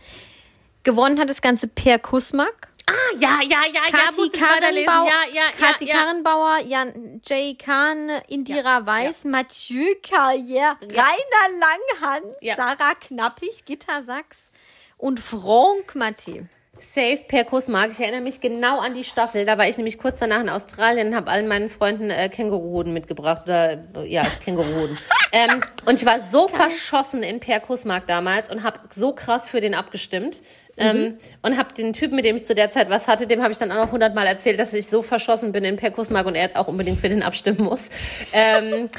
[0.83, 4.85] Gewonnen hat das Ganze Per Kusmak, Ah, ja, ja, ja, ja, Kathi weiterlesen.
[4.85, 6.03] Karrenbauer, Ja, ja, Kathi ja, ja.
[6.03, 7.57] Karrenbauer, Jan J.
[7.57, 12.57] Kahn, Indira Weiß, Mathieu Carrière, Rainer Langhans, Ja.
[12.57, 14.51] Sarah Knappig, Gitta Sachs
[14.97, 16.49] und Franck Matte.
[16.79, 17.91] Safe per Kussmark.
[17.91, 19.45] Ich erinnere mich genau an die Staffel.
[19.45, 22.93] Da war ich nämlich kurz danach in Australien und habe allen meinen Freunden äh, Känguruhoden
[22.93, 23.43] mitgebracht.
[23.45, 24.97] Oder, ja, Känguruhoden.
[25.31, 29.61] ähm, und ich war so verschossen in Per Kussmark damals und habe so krass für
[29.61, 30.41] den abgestimmt.
[30.75, 33.51] Ähm, und habe den Typen, mit dem ich zu der Zeit was hatte, dem habe
[33.51, 36.35] ich dann auch noch hundertmal erzählt, dass ich so verschossen bin in Per Kussmark und
[36.35, 37.89] er jetzt auch unbedingt für den abstimmen muss.
[38.33, 38.89] Ähm,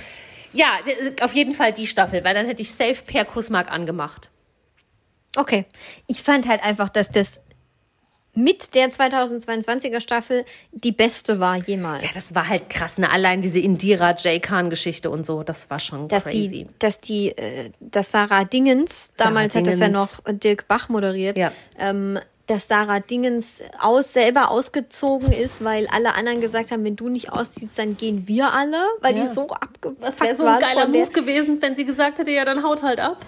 [0.53, 0.69] ja,
[1.23, 4.31] auf jeden Fall die Staffel, weil dann hätte ich safe Per Kussmark angemacht.
[5.37, 5.67] Okay.
[6.07, 7.41] Ich fand halt einfach, dass das
[8.35, 12.03] mit der 2022er Staffel die beste war jemals.
[12.03, 13.11] Ja, das war halt krass, ne?
[13.11, 14.43] Allein diese Indira J.
[14.43, 16.49] Khan-Geschichte und so, das war schon dass crazy.
[16.49, 19.93] die, dass die, äh, dass Sarah Dingens, damals hat das ja Dingens.
[20.27, 21.53] noch Dirk Bach moderiert, Ja.
[21.79, 27.09] ähm, dass Sarah Dingens aus, selber ausgezogen ist, weil alle anderen gesagt haben, wenn du
[27.09, 29.23] nicht ausziehst, dann gehen wir alle, weil Ja.
[29.23, 32.45] die so abgepackt Was wäre so ein geiler Move gewesen, wenn sie gesagt hätte, ja,
[32.45, 33.25] dann haut halt ab.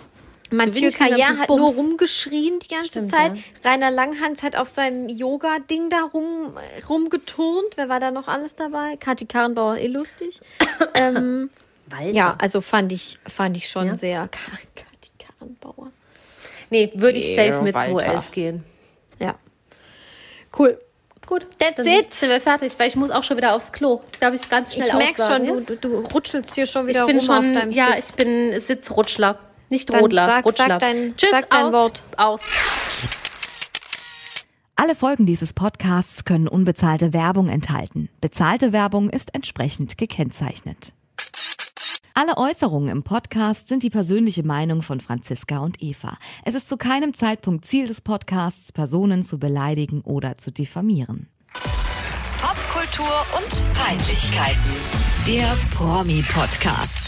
[0.51, 3.33] Mathieu Carrière hat nur rumgeschrien die ganze Stimmt, Zeit.
[3.37, 3.71] ja.
[3.71, 6.57] Rainer Langhans hat auf seinem Yoga-Ding da rum,
[6.89, 7.77] rumgeturnt.
[7.77, 8.97] Wer war da noch alles dabei?
[8.97, 10.41] Kathi Karrenbauer, eh lustig.
[10.95, 11.51] ähm,
[12.13, 13.95] ja, also fand ich, fand ich schon Ja.
[13.95, 14.29] sehr.
[14.29, 14.39] Ka-
[14.77, 15.91] Kathi Karrenbauer.
[16.71, 17.91] Nee, würde ich safe mit weiter.
[17.99, 18.65] 211 gehen.
[19.21, 19.35] Ja.
[20.59, 20.79] Cool.
[21.27, 22.15] Gut, That's dann it.
[22.15, 24.01] sind wir fertig, weil ich muss auch schon wieder aufs Klo.
[24.21, 25.65] Darf ich ganz schnell Ich merke aussagen, schon, ja?
[25.67, 28.11] du, du, du rutschelst hier schon wieder ich bin rum schon, auf deinem ja, Sitz.
[28.11, 29.37] ich bin Sitzrutschler,
[29.71, 30.67] nicht Dann Rodler, sag- Rutschler.
[30.69, 32.03] sag dein- Tschüss, sag dein aus, Wort.
[32.17, 32.41] Aus.
[34.77, 38.11] Alle Folgen dieses Podcasts können unbezahlte Werbung enthalten.
[38.21, 40.93] Bezahlte Werbung ist entsprechend gekennzeichnet.
[42.13, 46.17] Alle Äußerungen im Podcast sind die persönliche Meinung von Franziska und Eva.
[46.45, 51.29] Es ist zu keinem Zeitpunkt Ziel des Podcasts, Personen zu beleidigen oder zu diffamieren.
[52.41, 53.07] Popkultur
[53.37, 54.61] und Peinlichkeiten.
[55.27, 57.06] Der Promi-Podcast.